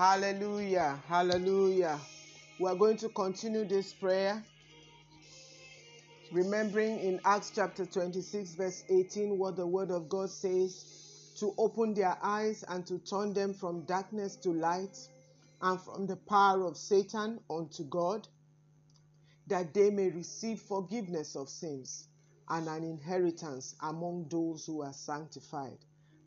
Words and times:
Hallelujah. 0.00 0.98
Hallelujah. 1.08 2.00
We 2.58 2.70
are 2.70 2.74
going 2.74 2.96
to 2.96 3.10
continue 3.10 3.66
this 3.66 3.92
prayer. 3.92 4.42
Remembering 6.32 6.98
in 7.00 7.20
Acts 7.22 7.52
chapter 7.54 7.84
26, 7.84 8.54
verse 8.54 8.82
18, 8.88 9.36
what 9.36 9.56
the 9.56 9.66
word 9.66 9.90
of 9.90 10.08
God 10.08 10.30
says 10.30 11.34
to 11.38 11.52
open 11.58 11.92
their 11.92 12.16
eyes 12.22 12.64
and 12.68 12.86
to 12.86 12.96
turn 12.96 13.34
them 13.34 13.52
from 13.52 13.84
darkness 13.84 14.36
to 14.36 14.54
light 14.54 14.96
and 15.60 15.78
from 15.78 16.06
the 16.06 16.16
power 16.16 16.64
of 16.64 16.78
Satan 16.78 17.38
unto 17.50 17.84
God, 17.84 18.26
that 19.48 19.74
they 19.74 19.90
may 19.90 20.08
receive 20.08 20.60
forgiveness 20.60 21.36
of 21.36 21.50
sins 21.50 22.08
and 22.48 22.68
an 22.68 22.84
inheritance 22.84 23.74
among 23.82 24.28
those 24.30 24.64
who 24.64 24.80
are 24.80 24.94
sanctified 24.94 25.76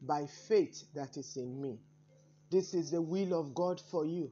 by 0.03 0.27
faith 0.47 0.83
that 0.93 1.17
is 1.17 1.37
in 1.37 1.59
me. 1.59 1.79
This 2.53 2.75
is 2.75 2.91
the 2.91 3.01
will 3.01 3.33
of 3.33 3.55
God 3.55 3.81
for 3.81 4.05
you. 4.05 4.29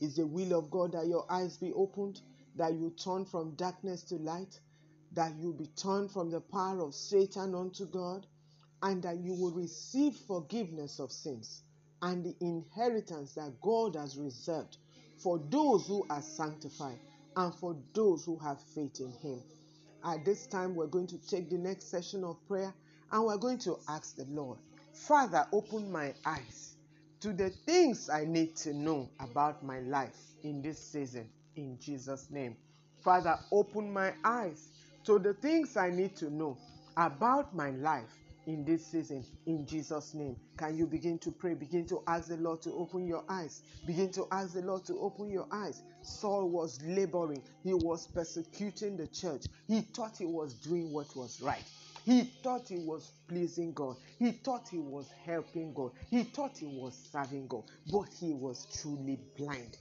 It's 0.00 0.14
the 0.14 0.24
will 0.28 0.56
of 0.56 0.70
God 0.70 0.92
that 0.92 1.08
your 1.08 1.26
eyes 1.28 1.56
be 1.56 1.72
opened, 1.72 2.20
that 2.54 2.74
you 2.74 2.90
turn 2.90 3.24
from 3.24 3.56
darkness 3.56 4.04
to 4.04 4.14
light, 4.14 4.60
that 5.10 5.34
you 5.34 5.52
be 5.52 5.66
turned 5.66 6.12
from 6.12 6.30
the 6.30 6.40
power 6.40 6.80
of 6.80 6.94
Satan 6.94 7.56
unto 7.56 7.84
God, 7.86 8.28
and 8.80 9.02
that 9.02 9.16
you 9.16 9.34
will 9.34 9.50
receive 9.50 10.14
forgiveness 10.14 11.00
of 11.00 11.10
sins 11.10 11.64
and 12.00 12.24
the 12.24 12.36
inheritance 12.40 13.34
that 13.34 13.60
God 13.60 13.96
has 13.96 14.16
reserved 14.16 14.76
for 15.16 15.40
those 15.50 15.88
who 15.88 16.06
are 16.10 16.22
sanctified 16.22 17.00
and 17.34 17.52
for 17.52 17.76
those 17.92 18.24
who 18.24 18.38
have 18.38 18.60
faith 18.62 19.00
in 19.00 19.10
Him. 19.10 19.42
At 20.04 20.24
this 20.24 20.46
time, 20.46 20.76
we're 20.76 20.86
going 20.86 21.08
to 21.08 21.18
take 21.26 21.50
the 21.50 21.58
next 21.58 21.90
session 21.90 22.22
of 22.22 22.36
prayer 22.46 22.72
and 23.10 23.24
we're 23.24 23.36
going 23.36 23.58
to 23.58 23.80
ask 23.88 24.14
the 24.14 24.26
Lord, 24.26 24.58
Father, 24.92 25.44
open 25.52 25.90
my 25.90 26.14
eyes 26.24 26.67
to 27.20 27.32
the 27.32 27.50
things 27.50 28.08
I 28.08 28.24
need 28.24 28.56
to 28.56 28.72
know 28.72 29.08
about 29.20 29.64
my 29.64 29.80
life 29.80 30.16
in 30.42 30.62
this 30.62 30.78
season, 30.78 31.28
in 31.56 31.78
Jesus' 31.80 32.30
name. 32.30 32.56
Father, 33.02 33.38
open 33.50 33.92
my 33.92 34.12
eyes 34.24 34.68
to 35.04 35.18
the 35.18 35.34
things 35.34 35.76
I 35.76 35.90
need 35.90 36.16
to 36.16 36.30
know 36.30 36.56
about 36.96 37.54
my 37.54 37.70
life 37.70 38.18
in 38.46 38.64
this 38.64 38.86
season 38.86 39.24
in 39.46 39.66
Jesus' 39.66 40.14
name. 40.14 40.34
Can 40.56 40.76
you 40.76 40.86
begin 40.86 41.18
to 41.18 41.30
pray? 41.30 41.54
Begin 41.54 41.86
to 41.86 42.02
ask 42.06 42.28
the 42.28 42.36
Lord 42.38 42.62
to 42.62 42.72
open 42.72 43.06
your 43.06 43.22
eyes. 43.28 43.62
Begin 43.86 44.10
to 44.12 44.26
ask 44.32 44.54
the 44.54 44.62
Lord 44.62 44.84
to 44.86 44.98
open 44.98 45.30
your 45.30 45.46
eyes. 45.52 45.82
Saul 46.02 46.48
was 46.48 46.80
laboring, 46.82 47.42
he 47.62 47.74
was 47.74 48.06
persecuting 48.06 48.96
the 48.96 49.06
church. 49.08 49.44
He 49.66 49.82
thought 49.82 50.16
he 50.16 50.24
was 50.24 50.54
doing 50.54 50.92
what 50.92 51.14
was 51.14 51.40
right. 51.42 51.64
He 52.04 52.24
thought 52.42 52.68
he 52.68 52.78
was 52.78 53.12
pleasing 53.28 53.72
God. 53.72 53.96
He 54.18 54.32
thought 54.32 54.68
he 54.68 54.78
was 54.78 55.10
helping 55.24 55.74
God. 55.74 55.92
He 56.10 56.24
thought 56.24 56.58
he 56.58 56.66
was 56.66 56.96
serving 57.12 57.48
God. 57.48 57.64
But 57.86 58.08
he 58.18 58.32
was 58.32 58.66
truly 58.80 59.18
blind. 59.36 59.78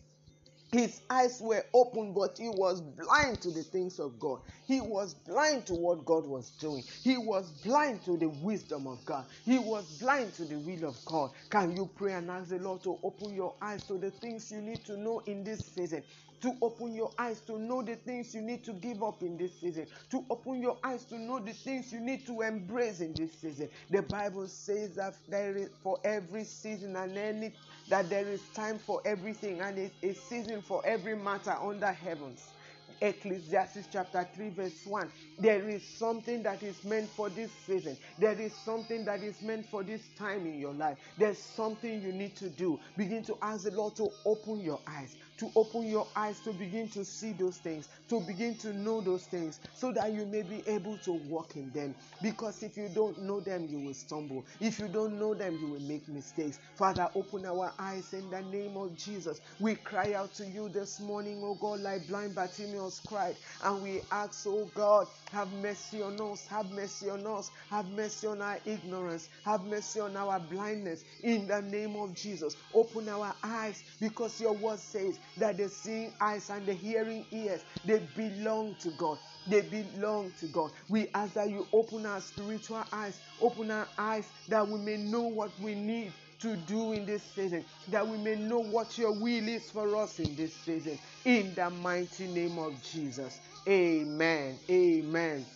His 0.71 1.01
eyes 1.09 1.41
were 1.41 1.63
open, 1.73 2.13
but 2.13 2.37
he 2.37 2.49
was 2.49 2.81
blind 2.81 3.41
to 3.41 3.51
the 3.51 3.63
things 3.63 3.99
of 3.99 4.19
God. 4.19 4.41
He 4.67 4.81
was 4.81 5.13
blind 5.13 5.65
to 5.67 5.73
what 5.73 6.05
God 6.05 6.25
was 6.27 6.51
doing. 6.51 6.83
He 7.03 7.17
was 7.17 7.51
blind 7.53 8.03
to 8.03 8.17
the 8.17 8.27
wisdom 8.27 8.85
of 8.85 9.03
God. 9.05 9.25
He 9.45 9.59
was 9.59 9.85
blind 9.99 10.33
to 10.35 10.45
the 10.45 10.57
will 10.59 10.85
of 10.89 11.03
God. 11.05 11.31
Can 11.49 11.75
you 11.75 11.89
pray 11.95 12.13
and 12.13 12.29
ask 12.29 12.49
the 12.49 12.59
Lord 12.59 12.83
to 12.83 12.99
open 13.01 13.33
your 13.33 13.55
eyes 13.61 13.85
to 13.87 13.97
the 13.97 14.11
things 14.11 14.51
you 14.51 14.61
need 14.61 14.83
to 14.85 14.97
know 14.97 15.19
in 15.21 15.43
this 15.43 15.65
season? 15.73 16.03
To 16.41 16.57
open 16.61 16.93
your 16.93 17.13
eyes 17.17 17.41
to 17.41 17.57
know 17.59 17.81
the 17.81 17.95
things 17.95 18.33
you 18.33 18.41
need 18.41 18.63
to 18.65 18.73
give 18.73 19.03
up 19.03 19.23
in 19.23 19.37
this 19.37 19.59
season, 19.59 19.87
to 20.09 20.25
open 20.29 20.61
your 20.61 20.79
eyes 20.83 21.05
to 21.05 21.17
know 21.17 21.39
the 21.39 21.53
things 21.53 21.91
you 21.91 21.99
need 21.99 22.25
to 22.25 22.41
embrace 22.41 23.01
in 23.01 23.15
this 23.15 23.39
season. 23.39 23.69
The 23.89 24.03
Bible 24.03 24.47
says 24.47 24.95
that 24.95 25.19
there 25.27 25.55
is 25.57 25.69
for 25.81 25.99
every 26.03 26.43
season 26.43 26.95
and 26.95 27.17
any 27.17 27.55
that 27.87 28.09
there 28.09 28.27
is 28.29 28.49
time 28.49 28.79
for 28.79 29.01
everything 29.05 29.61
and 29.61 29.77
it's 29.79 29.95
a 30.03 30.13
season 30.13 30.61
for 30.61 30.85
every 30.85 31.15
matter 31.15 31.51
under 31.51 31.91
heavens. 31.91 32.53
Ecclesiastes 33.01 33.87
chapter 33.91 34.23
3, 34.33 34.49
verse 34.49 34.85
1. 34.85 35.11
There 35.37 35.69
is 35.69 35.87
something 35.87 36.43
that 36.43 36.63
is 36.63 36.83
meant 36.83 37.09
for 37.11 37.29
this 37.29 37.53
season. 37.53 37.97
There 38.17 38.39
is 38.39 38.55
something 38.55 39.05
that 39.05 39.21
is 39.23 39.41
meant 39.41 39.67
for 39.67 39.83
this 39.83 40.09
time 40.15 40.47
in 40.47 40.59
your 40.59 40.73
life. 40.73 40.97
There's 41.17 41.39
something 41.39 42.01
you 42.01 42.11
need 42.11 42.35
to 42.37 42.49
do. 42.49 42.79
Begin 42.97 43.23
to 43.25 43.37
ask 43.41 43.65
the 43.65 43.71
Lord 43.71 43.95
to 43.97 44.09
open 44.25 44.59
your 44.61 44.81
eyes 44.87 45.17
to 45.37 45.51
open 45.55 45.83
your 45.87 46.07
eyes 46.15 46.41
to 46.41 46.53
begin 46.53 46.89
to 46.89 47.05
see 47.05 47.33
those 47.33 47.57
things, 47.59 47.89
to 48.09 48.19
begin 48.21 48.57
to 48.59 48.73
know 48.73 49.01
those 49.01 49.27
things, 49.27 49.59
so 49.73 49.91
that 49.93 50.13
you 50.13 50.25
may 50.25 50.43
be 50.43 50.67
able 50.67 50.97
to 50.99 51.13
walk 51.13 51.55
in 51.55 51.71
them. 51.71 51.95
Because 52.21 52.63
if 52.63 52.77
you 52.77 52.89
don't 52.89 53.19
know 53.19 53.39
them, 53.39 53.67
you 53.69 53.79
will 53.79 53.93
stumble. 53.93 54.45
If 54.59 54.79
you 54.79 54.87
don't 54.87 55.19
know 55.19 55.33
them, 55.35 55.57
you 55.57 55.67
will 55.69 55.79
make 55.81 56.07
mistakes. 56.07 56.59
Father, 56.75 57.09
open 57.15 57.45
our 57.45 57.73
eyes 57.79 58.13
in 58.13 58.29
the 58.29 58.41
name 58.41 58.77
of 58.77 58.95
Jesus. 58.95 59.41
We 59.59 59.75
cry 59.75 60.13
out 60.13 60.33
to 60.35 60.47
you 60.47 60.69
this 60.69 60.99
morning, 60.99 61.41
oh 61.43 61.55
God, 61.55 61.81
like 61.81 62.07
blind 62.07 62.35
Bartimaeus 62.35 62.99
cried, 62.99 63.37
and 63.61 63.81
we 63.81 64.01
ask, 64.11 64.45
oh 64.47 64.71
God, 64.73 65.07
have 65.31 65.51
mercy 65.51 66.01
on 66.01 66.19
us, 66.21 66.47
have 66.47 66.71
mercy 66.71 67.09
on 67.09 67.25
us, 67.27 67.51
have 67.69 67.87
mercy 67.89 68.27
on 68.27 68.41
our 68.41 68.59
ignorance, 68.65 69.29
have 69.43 69.63
mercy 69.65 69.99
on 69.99 70.17
our 70.17 70.39
blindness. 70.39 71.03
In 71.23 71.47
the 71.47 71.61
name 71.61 71.95
of 71.95 72.13
Jesus, 72.13 72.55
open 72.73 73.09
our 73.09 73.35
eyes 73.43 73.83
because 73.99 74.39
your 74.39 74.53
word 74.53 74.79
says 74.79 75.19
that 75.37 75.57
the 75.57 75.69
seeing 75.69 76.15
eyes 76.21 76.49
and 76.49 76.67
the 76.67 76.73
hearing 76.73 77.27
ears 77.31 77.65
they 77.83 77.99
belong 77.99 78.75
to 78.77 78.91
God. 78.91 79.19
They 79.45 79.61
belong 79.61 80.33
to 80.35 80.47
God. 80.47 80.71
We 80.89 81.09
ask 81.13 81.35
that 81.35 81.49
you 81.49 81.69
open 81.73 82.05
our 82.05 82.21
spiritual 82.21 82.83
eyes, 82.91 83.21
open 83.39 83.71
our 83.71 83.91
eyes 83.97 84.33
that 84.47 84.67
we 84.67 84.79
may 84.79 84.97
know 84.97 85.23
what 85.27 85.59
we 85.59 85.75
need 85.75 86.15
to 86.39 86.57
do 86.57 86.93
in 86.93 87.05
this 87.05 87.33
season, 87.33 87.67
that 87.87 88.07
we 88.07 88.17
may 88.17 88.35
know 88.35 88.59
what 88.59 88.97
your 88.97 89.13
will 89.13 89.47
is 89.47 89.71
for 89.71 89.95
us 89.97 90.19
in 90.19 90.35
this 90.35 90.57
season. 90.63 90.99
In 91.25 91.55
the 91.55 91.69
mighty 91.69 92.27
name 92.27 92.59
of 92.59 92.81
Jesus. 92.81 93.41
Amen. 93.67 94.61
Amen. 94.71 95.51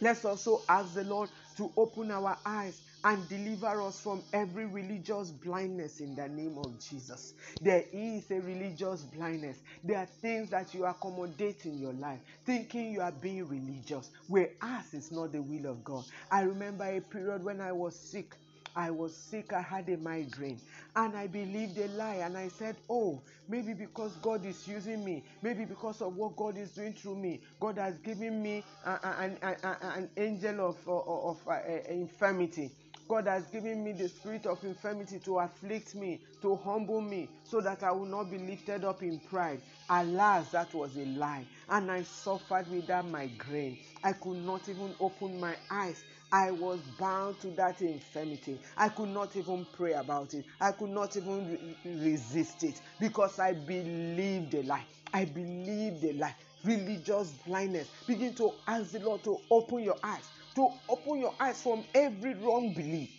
Let's 0.00 0.24
also 0.26 0.64
ask 0.68 0.94
the 0.94 1.04
Lord 1.04 1.30
to 1.56 1.72
open 1.76 2.10
our 2.12 2.38
eyes 2.46 2.82
and 3.06 3.28
deliver 3.28 3.82
us 3.82 4.00
from 4.00 4.24
every 4.32 4.66
religious 4.66 5.30
blindness 5.30 6.00
in 6.00 6.16
the 6.16 6.28
name 6.28 6.58
of 6.58 6.76
Jesus. 6.80 7.34
There 7.62 7.84
is 7.92 8.30
a 8.32 8.40
religious 8.40 9.04
blindness. 9.04 9.62
There 9.84 9.98
are 9.98 10.06
things 10.06 10.50
that 10.50 10.74
you 10.74 10.86
accommodate 10.86 11.66
in 11.66 11.78
your 11.78 11.92
life, 11.94 12.20
thinking 12.44 12.92
you 12.92 13.00
are 13.02 13.12
being 13.12 13.48
religious, 13.48 14.10
whereas 14.26 14.92
it's 14.92 15.12
not 15.12 15.32
the 15.32 15.40
will 15.40 15.66
of 15.70 15.84
God. 15.84 16.04
I 16.32 16.42
remember 16.42 16.84
a 16.84 17.00
period 17.00 17.44
when 17.44 17.60
I 17.60 17.72
was 17.72 17.96
sick. 17.98 18.34
I 18.76 18.90
was 18.90 19.16
sick, 19.16 19.52
I 19.54 19.62
had 19.62 19.88
a 19.88 19.96
migraine, 19.96 20.60
and 20.96 21.16
I 21.16 21.28
believed 21.28 21.78
a 21.78 21.88
lie. 21.88 22.16
And 22.16 22.36
I 22.36 22.48
said, 22.48 22.76
Oh, 22.90 23.22
maybe 23.48 23.74
because 23.74 24.16
God 24.18 24.44
is 24.44 24.68
using 24.68 25.04
me, 25.04 25.24
maybe 25.42 25.64
because 25.64 26.02
of 26.02 26.16
what 26.16 26.36
God 26.36 26.58
is 26.58 26.72
doing 26.72 26.92
through 26.92 27.16
me, 27.16 27.42
God 27.60 27.78
has 27.78 27.98
given 27.98 28.42
me 28.42 28.64
an, 28.84 29.38
an, 29.42 29.56
an 29.82 30.10
angel 30.18 30.68
of, 30.70 30.88
of, 30.88 31.08
of 31.08 31.48
uh, 31.48 31.60
infirmity. 31.88 32.72
God 33.08 33.26
has 33.28 33.46
given 33.48 33.84
me 33.84 33.92
the 33.92 34.08
spirit 34.08 34.46
of 34.46 34.64
infirmity 34.64 35.18
to 35.20 35.38
afflict 35.38 35.94
me, 35.94 36.20
to 36.42 36.56
humble 36.56 37.00
me, 37.00 37.30
so 37.44 37.60
that 37.60 37.82
I 37.82 37.92
will 37.92 38.06
not 38.06 38.30
be 38.30 38.38
lifted 38.38 38.84
up 38.84 39.02
in 39.02 39.20
pride. 39.20 39.62
Alas, 39.88 40.50
that 40.50 40.74
was 40.74 40.96
a 40.96 41.04
lie. 41.04 41.46
And 41.68 41.90
I 41.90 42.02
suffered 42.02 42.68
with 42.68 42.86
that 42.88 43.04
migraine. 43.06 43.78
I 44.02 44.12
could 44.14 44.38
not 44.38 44.68
even 44.68 44.94
open 45.00 45.38
my 45.38 45.56
eyes. 45.70 46.04
I 46.32 46.50
was 46.50 46.80
bound 46.98 47.40
to 47.40 47.50
that 47.52 47.80
infirmity. 47.82 48.60
I 48.76 48.88
could 48.88 49.10
not 49.10 49.36
even 49.36 49.66
pray 49.72 49.92
about 49.92 50.34
it. 50.34 50.44
I 50.60 50.72
could 50.72 50.90
not 50.90 51.16
even 51.16 51.46
re- 51.46 51.76
resist 51.84 52.64
it 52.64 52.80
because 52.98 53.38
I 53.38 53.52
believed 53.52 54.54
a 54.54 54.62
lie. 54.62 54.86
I 55.12 55.24
believed 55.26 56.04
a 56.04 56.12
lie. 56.14 56.36
Religious 56.64 57.34
blindness. 57.46 57.90
Begin 58.06 58.34
to 58.34 58.54
ask 58.66 58.90
the 58.92 58.98
Lord 59.00 59.22
to 59.24 59.40
open 59.50 59.84
your 59.84 59.98
eyes 60.02 60.30
to 60.56 60.68
open 60.88 61.20
your 61.20 61.34
eyes 61.40 61.62
from 61.62 61.84
every 61.94 62.34
wrong 62.34 62.74
belief, 62.74 63.10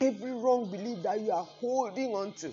every 0.00 0.32
wrong 0.32 0.70
belief 0.70 1.02
that 1.04 1.20
you 1.20 1.30
are 1.32 1.44
holding 1.44 2.14
on 2.14 2.32
to 2.34 2.52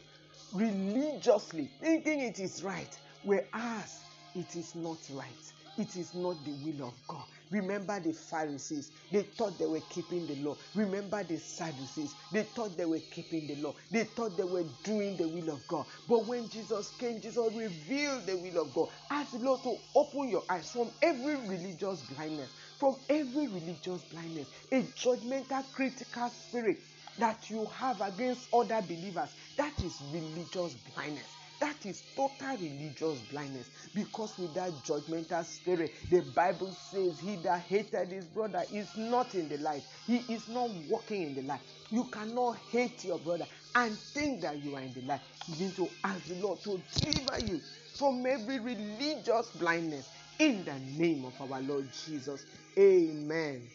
religiously, 0.54 1.69
thinking 1.81 2.21
it 2.21 2.39
is 2.39 2.63
right, 2.63 3.00
whereas 3.24 4.04
it 4.36 4.56
is 4.56 4.75
not 4.75 5.00
right. 5.12 5.54
It 5.77 5.95
is 5.95 6.13
not 6.13 6.44
the 6.44 6.51
will 6.51 6.89
of 6.89 7.07
God. 7.07 7.24
Remember 7.51 8.00
the 8.01 8.12
Pharisees, 8.12 8.92
they 9.12 9.24
thought 9.24 9.57
they 9.57 9.66
were 9.66 9.80
keeping 9.89 10.27
the 10.27 10.36
law. 10.36 10.57
Remember 10.75 11.24
the 11.24 11.38
Sadducees, 11.38 12.16
they 12.33 12.44
thought 12.44 12.77
they 12.77 12.86
were 12.86 13.00
keeping 13.00 13.48
the 13.48 13.56
law. 13.56 13.75
They 13.89 14.04
thought 14.04 14.36
they 14.36 14.44
were 14.44 14.66
doing 14.83 15.16
the 15.16 15.27
will 15.27 15.50
of 15.50 15.66
God. 15.69 15.86
But 16.10 16.25
when 16.25 16.50
Jesus 16.50 16.92
came, 16.92 17.21
Jesus 17.21 17.50
revealed 17.54 18.27
the 18.27 18.36
will 18.38 18.62
of 18.62 18.74
God. 18.74 18.89
Ask 19.10 19.31
the 19.31 19.39
Lord 19.39 19.63
to 19.63 19.77
open 19.95 20.30
your 20.30 20.44
eyes 20.50 20.69
from 20.71 20.92
every 21.01 21.38
religious 21.38 22.01
blindness, 22.04 22.51
from 22.80 22.98
every 23.10 23.48
religious 23.48 24.06
blindness, 24.06 24.50
a 24.72 24.84
judgmental, 24.94 25.72
critical 25.74 26.30
spirit 26.30 26.78
that 27.18 27.50
you 27.50 27.68
have 27.68 28.02
against 28.02 28.50
other 28.54 28.81
believers. 28.81 29.36
That 29.58 29.84
is 29.84 30.02
religious 30.02 30.78
blindness. 30.78 31.38
That 31.60 31.86
is 31.86 32.06
total 32.16 32.58
religious 32.58 33.22
blindness. 33.22 33.70
Because 33.94 34.38
with 34.40 34.54
that 34.56 34.81
judgmental 34.81 35.46
spirit, 35.46 35.92
the 36.10 36.22
Bible 36.22 36.72
says, 36.72 37.20
He 37.20 37.36
that 37.38 37.62
hated 37.64 38.12
his 38.14 38.30
brother 38.30 38.66
is 38.72 38.96
not 38.96 39.36
in 39.36 39.50
the 39.50 39.58
light. 39.58 39.84
He 40.06 40.20
is 40.34 40.48
not 40.48 40.70
walking 40.72 41.24
in 41.24 41.36
the 41.36 41.42
light. 41.44 41.62
You 41.92 42.06
cannot 42.10 42.58
hate 42.70 43.04
your 43.04 43.20
brother 43.20 43.48
and 43.76 44.00
think 44.14 44.42
that 44.44 44.64
you 44.64 44.76
are 44.76 44.81
in 44.81 44.94
the 44.94 45.02
light. 45.02 45.22
Begin 45.46 45.74
to 45.76 45.98
ask 46.04 46.28
the 46.28 46.36
Lord 46.36 46.64
to 46.64 46.84
deliver 46.92 47.40
you 47.40 47.64
from 47.98 48.26
every 48.26 48.60
religious 48.60 49.52
blindness 49.52 50.12
in 50.39 50.63
the 50.65 50.80
name 50.80 51.25
of 51.25 51.39
our 51.41 51.62
Lord 51.62 51.91
Jesus. 51.91 52.45
Amen. 52.77 53.69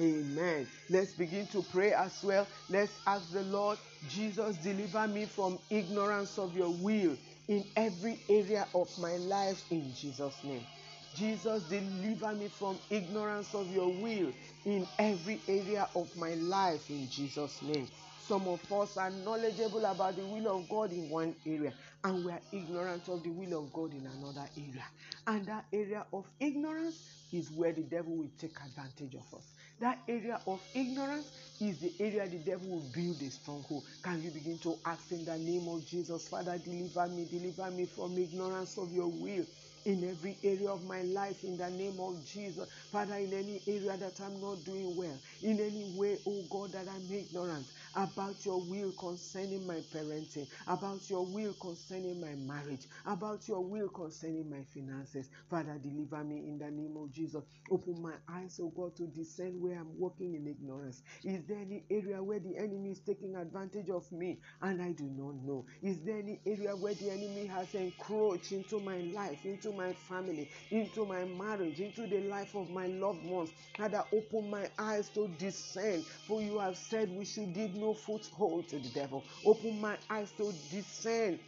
Amen. 0.00 0.66
Let's 0.88 1.12
begin 1.12 1.46
to 1.48 1.62
pray 1.62 1.92
as 1.92 2.24
well. 2.24 2.46
Let's 2.68 2.98
ask 3.06 3.30
the 3.32 3.42
Lord, 3.42 3.78
Jesus, 4.08 4.56
deliver 4.56 5.06
me 5.06 5.26
from 5.26 5.58
ignorance 5.70 6.38
of 6.38 6.56
your 6.56 6.70
will 6.70 7.16
in 7.48 7.64
every 7.76 8.18
area 8.28 8.66
of 8.74 8.88
my 8.98 9.16
life 9.18 9.62
in 9.70 9.92
Jesus' 9.94 10.42
name. 10.44 10.66
Jesus, 11.14 11.62
deliver 11.64 12.32
me 12.34 12.48
from 12.48 12.78
ignorance 12.90 13.54
of 13.54 13.70
your 13.70 13.92
will 13.92 14.32
in 14.64 14.88
every 14.98 15.42
area 15.46 15.86
of 15.94 16.14
my 16.16 16.34
life 16.34 16.88
in 16.88 17.08
Jesus' 17.10 17.60
name. 17.62 17.86
Some 18.18 18.48
of 18.48 18.72
us 18.72 18.96
are 18.96 19.10
knowledgeable 19.10 19.84
about 19.84 20.16
the 20.16 20.24
will 20.24 20.56
of 20.58 20.68
God 20.68 20.92
in 20.92 21.10
one 21.10 21.36
area, 21.44 21.74
and 22.04 22.24
we 22.24 22.32
are 22.32 22.42
ignorant 22.52 23.08
of 23.08 23.22
the 23.22 23.30
will 23.30 23.62
of 23.64 23.72
God 23.72 23.94
in 23.94 24.06
another 24.06 24.50
area. 24.56 24.86
And 25.26 25.46
that 25.48 25.66
area 25.72 26.06
of 26.12 26.30
ignorance 26.40 27.02
is 27.32 27.50
where 27.52 27.72
the 27.72 27.84
devil 27.84 28.16
will 28.18 28.30
take 28.38 28.60
advantage 28.60 29.14
of 29.14 29.32
us. 29.34 29.54
That 29.78 30.02
area 30.08 30.42
of 30.46 30.66
ignorance 30.74 31.32
is 31.60 31.80
the 31.80 31.94
area 32.00 32.28
the 32.28 32.40
devil 32.40 32.68
will 32.70 32.90
build 32.90 33.22
a 33.22 33.30
stronghold. 33.30 33.88
Can 34.02 34.22
you 34.22 34.32
begin 34.32 34.58
to 34.60 34.80
ask 34.84 35.12
in 35.12 35.24
the 35.24 35.38
name 35.38 35.68
of 35.68 35.84
Jesus, 35.84 36.28
Father, 36.28 36.58
deliver 36.58 37.08
me, 37.08 37.26
deliver 37.26 37.70
me 37.70 37.86
from 37.86 38.18
ignorance 38.18 38.78
of 38.78 38.92
your 38.92 39.08
will 39.08 39.46
in 39.84 40.04
every 40.04 40.40
area 40.44 40.70
of 40.70 40.84
my 40.84 41.02
life 41.02 41.44
in 41.44 41.56
the 41.56 41.70
name 41.70 42.00
of 42.00 42.24
Jesus. 42.24 42.68
Father, 42.90 43.16
in 43.16 43.32
any 43.34 43.62
area 43.66 43.96
that 43.98 44.20
I'm 44.20 44.40
not 44.40 44.64
doing 44.64 44.94
well, 44.96 45.20
in 45.42 45.60
any 45.60 45.84
way, 45.84 46.20
oh 46.26 46.46
God, 46.50 46.72
that 46.72 46.88
I'm 46.88 47.10
ignorant 47.12 47.72
about 47.94 48.44
your 48.44 48.62
will 48.62 48.92
concerning 48.92 49.66
my 49.66 49.82
parenting, 49.82 50.50
about 50.66 51.08
your 51.10 51.26
will 51.26 51.54
concerning 51.54 52.20
my 52.20 52.34
marriage, 52.34 52.88
about 53.06 53.46
your 53.48 53.64
will 53.66 53.88
concerning 53.88 54.48
my 54.50 54.64
finances. 54.64 55.30
Father, 55.48 55.78
deliver 55.78 56.24
me 56.24 56.48
in 56.48 56.58
the 56.58 56.70
name 56.70 56.96
of 56.96 57.10
Jesus. 57.12 57.44
Open 57.70 58.00
my 58.02 58.18
eyes, 58.28 58.58
oh 58.60 58.70
God, 58.70 58.96
to 58.96 59.08
discern 59.08 59.60
where 59.60 59.78
I'm 59.78 59.98
walking 59.98 60.34
in 60.34 60.46
ignorance. 60.46 61.02
Is 61.24 61.46
there 61.46 61.58
any 61.58 61.86
area 61.90 62.22
where 62.22 62.40
the 62.40 62.56
enemy 62.56 62.92
is 62.92 63.02
taking 63.04 63.36
advantage 63.36 63.90
of 63.90 64.10
me 64.12 64.40
and 64.60 64.82
I 64.82 64.92
do 64.92 65.04
not 65.10 65.36
know? 65.36 65.66
Is 65.82 66.04
there 66.04 66.18
any 66.18 66.42
area 66.46 66.76
where 66.76 66.94
the 66.94 67.10
enemy 67.10 67.46
has 67.46 67.74
encroached 67.74 68.52
into 68.52 68.80
my 68.80 69.00
life, 69.00 69.44
into 69.44 69.72
my 69.72 69.94
family, 69.94 70.50
into 70.70 71.06
my 71.06 71.24
marriage, 71.24 71.80
into 71.80 72.06
the 72.06 72.20
life 72.20 72.54
of 72.54 72.70
my 72.70 72.86
loved 72.86 73.24
ones. 73.24 73.52
Father, 73.76 74.04
open 74.12 74.50
my 74.50 74.70
eyes 74.78 75.10
to 75.10 75.28
discern, 75.36 76.04
for 76.26 76.42
you 76.42 76.58
have 76.58 76.76
said 76.76 77.10
we 77.10 77.24
should 77.24 77.52
give 77.54 77.74
no 77.82 77.92
foothold 77.94 78.68
to 78.68 78.78
the 78.78 78.88
devil. 78.90 79.26
Open 79.44 79.80
my 79.80 79.98
eyes 80.08 80.32
to 80.32 80.52
discern 80.70 81.40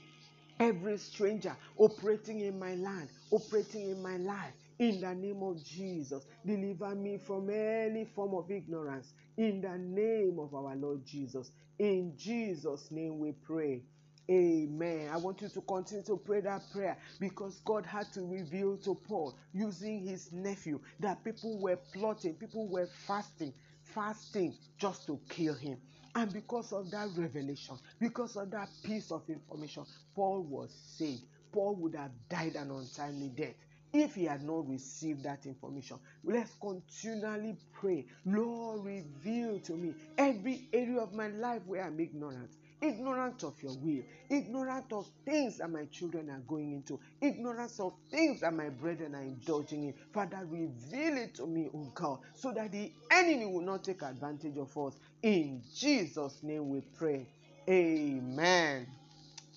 every 0.59 0.99
stranger 0.99 1.57
operating 1.77 2.41
in 2.41 2.59
my 2.59 2.75
land, 2.75 3.09
operating 3.31 3.91
in 3.91 4.03
my 4.03 4.17
life. 4.17 4.55
In 4.79 5.01
the 5.01 5.15
name 5.15 5.43
of 5.43 5.63
Jesus, 5.65 6.27
deliver 6.45 6.95
me 6.97 7.19
from 7.19 7.49
any 7.49 8.05
form 8.05 8.35
of 8.35 8.51
ignorance. 8.51 9.15
In 9.37 9.61
the 9.61 9.79
name 9.79 10.39
of 10.41 10.55
our 10.55 10.75
Lord 10.75 11.07
Jesus. 11.07 11.53
In 11.79 12.17
Jesus' 12.17 12.91
name 12.91 13.21
we 13.21 13.33
pray. 13.33 13.85
Amen. 14.31 15.11
I 15.13 15.19
want 15.19 15.43
you 15.43 15.49
to 15.51 15.61
continue 15.63 16.05
to 16.05 16.17
pray 16.17 16.41
that 16.41 16.63
prayer 16.73 16.97
because 17.21 17.61
God 17.61 17.85
had 17.87 18.11
to 18.15 18.23
reveal 18.23 18.79
to 18.79 18.95
Paul 18.95 19.37
using 19.53 20.01
his 20.01 20.33
nephew 20.33 20.81
that 21.01 21.23
people 21.25 21.61
were 21.61 21.77
plotting, 21.93 22.35
people 22.35 22.69
were 22.69 22.89
fasting, 23.07 23.53
fasting 23.83 24.57
just 24.79 25.07
to 25.07 25.21
kill 25.29 25.55
him. 25.55 25.79
And 26.14 26.32
because 26.32 26.72
of 26.72 26.90
that 26.93 27.08
revelation, 27.16 27.76
because 27.99 28.37
of 28.37 28.50
that 28.52 28.69
piece 28.84 29.11
of 29.11 29.28
information, 29.28 29.84
Paul 30.14 30.43
was 30.43 30.72
saved. 30.72 31.25
Paul 31.52 31.76
would 31.76 31.94
have 31.94 32.12
died 32.28 32.56
an 32.56 32.70
untimely 32.70 33.31
death 33.31 33.55
if 33.93 34.14
he 34.14 34.25
had 34.25 34.43
not 34.43 34.69
received 34.69 35.22
that 35.25 35.46
information. 35.46 35.99
Let's 36.25 36.55
continually 36.61 37.56
pray. 37.72 38.06
Lord, 38.25 38.84
reveal 38.84 39.61
to 39.61 39.72
me 39.76 39.94
every 40.19 40.69
area 40.72 40.99
of 41.00 41.12
my 41.14 41.28
life 41.28 41.62
where 41.66 41.84
I'm 41.84 42.00
ignorant 42.00 42.50
ignorant 42.81 43.43
of 43.44 43.62
your 43.62 43.75
will, 43.75 44.03
ignorant 44.31 44.93
of 44.93 45.06
things 45.25 45.59
that 45.59 45.71
my 45.71 45.85
children 45.87 46.31
are 46.31 46.43
going 46.47 46.73
into, 46.73 47.00
ignorance 47.21 47.81
of 47.81 47.94
things 48.11 48.41
that 48.41 48.55
my 48.55 48.69
brethren 48.69 49.15
are 49.15 49.23
indulging 49.23 49.85
in. 49.85 49.94
Father, 50.12 50.47
reveal 50.49 51.17
it 51.19 51.35
to 51.37 51.47
me, 51.47 51.69
oh 51.75 51.91
God, 51.94 52.21
so 52.35 52.53
that 52.53 52.73
the 52.73 52.93
enemy 53.11 53.47
will 53.47 53.62
not 53.62 53.85
take 53.85 54.03
advantage 54.03 54.56
of 54.59 54.76
us. 54.76 54.99
In 55.23 55.62
Jesus' 55.75 56.43
name 56.43 56.69
we 56.69 56.81
pray. 56.81 57.26
Amen. 57.69 58.87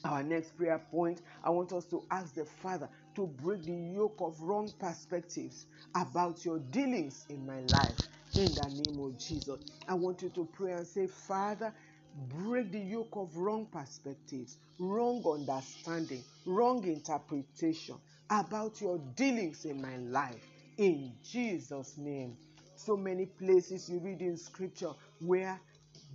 Our 0.04 0.24
next 0.24 0.56
prayer 0.56 0.80
point, 0.80 1.22
I 1.44 1.50
want 1.50 1.74
us 1.74 1.86
to 1.88 2.04
ask 2.12 2.34
the 2.36 2.46
Father 2.46 2.88
to 3.16 3.28
break 3.28 3.64
the 3.64 3.74
yoke 3.74 4.18
of 4.19 4.40
wrong 4.40 4.72
perspectives 4.80 5.66
about 5.96 6.46
your 6.46 6.60
dealings 6.60 7.25
in 7.30 7.46
my 7.46 7.62
life. 7.62 7.98
In 8.36 8.46
the 8.46 8.84
name 8.86 9.04
of 9.04 9.18
Jesus, 9.18 9.60
I 9.88 9.96
want 9.96 10.22
you 10.22 10.30
to 10.30 10.46
pray 10.46 10.74
and 10.74 10.86
say, 10.86 11.08
Father, 11.08 11.74
break 12.18 12.72
the 12.72 12.80
yoke 12.80 13.16
of 13.16 13.38
wrong 13.38 13.68
perspectives, 13.68 14.58
wrong 14.80 15.24
understanding, 15.25 16.24
wrong 16.46 16.84
interpretation 16.86 17.96
about 18.30 18.81
your 18.81 18.98
dealings 19.16 19.66
in 19.66 19.81
my 19.81 19.98
life. 19.98 20.44
In 20.78 21.14
Jesus' 21.24 21.98
name. 21.98 22.38
So 22.75 22.96
many 22.98 23.25
places 23.25 23.90
you 23.90 24.00
read 24.00 24.22
in 24.22 24.38
scripture 24.38 24.92
where 25.19 25.60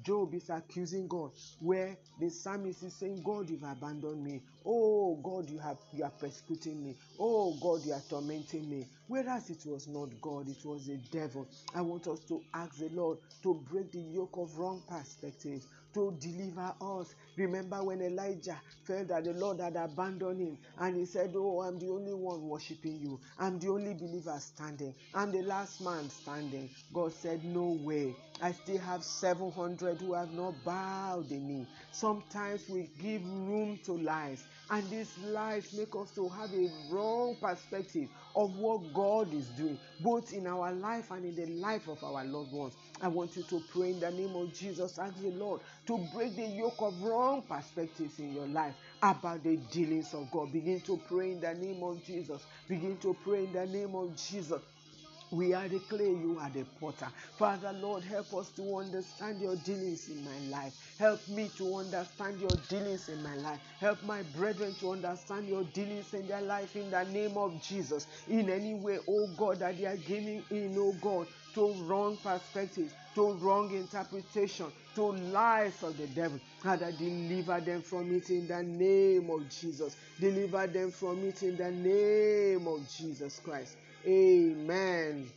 Job 0.02 0.34
is 0.34 0.50
accusing 0.50 1.08
God, 1.08 1.32
where 1.60 1.96
the 2.18 2.30
psalmist 2.30 2.82
is 2.82 2.94
saying, 2.96 3.22
God, 3.22 3.50
you've 3.50 3.62
abandoned 3.62 4.22
me. 4.24 4.42
Oh 4.64 5.16
God, 5.16 5.48
you 5.50 5.58
have 5.58 5.78
you 5.92 6.04
are 6.04 6.10
persecuting 6.10 6.82
me. 6.84 6.96
Oh 7.18 7.54
God, 7.60 7.84
you 7.84 7.92
are 7.92 8.02
tormenting 8.08 8.68
me. 8.68 8.86
Whereas 9.08 9.50
it 9.50 9.64
was 9.66 9.88
not 9.88 10.20
God, 10.20 10.48
it 10.48 10.64
was 10.64 10.86
the 10.86 10.96
devil. 11.10 11.48
I 11.74 11.82
want 11.82 12.06
us 12.08 12.20
to 12.28 12.42
ask 12.54 12.78
the 12.78 12.88
Lord 12.90 13.18
to 13.42 13.54
break 13.54 13.92
the 13.92 14.00
yoke 14.00 14.36
of 14.38 14.58
wrong 14.58 14.82
perspectives, 14.88 15.66
to 15.94 16.16
deliver 16.18 16.74
us. 16.80 17.14
Remember 17.36 17.82
when 17.84 18.02
Elijah 18.02 18.62
felt 18.86 19.08
that 19.08 19.24
the 19.24 19.32
Lord 19.32 19.60
had 19.60 19.76
abandoned 19.76 20.40
him 20.40 20.58
and 20.78 20.96
he 20.96 21.06
said, 21.06 21.32
Oh, 21.36 21.62
I'm 21.62 21.78
the 21.78 21.88
only 21.88 22.14
one 22.14 22.42
worshiping 22.48 22.98
you. 23.00 23.20
I'm 23.38 23.58
the 23.58 23.68
only 23.68 23.94
believer 23.94 24.38
standing. 24.40 24.94
I'm 25.14 25.32
the 25.32 25.42
last 25.42 25.80
man 25.80 26.10
standing. 26.10 26.74
God 26.92 27.12
said, 27.12 27.44
No 27.44 27.72
way. 27.72 28.16
I 28.40 28.52
still 28.52 28.78
have 28.78 29.04
700 29.04 30.00
who 30.00 30.14
have 30.14 30.32
not 30.32 30.64
bowed 30.64 31.28
the 31.28 31.38
knee. 31.38 31.68
Sometimes 31.92 32.68
we 32.68 32.88
give 32.98 33.22
room 33.24 33.78
to 33.84 33.92
lies, 33.92 34.48
and 34.70 34.90
these 34.90 35.16
lies 35.18 35.72
make 35.72 35.94
us 35.96 36.12
to 36.16 36.28
have 36.28 36.52
a 36.52 36.68
wrong 36.90 37.38
perspective 37.40 38.10
of 38.34 38.56
what 38.56 38.92
God 38.92 39.32
is 39.34 39.50
doing, 39.50 39.80
both 40.00 40.32
in 40.32 40.46
our 40.46 40.72
life 40.72 41.10
and 41.10 41.24
in 41.24 41.34
the 41.34 41.46
life 41.46 41.88
of 41.88 42.02
our 42.02 42.24
loved 42.24 42.52
ones. 42.52 42.76
I 43.00 43.08
want 43.08 43.36
you 43.36 43.44
to 43.44 43.60
pray 43.68 43.90
in 43.90 44.00
the 44.00 44.10
name 44.10 44.34
of 44.36 44.52
Jesus. 44.52 44.98
Ask 44.98 45.20
the 45.22 45.30
Lord 45.30 45.62
to 45.86 45.98
break 46.12 46.36
the 46.36 46.46
yoke 46.46 46.80
of 46.80 47.00
wrong 47.02 47.21
perspectives 47.42 48.18
in 48.18 48.34
your 48.34 48.46
life 48.46 48.74
about 49.02 49.42
the 49.42 49.56
dealings 49.56 50.14
of 50.14 50.30
God. 50.30 50.52
Begin 50.52 50.80
to 50.82 50.96
pray 50.98 51.32
in 51.32 51.40
the 51.40 51.54
name 51.54 51.82
of 51.82 52.02
Jesus. 52.02 52.46
Begin 52.68 52.98
to 52.98 53.14
pray 53.14 53.44
in 53.44 53.52
the 53.52 53.66
name 53.66 53.94
of 53.94 54.16
Jesus. 54.16 54.62
We 55.30 55.54
are 55.54 55.68
the 55.68 55.80
clay, 55.80 56.10
you 56.10 56.38
are 56.40 56.50
the 56.50 56.64
potter. 56.78 57.12
Father, 57.38 57.72
Lord, 57.72 58.04
help 58.04 58.34
us 58.34 58.50
to 58.52 58.76
understand 58.78 59.40
your 59.40 59.56
dealings 59.56 60.08
in 60.08 60.24
my 60.24 60.38
life. 60.40 60.74
Help 60.98 61.26
me 61.28 61.50
to 61.56 61.76
understand 61.76 62.40
your 62.40 62.50
dealings 62.68 63.08
in 63.08 63.22
my 63.22 63.36
life. 63.36 63.60
Help 63.80 64.02
my 64.04 64.22
brethren 64.22 64.74
to 64.76 64.92
understand 64.92 65.48
your 65.48 65.64
dealings 65.64 66.14
in 66.14 66.26
their 66.28 66.42
life 66.42 66.76
in 66.76 66.90
the 66.90 67.04
name 67.04 67.38
of 67.38 67.62
Jesus. 67.62 68.06
In 68.28 68.50
any 68.50 68.74
way, 68.74 68.98
oh 69.08 69.28
God, 69.36 69.60
that 69.60 69.78
they 69.78 69.86
are 69.86 69.96
giving 69.96 70.44
in, 70.50 70.76
oh 70.78 70.92
God, 71.00 71.28
to 71.54 71.72
wrong 71.84 72.16
perspectives, 72.22 72.92
to 73.14 73.32
wrong 73.34 73.74
interpretation, 73.74 74.66
to 74.94 75.02
lies 75.02 75.82
of 75.82 75.96
the 75.98 76.06
devil. 76.08 76.38
Father, 76.60 76.92
deliver 76.92 77.60
them 77.60 77.82
from 77.82 78.14
it 78.14 78.30
in 78.30 78.46
the 78.48 78.62
name 78.62 79.30
of 79.30 79.48
Jesus. 79.48 79.96
Deliver 80.20 80.66
them 80.66 80.90
from 80.90 81.24
it 81.24 81.42
in 81.42 81.56
the 81.56 81.70
name 81.70 82.66
of 82.66 82.88
Jesus 82.88 83.40
Christ. 83.44 83.76
Amen. 84.06 85.28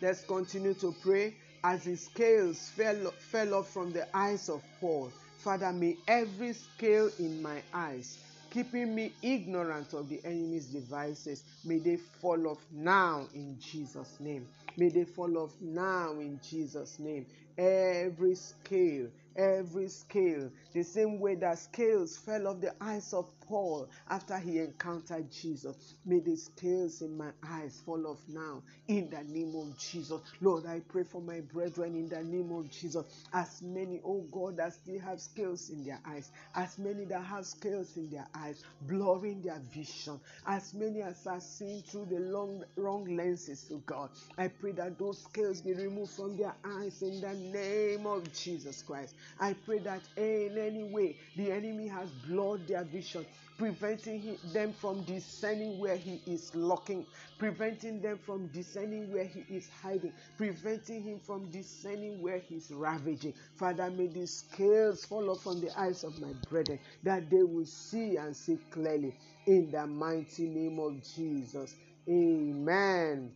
Let's 0.00 0.22
continue 0.24 0.74
to 0.74 0.94
pray 1.02 1.34
as 1.64 1.84
the 1.84 1.96
scales 1.96 2.70
fell, 2.76 3.12
fell 3.18 3.54
off 3.54 3.70
from 3.70 3.92
the 3.92 4.06
eyes 4.16 4.48
of 4.48 4.62
Paul. 4.80 5.10
Father, 5.38 5.72
may 5.72 5.96
every 6.06 6.52
scale 6.52 7.10
in 7.18 7.40
my 7.42 7.62
eyes, 7.72 8.18
keeping 8.50 8.94
me 8.94 9.12
ignorant 9.22 9.92
of 9.92 10.08
the 10.08 10.20
enemy's 10.24 10.66
devices, 10.66 11.44
may 11.64 11.78
they 11.78 11.96
fall 11.96 12.48
off 12.48 12.58
now 12.72 13.26
in 13.34 13.56
Jesus' 13.60 14.16
name. 14.20 14.46
May 14.76 14.90
they 14.90 15.04
fall 15.04 15.38
off 15.38 15.56
now 15.60 16.12
in 16.20 16.40
Jesus' 16.40 16.98
name. 16.98 17.26
Every 17.58 18.34
scale, 18.34 19.08
every 19.36 19.88
scale, 19.88 20.50
the 20.72 20.82
same 20.82 21.20
way 21.20 21.36
that 21.36 21.58
scales 21.58 22.16
fell 22.18 22.48
off 22.48 22.60
the 22.60 22.74
eyes 22.80 23.14
of 23.14 23.35
Paul 23.46 23.90
after 24.08 24.38
he 24.38 24.58
encountered 24.58 25.30
Jesus. 25.30 25.94
May 26.04 26.20
the 26.20 26.36
scales 26.36 27.02
in 27.02 27.16
my 27.16 27.32
eyes 27.42 27.80
fall 27.80 28.06
off 28.06 28.28
now 28.28 28.64
in 28.88 29.10
the 29.10 29.22
name 29.24 29.54
of 29.56 29.78
Jesus. 29.78 30.20
Lord, 30.40 30.66
I 30.66 30.80
pray 30.80 31.04
for 31.04 31.22
my 31.22 31.40
brethren 31.40 31.96
in 31.96 32.08
the 32.08 32.22
name 32.22 32.52
of 32.52 32.70
Jesus. 32.70 33.26
As 33.32 33.62
many, 33.62 34.00
oh 34.04 34.22
God, 34.32 34.56
that 34.58 34.74
still 34.74 35.00
have 35.00 35.20
scales 35.20 35.70
in 35.70 35.84
their 35.84 36.00
eyes, 36.04 36.30
as 36.54 36.78
many 36.78 37.04
that 37.06 37.22
have 37.24 37.46
scales 37.46 37.96
in 37.96 38.10
their 38.10 38.28
eyes, 38.34 38.64
blurring 38.80 39.42
their 39.42 39.60
vision, 39.60 40.20
as 40.46 40.74
many 40.74 41.02
as 41.02 41.26
are 41.26 41.40
seeing 41.40 41.82
through 41.82 42.06
the 42.06 42.20
long, 42.20 42.64
wrong 42.76 43.04
lenses, 43.16 43.70
oh 43.72 43.78
God. 43.78 44.10
I 44.38 44.48
pray 44.48 44.72
that 44.72 44.98
those 44.98 45.24
scales 45.24 45.62
be 45.62 45.74
removed 45.74 46.12
from 46.12 46.36
their 46.36 46.56
eyes 46.64 47.02
in 47.02 47.20
the 47.20 47.34
name 47.34 48.06
of 48.06 48.32
Jesus 48.32 48.82
Christ. 48.82 49.16
I 49.38 49.54
pray 49.54 49.78
that 49.80 50.08
in 50.16 50.58
any 50.58 50.82
way 50.84 51.16
the 51.34 51.50
enemy 51.52 51.88
has 51.88 52.12
blurred 52.12 52.66
their 52.68 52.84
vision 52.84 53.26
preventing 53.58 54.38
them 54.44 54.72
from 54.72 55.04
discerning 55.04 55.78
where 55.78 55.96
he 55.96 56.22
is 56.26 56.54
locking, 56.54 57.06
preventing 57.38 58.00
them 58.00 58.18
from 58.18 58.48
discerning 58.48 59.10
where 59.10 59.24
he 59.26 59.40
is 59.48 59.68
hiding, 59.68 60.12
preventing 60.36 61.02
him 61.02 61.20
from 61.20 61.50
discerning 61.50 62.20
where 62.20 62.38
he's 62.38 62.70
ravaging. 62.70 63.34
Father, 63.58 63.90
may 63.90 64.08
the 64.08 64.26
scales 64.26 65.04
fall 65.04 65.30
off 65.30 65.42
from 65.42 65.60
the 65.60 65.70
eyes 65.78 66.04
of 66.04 66.18
my 66.20 66.32
brethren 66.48 66.80
that 67.02 67.30
they 67.30 67.42
will 67.42 67.66
see 67.66 68.16
and 68.16 68.36
see 68.36 68.58
clearly 68.70 69.16
in 69.46 69.70
the 69.70 69.86
mighty 69.86 70.48
name 70.48 70.78
of 70.78 71.02
Jesus. 71.02 71.76
Amen. 72.08 73.34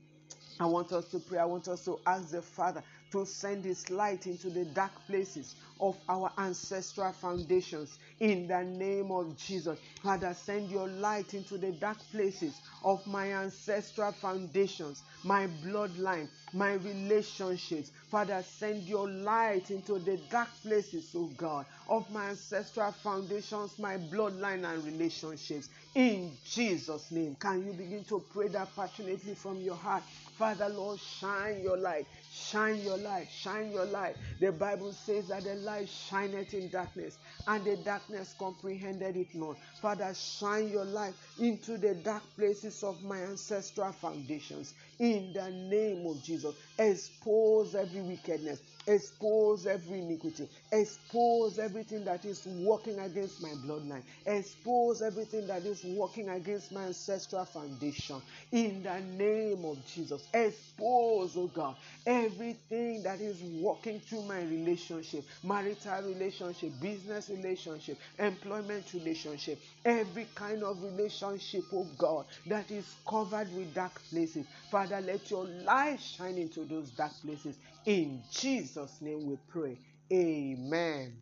I 0.60 0.66
want 0.66 0.92
us 0.92 1.10
to 1.12 1.20
pray. 1.20 1.38
I 1.38 1.46
want 1.46 1.68
us 1.68 1.84
to 1.86 1.98
ask 2.06 2.30
the 2.30 2.42
Father 2.42 2.84
to 3.12 3.24
send 3.26 3.64
His 3.64 3.88
light 3.90 4.26
into 4.26 4.50
the 4.50 4.64
dark 4.66 5.06
places 5.06 5.56
of 5.80 5.98
our 6.08 6.32
ancestral 6.38 7.12
foundations 7.12 7.98
in 8.20 8.46
the 8.46 8.62
name 8.62 9.10
of 9.10 9.36
Jesus. 9.36 9.78
Father, 10.02 10.34
send 10.34 10.70
your 10.70 10.88
light 10.88 11.34
into 11.34 11.58
the 11.58 11.72
dark 11.72 11.98
places 12.10 12.60
of 12.84 13.06
my 13.06 13.32
ancestral 13.32 14.12
foundations, 14.12 15.02
my 15.24 15.46
bloodline, 15.46 16.28
my 16.52 16.74
relationships. 16.74 17.92
Father, 18.10 18.42
send 18.42 18.84
your 18.88 19.08
light 19.08 19.70
into 19.70 19.98
the 19.98 20.16
dark 20.30 20.48
places, 20.62 21.10
oh 21.16 21.26
God, 21.36 21.66
of 21.88 22.10
my 22.10 22.30
ancestral 22.30 22.92
foundations, 22.92 23.78
my 23.78 23.96
bloodline, 23.96 24.64
and 24.64 24.84
relationships. 24.84 25.68
In 25.94 26.38
Jesus' 26.44 27.10
name, 27.10 27.36
can 27.36 27.64
you 27.66 27.72
begin 27.72 28.04
to 28.04 28.20
pray 28.30 28.48
that 28.48 28.74
passionately 28.76 29.34
from 29.34 29.60
your 29.60 29.76
heart? 29.76 30.04
Father, 30.40 30.70
Lord, 30.70 30.98
shine 30.98 31.60
your 31.62 31.76
light. 31.76 32.06
Shine 32.30 32.82
your 32.82 32.96
light, 32.96 33.30
shine 33.30 33.70
your 33.72 33.84
light. 33.84 34.16
The 34.40 34.52
Bible 34.52 34.90
says 34.90 35.28
that 35.28 35.44
the 35.44 35.54
light 35.56 35.86
shineth 35.86 36.54
in 36.54 36.70
darkness, 36.70 37.18
and 37.46 37.62
the 37.62 37.76
darkness 37.76 38.34
comprehended 38.38 39.18
it 39.18 39.34
not. 39.34 39.58
Father, 39.82 40.14
shine 40.14 40.70
your 40.70 40.86
light 40.86 41.12
into 41.36 41.76
the 41.76 41.94
dark 41.94 42.22
places 42.38 42.82
of 42.82 43.02
my 43.02 43.18
ancestral 43.22 43.92
foundations. 43.92 44.72
In 44.98 45.34
the 45.34 45.50
name 45.50 46.06
of 46.06 46.22
Jesus, 46.22 46.54
expose 46.78 47.74
every 47.74 48.00
wickedness, 48.00 48.62
expose 48.86 49.66
every 49.66 50.00
iniquity, 50.00 50.48
expose 50.72 51.58
everything 51.58 52.04
that 52.04 52.24
is 52.24 52.46
working 52.46 52.98
against 52.98 53.42
my 53.42 53.50
bloodline, 53.64 54.02
expose 54.26 55.02
everything 55.02 55.46
that 55.46 55.64
is 55.64 55.84
working 55.84 56.28
against 56.28 56.72
my 56.72 56.84
ancestral 56.84 57.44
foundation. 57.44 58.20
In 58.52 58.82
the 58.82 59.00
name 59.00 59.64
of 59.64 59.84
Jesus, 59.84 60.28
expose, 60.34 61.36
oh 61.36 61.50
God, 61.54 61.76
everything 62.06 63.02
that 63.02 63.20
is 63.20 63.42
working 63.42 64.00
through 64.00 64.22
my 64.22 64.42
relationship, 64.42 65.24
marital 65.42 66.02
relationship, 66.02 66.72
business 66.80 67.28
relationship, 67.28 67.98
employment 68.18 68.92
relationship, 68.94 69.60
every 69.84 70.26
kind 70.34 70.62
of 70.62 70.82
relationship, 70.82 71.64
oh 71.72 71.84
God, 71.96 72.26
that 72.46 72.70
is 72.70 72.96
covered 73.08 73.52
with 73.54 73.74
dark 73.74 74.00
places. 74.10 74.46
Father, 74.70 75.00
let 75.00 75.30
your 75.30 75.44
light 75.46 76.00
shine 76.00 76.38
into 76.38 76.64
those 76.64 76.90
dark 76.90 77.12
places. 77.22 77.56
In 77.86 78.22
Jesus' 78.30 79.00
name 79.00 79.26
we 79.26 79.36
pray. 79.48 79.78
Amen. 80.12 81.16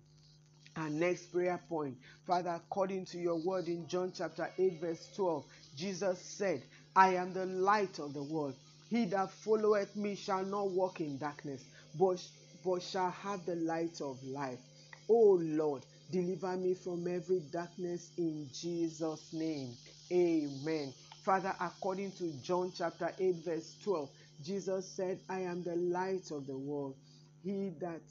Our 0.76 0.90
next 0.90 1.32
prayer 1.32 1.60
point, 1.68 1.96
Father, 2.26 2.50
according 2.50 3.04
to 3.06 3.18
your 3.18 3.36
word 3.36 3.68
in 3.68 3.86
John 3.88 4.12
chapter 4.16 4.50
8, 4.58 4.80
verse 4.80 5.08
12, 5.14 5.44
Jesus 5.76 6.20
said, 6.20 6.62
I 6.96 7.14
am 7.14 7.32
the 7.32 7.46
light 7.46 7.98
of 7.98 8.12
the 8.12 8.22
world. 8.22 8.54
He 8.90 9.04
that 9.06 9.30
followeth 9.30 9.94
me 9.96 10.14
shall 10.14 10.44
not 10.44 10.70
walk 10.70 11.00
in 11.00 11.18
darkness, 11.18 11.64
but, 11.98 12.22
but 12.64 12.82
shall 12.82 13.10
have 13.10 13.44
the 13.44 13.56
light 13.56 14.00
of 14.00 14.22
life. 14.24 14.60
Oh 15.08 15.38
Lord, 15.40 15.84
deliver 16.10 16.56
me 16.56 16.74
from 16.74 17.06
every 17.06 17.40
darkness 17.52 18.10
in 18.16 18.48
Jesus' 18.52 19.32
name. 19.32 19.76
Amen. 20.10 20.92
Father, 21.22 21.54
according 21.60 22.12
to 22.12 22.32
John 22.42 22.72
chapter 22.76 23.12
8, 23.18 23.34
verse 23.44 23.76
12, 23.84 24.08
Jesus 24.40 24.86
said, 24.86 25.20
I 25.28 25.40
am 25.40 25.62
the 25.62 25.76
light 25.76 26.30
of 26.30 26.46
the 26.46 26.56
world. 26.56 26.96
He 27.42 27.70
that 27.80 28.02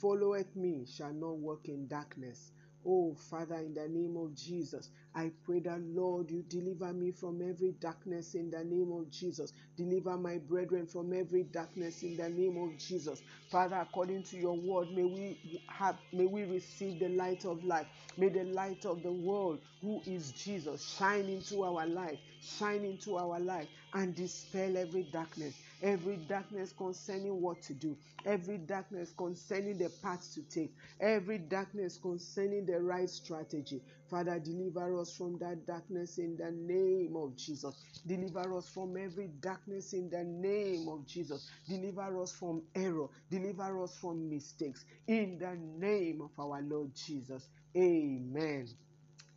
followeth 0.00 0.54
me 0.56 0.86
shall 0.86 1.12
not 1.12 1.36
walk 1.36 1.68
in 1.68 1.86
darkness. 1.88 2.52
Oh, 2.86 3.14
Father, 3.30 3.56
in 3.56 3.74
the 3.74 3.88
name 3.88 4.16
of 4.16 4.34
Jesus, 4.34 4.90
I 5.14 5.32
pray 5.44 5.60
that, 5.60 5.80
Lord, 5.82 6.30
you 6.30 6.44
deliver 6.44 6.92
me 6.94 7.12
from 7.12 7.42
every 7.42 7.72
darkness 7.72 8.34
in 8.36 8.50
the 8.50 8.64
name 8.64 8.92
of 8.92 9.10
Jesus. 9.10 9.52
Deliver 9.76 10.16
my 10.18 10.38
brethren 10.38 10.86
from 10.86 11.12
every 11.12 11.44
darkness 11.44 12.04
in 12.04 12.16
the 12.16 12.30
name 12.30 12.56
of 12.58 12.78
Jesus. 12.78 13.22
Father, 13.50 13.76
according 13.76 14.24
to 14.24 14.38
your 14.38 14.56
word, 14.56 14.92
may 14.92 15.04
we 15.04 15.38
have, 15.68 15.98
may 16.12 16.26
we 16.26 16.44
receive 16.44 17.00
the 17.00 17.10
light 17.10 17.44
of 17.44 17.64
life. 17.64 17.88
May 18.16 18.30
the 18.30 18.44
light 18.44 18.86
of 18.86 19.02
the 19.02 19.12
world, 19.12 19.60
who 19.82 20.02
is 20.06 20.32
Jesus, 20.32 20.96
shine 20.98 21.28
into 21.28 21.64
our 21.64 21.86
life, 21.86 22.20
shine 22.40 22.84
into 22.84 23.18
our 23.18 23.40
life, 23.40 23.68
and 23.94 24.14
dispel 24.14 24.76
every 24.78 25.04
darkness 25.04 25.60
every 25.82 26.16
darkness 26.16 26.72
concerning 26.72 27.40
what 27.40 27.62
to 27.62 27.74
do, 27.74 27.98
every 28.24 28.58
darkness 28.58 29.12
concerning 29.12 29.78
the 29.78 29.90
path 30.02 30.32
to 30.34 30.42
take, 30.42 30.74
every 31.00 31.38
darkness 31.38 31.98
concerning 31.98 32.66
the 32.66 32.80
right 32.80 33.08
strategy. 33.08 33.82
Father, 34.08 34.38
deliver 34.38 34.98
us 35.00 35.16
from 35.16 35.38
that 35.38 35.66
darkness 35.66 36.18
in 36.18 36.36
the 36.36 36.50
name 36.50 37.16
of 37.16 37.36
Jesus. 37.36 37.76
Deliver 38.06 38.56
us 38.56 38.68
from 38.68 38.96
every 38.96 39.28
darkness 39.28 39.92
in 39.92 40.08
the 40.10 40.24
name 40.24 40.88
of 40.88 41.06
Jesus. 41.06 41.50
Deliver 41.68 42.20
us 42.22 42.32
from 42.32 42.62
error. 42.74 43.08
Deliver 43.30 43.82
us 43.82 43.96
from 43.96 44.28
mistakes 44.30 44.84
in 45.06 45.38
the 45.38 45.56
name 45.56 46.20
of 46.22 46.30
our 46.38 46.62
Lord 46.62 46.94
Jesus. 46.94 47.48
Amen. 47.76 48.68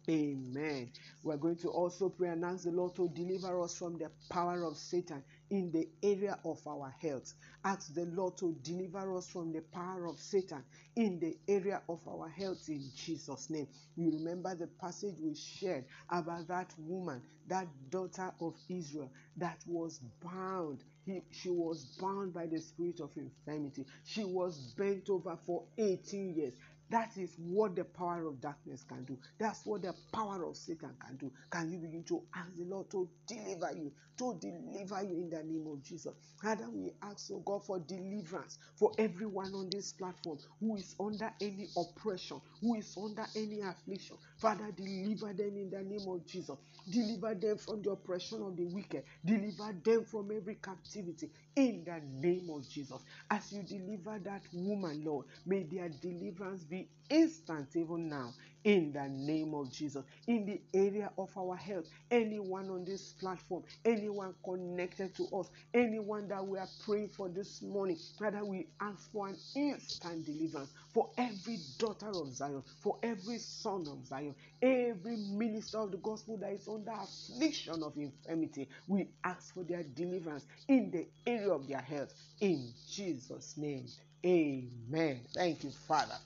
Amen. 0.09 0.91
We're 1.21 1.37
going 1.37 1.57
to 1.57 1.69
also 1.69 2.09
pray 2.09 2.29
and 2.29 2.43
ask 2.43 2.63
the 2.63 2.71
Lord 2.71 2.95
to 2.95 3.09
deliver 3.09 3.61
us 3.61 3.77
from 3.77 3.97
the 3.97 4.11
power 4.29 4.63
of 4.63 4.75
Satan 4.77 5.23
in 5.49 5.71
the 5.71 5.87
area 6.03 6.37
of 6.45 6.65
our 6.67 6.93
health. 7.01 7.33
Ask 7.63 7.93
the 7.93 8.05
Lord 8.05 8.37
to 8.37 8.55
deliver 8.63 9.15
us 9.17 9.29
from 9.29 9.51
the 9.51 9.61
power 9.61 10.07
of 10.07 10.19
Satan 10.19 10.63
in 10.95 11.19
the 11.19 11.37
area 11.47 11.81
of 11.89 12.07
our 12.07 12.29
health 12.29 12.69
in 12.69 12.91
Jesus' 12.95 13.49
name. 13.49 13.67
You 13.95 14.11
remember 14.11 14.55
the 14.55 14.67
passage 14.67 15.15
we 15.21 15.35
shared 15.35 15.85
about 16.09 16.47
that 16.47 16.73
woman, 16.77 17.21
that 17.47 17.67
daughter 17.89 18.31
of 18.39 18.55
Israel, 18.69 19.11
that 19.37 19.59
was 19.67 19.99
bound. 20.23 20.83
He, 21.05 21.21
she 21.31 21.49
was 21.49 21.85
bound 21.99 22.33
by 22.33 22.45
the 22.47 22.59
spirit 22.59 22.99
of 22.99 23.11
infirmity. 23.17 23.85
She 24.03 24.23
was 24.23 24.73
bent 24.77 25.09
over 25.09 25.37
for 25.45 25.65
18 25.77 26.35
years. 26.35 26.53
That 26.89 27.17
is 27.17 27.35
what 27.37 27.75
the 27.75 27.85
power 27.85 28.27
of 28.27 28.41
darkness 28.41 28.83
can 28.83 29.05
do. 29.05 29.19
That's 29.39 29.65
what 29.65 29.83
the 29.83 29.93
power 30.13 30.43
of 30.45 30.57
Satan 30.57 30.97
can 30.99 31.17
do. 31.17 31.33
Can 31.51 31.71
you 31.71 31.79
begin 31.79 32.03
to 32.05 32.27
ask 32.35 32.55
the 32.55 32.65
Lord 32.65 32.91
to 32.91 33.09
deliver 33.27 33.71
you, 33.77 33.93
to 34.17 34.39
deliver 34.39 35.03
you 35.03 35.15
in 35.23 35.29
the 35.29 35.43
name 35.43 35.67
of 35.67 35.81
Jesus? 35.83 36.15
Father, 36.41 36.69
we 36.69 36.91
ask, 37.01 37.31
oh 37.31 37.39
God, 37.41 37.65
for 37.65 37.79
deliverance 37.79 38.57
for 38.77 38.91
everyone 38.97 39.53
on 39.53 39.69
this 39.69 39.93
platform 39.93 40.39
who 40.59 40.75
is 40.77 40.95
under 40.99 41.33
any 41.41 41.67
oppression, 41.77 42.41
who 42.61 42.75
is 42.75 42.95
under 42.97 43.25
any 43.35 43.61
affliction. 43.61 44.17
Father, 44.37 44.71
deliver 44.71 45.33
them 45.33 45.57
in 45.57 45.69
the 45.69 45.83
name 45.83 46.07
of 46.07 46.25
Jesus. 46.25 46.57
Deliver 46.89 47.35
them 47.35 47.57
from 47.57 47.81
the 47.81 47.91
oppression 47.91 48.41
of 48.43 48.55
the 48.57 48.65
wicked. 48.65 49.05
Deliver 49.23 49.73
them 49.73 50.05
from 50.05 50.31
every 50.31 50.55
captivity 50.55 51.31
in 51.55 51.83
the 51.83 51.99
name 52.01 52.49
of 52.49 52.67
Jesus. 52.67 53.03
As 53.29 53.51
you 53.51 53.63
deliver 53.63 54.19
that 54.19 54.47
woman, 54.53 55.03
Lord, 55.03 55.27
may 55.45 55.63
their 55.63 55.89
deliverance 55.89 56.63
be 56.65 56.78
instant 57.09 57.75
even 57.75 58.07
now 58.09 58.33
in 58.63 58.91
the 58.91 59.07
name 59.09 59.53
of 59.53 59.71
Jesus. 59.71 60.05
In 60.27 60.45
the 60.45 60.61
area 60.73 61.11
of 61.17 61.35
our 61.37 61.55
health, 61.55 61.85
anyone 62.11 62.69
on 62.69 62.85
this 62.85 63.13
platform, 63.13 63.63
anyone 63.85 64.35
connected 64.43 65.15
to 65.15 65.25
us, 65.29 65.49
anyone 65.73 66.27
that 66.27 66.45
we 66.45 66.57
are 66.59 66.67
praying 66.85 67.09
for 67.09 67.29
this 67.29 67.61
morning, 67.61 67.97
Father, 68.17 68.45
we 68.45 68.67
ask 68.79 69.11
for 69.11 69.27
an 69.27 69.37
instant 69.55 70.25
deliverance 70.25 70.73
for 70.89 71.11
every 71.17 71.57
daughter 71.77 72.09
of 72.09 72.33
Zion, 72.33 72.63
for 72.79 72.99
every 73.03 73.37
son 73.39 73.87
of 73.87 74.05
Zion, 74.05 74.35
every 74.61 75.15
minister 75.17 75.79
of 75.79 75.91
the 75.91 75.97
gospel 75.97 76.37
that 76.37 76.53
is 76.53 76.67
under 76.67 76.91
affliction 76.91 77.81
of 77.83 77.97
infirmity. 77.97 78.69
We 78.87 79.13
ask 79.23 79.53
for 79.53 79.63
their 79.63 79.83
deliverance 79.83 80.47
in 80.67 80.91
the 80.91 81.09
area 81.25 81.51
of 81.51 81.67
their 81.67 81.81
health. 81.81 82.13
In 82.41 82.73
Jesus' 82.87 83.57
name, 83.57 83.87
amen. 84.25 85.25
Thank 85.33 85.63
you, 85.63 85.71
Father. 85.71 86.17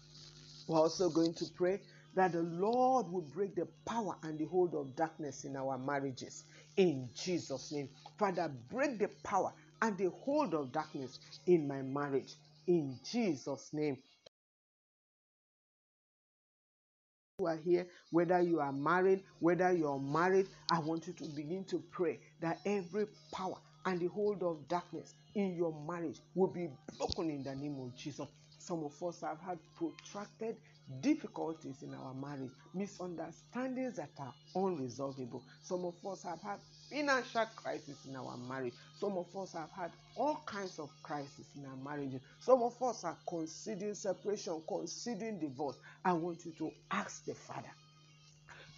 We're 0.67 0.79
also 0.79 1.09
going 1.09 1.33
to 1.35 1.45
pray 1.55 1.81
that 2.15 2.31
the 2.33 2.43
Lord 2.43 3.11
will 3.11 3.21
break 3.21 3.55
the 3.55 3.67
power 3.85 4.15
and 4.23 4.39
the 4.39 4.45
hold 4.45 4.75
of 4.75 4.95
darkness 4.95 5.45
in 5.45 5.55
our 5.55 5.77
marriages. 5.77 6.45
In 6.77 7.09
Jesus' 7.13 7.71
name. 7.71 7.89
Father, 8.17 8.49
break 8.69 8.99
the 8.99 9.09
power 9.23 9.53
and 9.81 9.97
the 9.97 10.09
hold 10.09 10.53
of 10.53 10.71
darkness 10.71 11.19
in 11.47 11.67
my 11.67 11.81
marriage. 11.81 12.35
In 12.67 12.99
Jesus' 13.03 13.73
name. 13.73 13.97
You 17.39 17.47
are 17.47 17.57
here, 17.57 17.87
whether 18.11 18.41
you 18.41 18.59
are 18.59 18.71
married, 18.71 19.23
whether 19.39 19.73
you're 19.73 19.99
married, 19.99 20.47
I 20.71 20.79
want 20.79 21.07
you 21.07 21.13
to 21.13 21.25
begin 21.35 21.65
to 21.65 21.83
pray 21.91 22.19
that 22.41 22.59
every 22.65 23.07
power 23.33 23.57
and 23.85 23.99
the 23.99 24.07
hold 24.07 24.43
of 24.43 24.67
darkness 24.67 25.15
in 25.33 25.55
your 25.55 25.73
marriage 25.85 26.19
will 26.35 26.47
be 26.53 26.69
broken 26.97 27.31
in 27.31 27.43
the 27.43 27.55
name 27.55 27.79
of 27.81 27.95
Jesus. 27.95 28.29
Some 28.63 28.85
of 28.85 29.03
us 29.03 29.19
have 29.19 29.41
had 29.41 29.59
protracted 29.75 30.55
difficulties 31.01 31.83
in 31.83 31.93
our 31.93 32.13
marriage, 32.13 32.51
misunderstandings 32.73 33.97
that 33.97 34.11
are 34.17 34.33
unresolvable. 34.55 35.41
Some 35.61 35.83
of 35.83 35.95
us 36.05 36.23
have 36.23 36.41
had 36.41 36.59
financial 36.89 37.45
crisis 37.57 38.05
in 38.07 38.15
our 38.15 38.37
marriage. 38.37 38.73
Some 38.97 39.17
of 39.17 39.35
us 39.35 39.51
have 39.51 39.69
had 39.71 39.91
all 40.15 40.41
kinds 40.45 40.79
of 40.79 40.89
crises 41.03 41.45
in 41.57 41.65
our 41.65 41.75
marriages. 41.75 42.21
Some 42.39 42.63
of 42.63 42.81
us 42.81 43.03
are 43.03 43.17
considering 43.27 43.95
separation, 43.95 44.61
considering 44.65 45.39
divorce. 45.39 45.75
I 46.05 46.13
want 46.13 46.45
you 46.45 46.53
to 46.59 46.71
ask 46.89 47.25
the 47.25 47.35
Father 47.35 47.71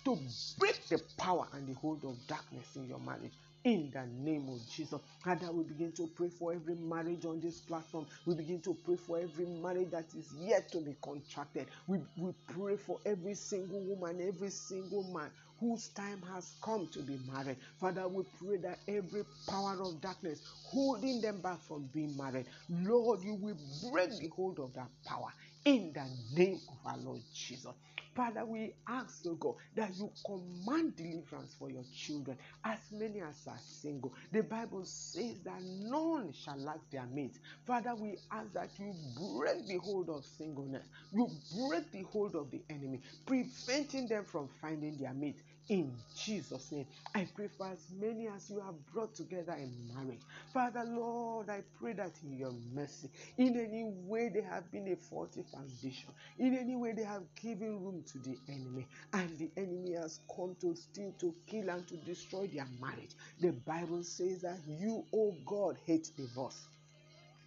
to 0.06 0.18
break 0.58 0.80
the 0.90 1.00
power 1.18 1.48
and 1.54 1.68
the 1.68 1.74
hold 1.74 2.04
of 2.06 2.16
darkness 2.28 2.76
in 2.76 2.88
your 2.88 3.00
marriage 3.00 3.34
in 3.66 3.92
the 3.92 4.06
name 4.08 4.48
of 4.50 4.66
Jesus. 4.70 5.02
Father, 5.24 5.52
we 5.52 5.66
begin 5.66 5.92
to 5.94 6.08
pray 6.16 6.30
for 6.30 6.54
every 6.54 6.76
marriage 6.76 7.26
on 7.26 7.42
this 7.42 7.62
platform. 7.62 8.08
We 8.26 8.36
begin 8.36 8.62
to 8.62 8.76
pray 8.86 8.96
for 8.96 9.20
every 9.20 9.48
marriage 9.48 9.92
that 9.92 10.14
is 10.16 10.34
yet 10.40 10.72
to 10.72 10.82
be 10.82 10.96
contracted. 11.04 11.68
We, 11.88 12.00
we 12.16 12.34
pray 12.48 12.78
for 12.78 13.02
every 13.06 13.34
single 13.36 13.82
woman, 13.84 14.22
every 14.26 14.52
single 14.52 15.04
man 15.14 15.32
whose 15.60 15.90
time 15.90 16.22
has 16.24 16.56
come 16.64 16.88
to 16.94 17.02
be 17.02 17.18
married. 17.18 17.58
Father, 17.80 18.08
we 18.08 18.24
pray 18.40 18.58
that 18.58 18.80
every 18.88 19.24
power 19.50 19.82
of 19.84 20.00
darkness 20.02 20.42
holding 20.64 21.22
them 21.22 21.42
back 21.42 21.62
from 21.62 21.90
being 21.94 22.16
married, 22.16 22.48
Lord, 22.70 23.22
you 23.24 23.36
will 23.36 23.58
break 23.92 24.12
the 24.20 24.30
hold 24.36 24.60
of 24.60 24.74
that 24.76 24.92
power 25.06 25.34
in 25.66 25.92
the 25.94 26.08
name 26.40 26.62
of 26.70 26.78
our 26.86 26.98
Lord 27.00 27.22
Jesus. 27.34 27.74
Father, 28.16 28.46
we 28.46 28.74
ask, 28.88 29.26
oh 29.28 29.36
God, 29.36 29.56
that 29.76 29.96
you 29.96 30.12
command 30.26 30.96
deliverance 30.96 31.56
for 31.56 31.70
your 31.70 31.84
children, 31.94 32.38
as 32.64 32.92
many 32.92 33.22
as 33.22 33.46
are 33.48 33.60
single. 33.60 34.16
The 34.32 34.44
Bible 34.44 34.86
says 34.86 35.44
that 35.44 35.62
none 35.62 36.34
shall 36.34 36.58
lack 36.58 36.90
their 36.92 37.08
mate. 37.08 37.40
Father, 37.66 37.96
we 37.96 38.18
ask 38.32 38.54
that 38.54 38.80
you 38.80 38.94
break 39.38 39.68
the 39.68 39.78
hold 39.78 40.10
of 40.10 40.26
singleness, 40.26 40.90
you 41.12 41.28
break 41.68 41.92
the 41.92 42.04
hold 42.04 42.36
of 42.36 42.52
the 42.52 42.64
enemy, 42.70 43.02
preventing 43.26 44.08
them 44.08 44.26
from 44.26 44.50
finding 44.50 44.98
their 44.98 45.14
mate 45.14 45.44
in 45.70 45.98
Jesus' 46.16 46.72
name. 46.72 46.88
I 47.14 47.26
pray 47.26 47.48
for 47.48 47.68
as 47.68 47.92
many 47.92 48.28
as 48.28 48.50
you 48.50 48.60
have 48.62 48.86
brought 48.86 49.16
together 49.16 49.54
in 49.54 49.88
marriage. 49.94 50.24
Father, 50.54 50.84
Lord, 50.84 51.50
I 51.50 51.64
pray 51.74 51.94
that 51.94 52.22
in 52.24 52.34
your 52.34 52.54
mercy, 52.54 53.12
in 53.38 53.58
any 53.58 53.84
way 53.84 54.30
they 54.30 54.42
have 54.42 54.72
been 54.72 54.88
a 54.88 54.96
faulty 54.96 55.44
foundation, 55.44 56.14
in 56.38 56.56
any 56.56 56.76
way 56.76 56.94
they 56.94 57.04
have 57.04 57.34
given 57.36 57.84
room 57.84 58.04
to 58.06 58.20
the 58.20 58.40
enemy, 58.48 58.88
and 59.14 59.38
the 59.38 59.52
enemy 59.58 59.94
has 59.94 60.20
come 60.36 60.56
to 60.58 60.76
steal, 60.76 61.14
to 61.14 61.42
kill, 61.48 61.70
and 61.70 61.88
to 61.88 61.98
destroy 61.98 62.48
their 62.48 62.68
marriage. 62.68 63.16
The 63.40 63.52
Bible 63.52 64.04
says 64.04 64.42
that 64.42 64.62
you, 64.68 65.08
oh 65.14 65.34
God, 65.46 65.78
hate 65.86 66.12
divorce. 66.16 66.70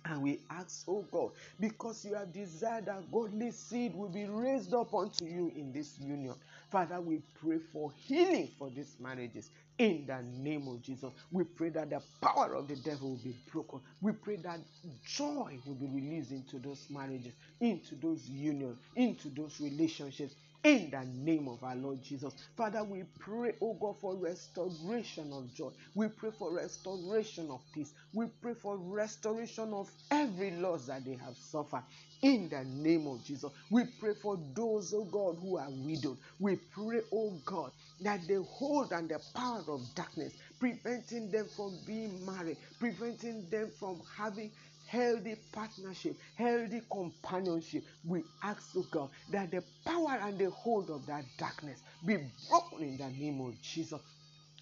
And 0.05 0.23
we 0.23 0.40
ask, 0.50 0.85
oh 0.88 1.02
God, 1.02 1.33
because 1.61 2.05
you 2.05 2.14
have 2.14 2.33
desired 2.33 2.87
that 2.87 3.11
godly 3.12 3.50
seed 3.52 3.95
will 3.95 4.09
be 4.09 4.26
raised 4.26 4.73
up 4.75 4.95
unto 4.95 5.25
you 5.26 5.52
in 5.55 5.73
this 5.73 5.99
union. 5.99 6.35
Father, 6.71 7.00
we 7.00 7.21
pray 7.35 7.59
for 7.59 7.93
healing 7.93 8.49
for 8.59 8.71
these 8.71 8.99
marriages 9.00 9.50
in 9.78 10.07
the 10.07 10.23
name 10.23 10.69
of 10.69 10.83
Jesus. 10.83 11.12
We 11.31 11.45
pray 11.45 11.71
that 11.71 11.90
the 11.90 12.02
power 12.23 12.55
of 12.55 12.69
the 12.69 12.76
devil 12.76 13.11
will 13.11 13.17
be 13.23 13.37
broken. 13.52 13.81
We 14.00 14.12
pray 14.12 14.37
that 14.37 14.61
joy 15.05 15.61
will 15.67 15.75
be 15.75 15.87
released 15.87 16.33
into 16.33 16.59
those 16.59 16.88
marriages, 16.90 17.35
into 17.61 17.97
those 17.97 18.28
unions, 18.28 18.78
into 18.97 19.31
those 19.31 19.61
relationships 19.61 20.34
in 20.64 20.90
the 20.90 21.04
name 21.04 21.49
of 21.49 21.62
our 21.64 21.76
Lord 21.76 22.02
Jesus. 22.02 22.34
Father, 22.56 22.84
we 22.84 23.04
pray, 23.18 23.54
oh 23.62 23.75
God, 23.75 23.99
for 24.00 24.16
restoration 24.16 25.32
of 25.32 25.52
joy. 25.54 25.73
We 25.94 26.08
pray 26.08 26.30
for 26.32 26.54
restoration 26.54 27.50
of 27.50 27.62
peace. 27.73 27.94
We 28.12 28.26
pray 28.40 28.54
for 28.54 28.78
restoration 28.78 29.73
of 29.75 29.90
every 30.10 30.52
loss 30.52 30.86
that 30.86 31.04
they 31.04 31.16
have 31.16 31.36
suffered. 31.36 31.84
In 32.23 32.49
the 32.50 32.64
name 32.64 33.06
of 33.06 33.23
Jesus, 33.25 33.52
we 33.71 33.84
pray 33.99 34.14
for 34.14 34.36
those, 34.54 34.92
oh 34.94 35.04
God, 35.06 35.36
who 35.40 35.58
are 35.58 35.71
widowed. 35.71 36.18
We 36.38 36.56
pray, 36.56 37.02
oh 37.12 37.40
God, 37.47 37.73
that 38.00 38.26
the 38.28 38.42
hold 38.42 38.92
and 38.92 39.08
the 39.10 39.21
power 39.34 39.64
of 39.68 39.94
darkness, 39.94 40.36
preventing 40.58 41.30
them 41.30 41.49
from 41.56 41.84
being 41.84 42.25
married, 42.26 42.58
preventing 42.78 43.49
them 43.50 43.71
from 43.78 44.02
having 44.16 44.52
healthy 44.88 45.36
partnership, 45.52 46.18
healthy 46.34 46.82
companionship. 46.90 47.84
We 48.04 48.24
ask, 48.42 48.74
oh 48.76 48.84
God, 48.90 49.10
that 49.30 49.50
the 49.50 49.64
power 49.84 50.12
and 50.12 50.38
the 50.38 50.50
hold 50.50 50.90
of 50.90 51.06
that 51.06 51.26
darkness 51.38 51.82
be 52.04 52.16
broken 52.48 52.82
in 52.82 52.96
the 52.96 53.10
name 53.10 53.40
of 53.42 53.60
Jesus. 53.60 54.02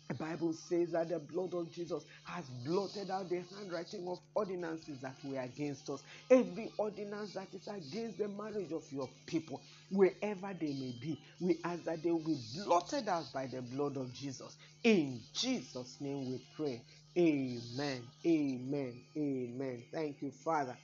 The 0.08 0.14
Bible 0.14 0.52
says 0.52 0.92
that 0.92 1.08
the 1.08 1.18
blood 1.18 1.54
of 1.54 1.70
Jesus 1.72 2.04
has 2.24 2.48
blotted 2.50 3.10
out 3.10 3.28
the 3.28 3.40
handwriting 3.42 4.06
of 4.08 4.20
ordinances 4.36 5.00
that 5.00 5.16
were 5.24 5.40
against 5.40 5.90
us. 5.90 6.04
Every 6.30 6.72
ordinance 6.78 7.34
that 7.34 7.52
is 7.54 7.66
against 7.66 8.18
the 8.18 8.28
marriage 8.28 8.72
of 8.72 8.90
your 8.92 9.08
people, 9.26 9.64
wherever 9.90 10.54
they 10.54 10.74
may 10.74 10.92
be, 11.00 11.24
we 11.40 11.60
ask 11.64 11.84
that 11.84 12.04
they 12.04 12.12
will 12.12 12.24
be 12.24 12.40
blotted 12.54 13.08
out 13.08 13.32
by 13.32 13.48
the 13.48 13.62
blood 13.62 13.96
of 13.96 14.12
Jesus. 14.12 14.56
In 14.84 15.20
Jesus' 15.32 16.00
name 16.00 16.30
we 16.30 16.38
pray. 16.54 16.84
Amen. 17.18 18.10
Amen. 18.26 19.06
Amen. 19.16 19.84
Thank 19.92 20.22
you, 20.22 20.30
Father. 20.32 20.78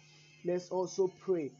Let's 0.44 0.70
also 0.70 1.08
pray 1.08 1.52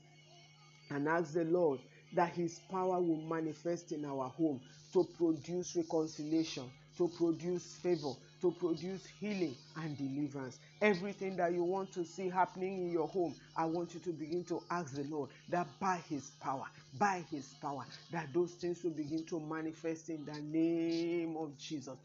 and 0.90 1.08
ask 1.08 1.34
the 1.34 1.44
Lord 1.44 1.82
that 2.12 2.32
His 2.34 2.60
power 2.60 3.00
will 3.02 3.22
manifest 3.22 3.92
in 3.92 4.04
our 4.04 4.28
home 4.30 4.62
to 4.92 5.04
produce 5.16 5.76
reconciliation, 5.76 6.72
to 6.96 7.08
produce 7.08 7.76
favor, 7.78 8.12
to 8.42 8.52
produce 8.52 9.06
healing 9.06 9.58
and 9.76 9.96
deliverance. 9.96 10.60
Everything 10.80 11.36
that 11.36 11.52
you 11.52 11.64
want 11.64 11.92
to 11.94 12.04
see 12.04 12.28
happening 12.28 12.78
in 12.84 12.90
your 12.92 13.08
home, 13.08 13.36
I 13.56 13.66
want 13.66 13.94
you 13.94 14.00
to 14.00 14.12
begin 14.12 14.44
to 14.46 14.60
ask 14.70 14.94
the 14.94 15.04
Lord 15.04 15.30
that 15.48 15.68
by 15.80 15.98
His 15.98 16.30
power, 16.40 16.66
by 16.94 17.22
His 17.30 17.54
power, 17.54 17.86
that 18.10 18.32
those 18.34 18.54
things 18.56 18.84
will 18.84 18.94
begin 18.94 19.26
to 19.26 19.40
manifest 19.40 20.10
in 20.10 20.24
the 20.24 20.40
name 20.40 21.36
of 21.36 21.56
Jesus 21.58 21.98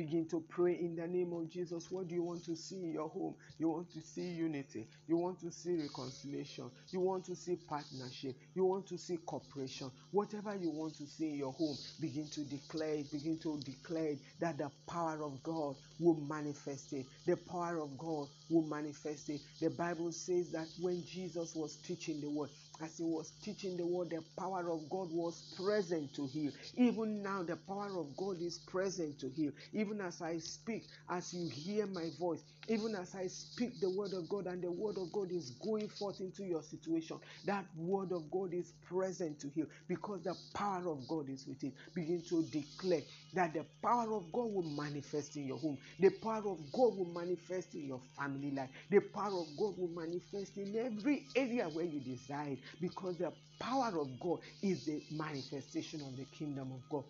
begin 0.00 0.26
to 0.26 0.40
pray 0.48 0.80
in 0.80 0.96
the 0.96 1.06
name 1.06 1.30
of 1.34 1.46
Jesus. 1.50 1.90
What 1.90 2.08
do 2.08 2.14
you 2.14 2.22
want 2.22 2.42
to 2.46 2.56
see 2.56 2.76
in 2.84 2.92
your 2.92 3.10
home? 3.10 3.36
You 3.58 3.68
want 3.68 3.90
to 3.90 4.00
see 4.00 4.30
unity. 4.30 4.88
You 5.06 5.18
want 5.18 5.40
to 5.40 5.52
see 5.52 5.76
reconciliation. 5.76 6.70
You 6.90 7.00
want 7.00 7.26
to 7.26 7.36
see 7.36 7.56
partnership. 7.56 8.36
You 8.54 8.64
want 8.64 8.86
to 8.86 8.96
see 8.96 9.18
cooperation. 9.18 9.90
Whatever 10.10 10.56
you 10.56 10.70
want 10.70 10.94
to 10.96 11.06
see 11.06 11.28
in 11.32 11.34
your 11.34 11.52
home, 11.52 11.76
begin 12.00 12.30
to 12.30 12.46
declare 12.46 12.94
it. 12.94 13.10
Begin 13.12 13.38
to 13.40 13.60
declare 13.60 14.16
that 14.38 14.56
the 14.56 14.70
power 14.88 15.22
of 15.22 15.42
God 15.42 15.76
will 15.98 16.18
manifest 16.18 16.94
it. 16.94 17.06
The 17.26 17.36
power 17.36 17.82
of 17.82 17.98
God 17.98 18.28
will 18.48 18.66
manifest 18.66 19.28
it. 19.28 19.42
The 19.60 19.68
Bible 19.68 20.12
says 20.12 20.50
that 20.52 20.68
when 20.78 21.04
Jesus 21.04 21.54
was 21.54 21.76
teaching 21.82 22.22
the 22.22 22.30
word, 22.30 22.52
as 22.80 22.98
he 22.98 23.04
was 23.04 23.32
teaching 23.42 23.76
the 23.76 23.86
word, 23.86 24.10
the 24.10 24.22
power 24.38 24.70
of 24.70 24.88
God 24.90 25.10
was 25.12 25.54
present 25.56 26.14
to 26.14 26.26
heal. 26.26 26.52
Even 26.76 27.22
now, 27.22 27.42
the 27.42 27.56
power 27.56 27.98
of 27.98 28.16
God 28.16 28.40
is 28.40 28.58
present 28.58 29.20
to 29.20 29.28
heal. 29.28 29.52
Even 29.72 30.00
as 30.00 30.22
I 30.22 30.38
speak, 30.38 30.84
as 31.08 31.32
you 31.34 31.48
hear 31.48 31.86
my 31.86 32.10
voice, 32.18 32.44
even 32.70 32.96
as 32.96 33.14
I 33.16 33.26
speak 33.28 33.80
the 33.80 33.90
word 33.90 34.14
of 34.14 34.28
God 34.28 34.46
and 34.46 34.62
the 34.64 34.72
word 34.72 34.98
of 34.98 35.12
God 35.12 35.32
is 35.32 35.50
going 35.52 35.88
forth 35.88 36.20
into 36.20 36.44
your 36.44 36.62
situation, 36.62 37.20
that 37.44 37.66
word 37.76 38.12
of 38.12 38.30
God 38.30 38.54
is 38.54 38.72
present 38.82 39.40
to 39.40 39.50
heal 39.50 39.66
because 39.88 40.22
the 40.22 40.36
power 40.54 40.88
of 40.88 41.06
God 41.08 41.28
is 41.30 41.46
with 41.48 41.64
it. 41.64 41.74
Begin 41.94 42.22
to 42.24 42.48
declare 42.48 43.04
that 43.34 43.54
the 43.54 43.66
power 43.82 44.14
of 44.14 44.32
God 44.32 44.46
will 44.52 44.62
manifest 44.70 45.36
in 45.36 45.46
your 45.46 45.58
home, 45.60 45.78
the 45.98 46.10
power 46.10 46.48
of 46.50 46.72
God 46.72 46.96
will 46.96 47.12
manifest 47.12 47.74
in 47.74 47.86
your 47.86 48.00
family 48.00 48.52
life, 48.52 48.70
the 48.90 49.00
power 49.00 49.40
of 49.42 49.56
God 49.56 49.78
will 49.78 49.88
manifest 49.90 50.58
in 50.58 50.76
every 50.76 51.30
area 51.36 51.68
where 51.68 51.86
you 51.86 52.00
desire 52.00 52.58
because 52.80 53.18
the 53.18 53.36
power 53.58 54.00
of 54.00 54.18
God 54.20 54.40
is 54.62 54.84
the 54.84 55.04
manifestation 55.10 56.02
of 56.02 56.16
the 56.16 56.26
kingdom 56.26 56.72
of 56.72 56.88
God. 56.88 57.04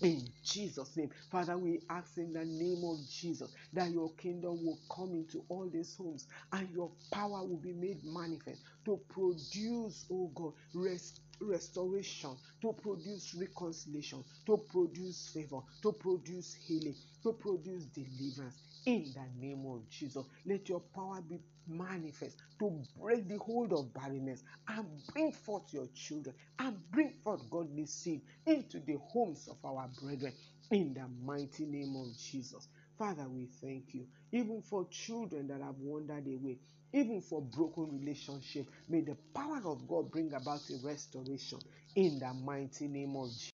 In 0.00 0.32
Jesus' 0.44 0.96
name, 0.96 1.10
Father, 1.30 1.58
we 1.58 1.82
ask 1.90 2.18
in 2.18 2.32
the 2.32 2.44
name 2.46 2.84
of 2.84 3.08
Jesus 3.08 3.50
that 3.72 3.90
your 3.90 4.14
kingdom 4.16 4.64
will 4.64 4.80
come 4.94 5.14
into 5.16 5.44
all 5.48 5.68
these 5.70 5.96
homes 5.96 6.28
and 6.52 6.70
your 6.70 6.96
power 7.12 7.44
will 7.44 7.60
be 7.60 7.74
made 7.74 8.04
manifest 8.04 8.62
to 8.86 8.98
produce, 9.10 10.06
oh 10.12 10.28
God, 10.36 10.54
rest 10.74 11.22
restoration, 11.40 12.38
to 12.62 12.74
produce 12.74 13.34
reconciliation, 13.34 14.24
to 14.46 14.58
produce 14.70 15.30
favor, 15.34 15.60
to 15.82 15.92
produce 15.94 16.54
healing, 16.54 16.98
to 17.24 17.34
produce 17.34 17.86
deliverance 17.86 18.56
in 18.88 19.12
the 19.14 19.46
name 19.46 19.66
of 19.66 19.88
Jesus. 19.90 20.26
Let 20.46 20.68
your 20.70 20.80
power 20.80 21.20
be 21.20 21.40
manifest 21.68 22.38
to 22.60 22.82
break 22.98 23.28
the 23.28 23.38
hold 23.38 23.74
of 23.74 23.92
barrenness 23.94 24.42
and 24.68 24.86
bring 25.12 25.32
forth 25.32 25.74
your 25.74 25.88
children 25.94 26.34
and 26.58 26.78
bring 26.90 27.12
forth 27.22 27.42
godly 27.50 27.86
seed 27.86 28.22
into 28.46 28.80
the 28.80 28.96
homes 29.12 29.48
of 29.48 29.58
our 29.64 29.88
brethren 30.02 30.32
in 30.70 30.94
the 30.94 31.06
mighty 31.24 31.66
name 31.66 31.96
of 31.96 32.16
Jesus. 32.18 32.68
Father, 32.98 33.28
we 33.28 33.46
thank 33.60 33.94
you 33.94 34.06
even 34.32 34.62
for 34.62 34.88
children 34.90 35.48
that 35.48 35.60
have 35.60 35.78
wandered 35.80 36.26
away, 36.26 36.58
even 36.94 37.20
for 37.20 37.42
broken 37.42 38.00
relationship. 38.00 38.68
May 38.88 39.02
the 39.02 39.18
power 39.34 39.60
of 39.66 39.86
God 39.86 40.10
bring 40.10 40.32
about 40.34 40.62
a 40.70 40.86
restoration 40.86 41.60
in 41.94 42.20
the 42.20 42.32
mighty 42.34 42.88
name 42.88 43.16
of 43.16 43.28
Jesus. 43.30 43.50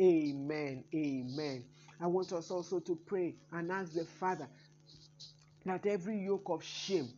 Amen. 0.00 0.84
Amen. 0.94 1.64
I 2.04 2.06
want 2.06 2.34
us 2.34 2.50
also 2.50 2.80
to 2.80 2.96
pray 3.06 3.34
and 3.50 3.72
ask 3.72 3.94
the 3.94 4.04
Father 4.04 4.46
that 5.64 5.86
every 5.86 6.22
yoke 6.22 6.50
of 6.50 6.62
shame, 6.62 7.08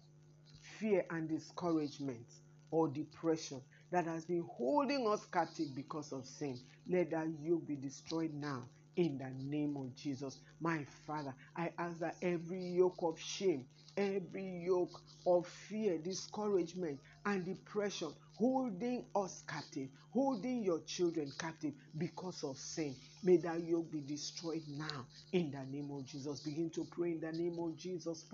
fear, 0.78 1.04
and 1.10 1.28
discouragement 1.28 2.24
or 2.70 2.86
depression 2.86 3.60
that 3.90 4.04
has 4.04 4.24
been 4.24 4.44
holding 4.48 5.08
us 5.08 5.26
captive 5.32 5.74
because 5.74 6.12
of 6.12 6.24
sin, 6.24 6.60
let 6.88 7.10
that 7.10 7.26
yoke 7.42 7.66
be 7.66 7.74
destroyed 7.74 8.32
now 8.32 8.62
in 8.94 9.18
the 9.18 9.30
name 9.44 9.76
of 9.76 9.92
Jesus. 9.96 10.38
My 10.60 10.86
Father, 11.04 11.34
I 11.56 11.72
ask 11.78 11.98
that 11.98 12.14
every 12.22 12.62
yoke 12.62 13.02
of 13.02 13.18
shame, 13.18 13.66
every 13.96 14.62
yoke 14.64 15.00
of 15.26 15.48
fear, 15.48 15.98
discouragement, 15.98 17.00
and 17.24 17.44
depression 17.44 18.12
holding 18.36 19.04
us 19.16 19.42
captive, 19.48 19.88
holding 20.16 20.64
your 20.64 20.80
children 20.80 21.30
captive 21.38 21.74
because 21.98 22.42
of 22.42 22.56
sin. 22.56 22.96
May 23.22 23.36
that 23.38 23.60
yoke 23.62 23.92
be 23.92 24.00
destroyed 24.00 24.62
now 24.66 25.06
in 25.32 25.50
the 25.50 25.62
name 25.66 25.90
of 25.90 26.06
Jesus. 26.06 26.40
Begin 26.40 26.70
to 26.70 26.86
pray 26.90 27.10
in 27.12 27.20
the 27.20 27.32
name 27.32 27.58
of 27.58 27.76
Jesus. 27.76 28.24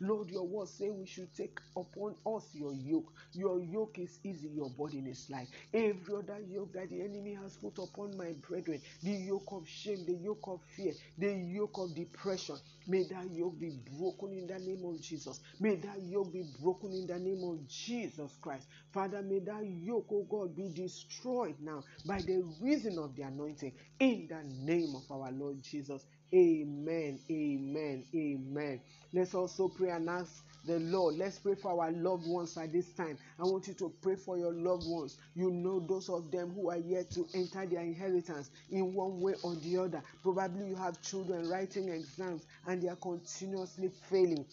Lord, 0.00 0.30
your 0.30 0.46
word 0.46 0.68
say 0.68 0.90
we 0.90 1.06
should 1.06 1.34
take 1.34 1.58
upon 1.76 2.14
us 2.26 2.50
your 2.52 2.74
yoke. 2.74 3.12
Your 3.32 3.58
yoke 3.60 3.98
is 3.98 4.18
easy, 4.22 4.48
your 4.48 4.68
burden 4.70 5.06
is 5.06 5.30
light. 5.30 5.48
Every 5.72 6.14
other 6.14 6.40
yoke 6.40 6.74
that 6.74 6.90
the 6.90 7.00
enemy 7.00 7.34
has 7.34 7.56
put 7.56 7.78
upon 7.78 8.16
my 8.18 8.32
brethren, 8.46 8.82
the 9.02 9.12
yoke 9.12 9.48
of 9.52 9.66
shame, 9.66 10.04
the 10.04 10.14
yoke 10.14 10.46
of 10.46 10.60
fear, 10.76 10.92
the 11.16 11.32
yoke 11.32 11.78
of 11.78 11.94
depression, 11.94 12.56
may 12.86 13.04
that 13.04 13.30
yoke 13.30 13.58
be 13.58 13.70
broken 13.98 14.32
in 14.34 14.46
the 14.46 14.58
name 14.58 14.84
of 14.84 15.00
Jesus. 15.00 15.40
May 15.58 15.76
that 15.76 16.02
yoke 16.02 16.32
be 16.32 16.42
broken 16.60 16.92
in 16.92 17.06
the 17.06 17.18
name 17.18 17.42
of 17.44 17.66
Jesus 17.66 17.93
Christ. 18.40 18.68
Father, 18.92 19.22
may 19.22 19.38
that 19.40 19.64
yoke, 19.64 20.08
oh 20.10 20.26
God, 20.28 20.56
be 20.56 20.68
destroyed 20.74 21.56
now 21.60 21.82
by 22.06 22.20
the 22.20 22.42
reason 22.60 22.98
of 22.98 23.14
the 23.16 23.22
anointing 23.22 23.72
in 24.00 24.28
the 24.28 24.42
name 24.64 24.94
of 24.94 25.10
our 25.10 25.30
Lord 25.32 25.62
Jesus. 25.62 26.06
Amen. 26.34 27.20
Amen. 27.30 28.04
Amen. 28.14 28.80
Let's 29.12 29.34
also 29.34 29.68
pray 29.68 29.90
and 29.90 30.08
ask 30.10 30.44
the 30.66 30.80
Lord. 30.80 31.16
Let's 31.16 31.38
pray 31.38 31.54
for 31.54 31.80
our 31.80 31.92
loved 31.92 32.26
ones 32.26 32.56
at 32.56 32.72
this 32.72 32.92
time. 32.94 33.18
I 33.38 33.44
want 33.44 33.68
you 33.68 33.74
to 33.74 33.92
pray 34.02 34.16
for 34.16 34.36
your 34.38 34.52
loved 34.52 34.86
ones. 34.86 35.18
You 35.34 35.50
know 35.50 35.78
those 35.78 36.08
of 36.08 36.30
them 36.30 36.52
who 36.54 36.70
are 36.70 36.78
yet 36.78 37.10
to 37.12 37.26
enter 37.34 37.66
their 37.66 37.82
inheritance 37.82 38.50
in 38.70 38.94
one 38.94 39.20
way 39.20 39.34
or 39.42 39.54
the 39.56 39.78
other. 39.78 40.02
Probably 40.22 40.68
you 40.68 40.76
have 40.76 41.00
children 41.02 41.48
writing 41.48 41.88
exams 41.90 42.46
and 42.66 42.82
they 42.82 42.88
are 42.88 42.96
continuously 42.96 43.90
failing 44.10 44.44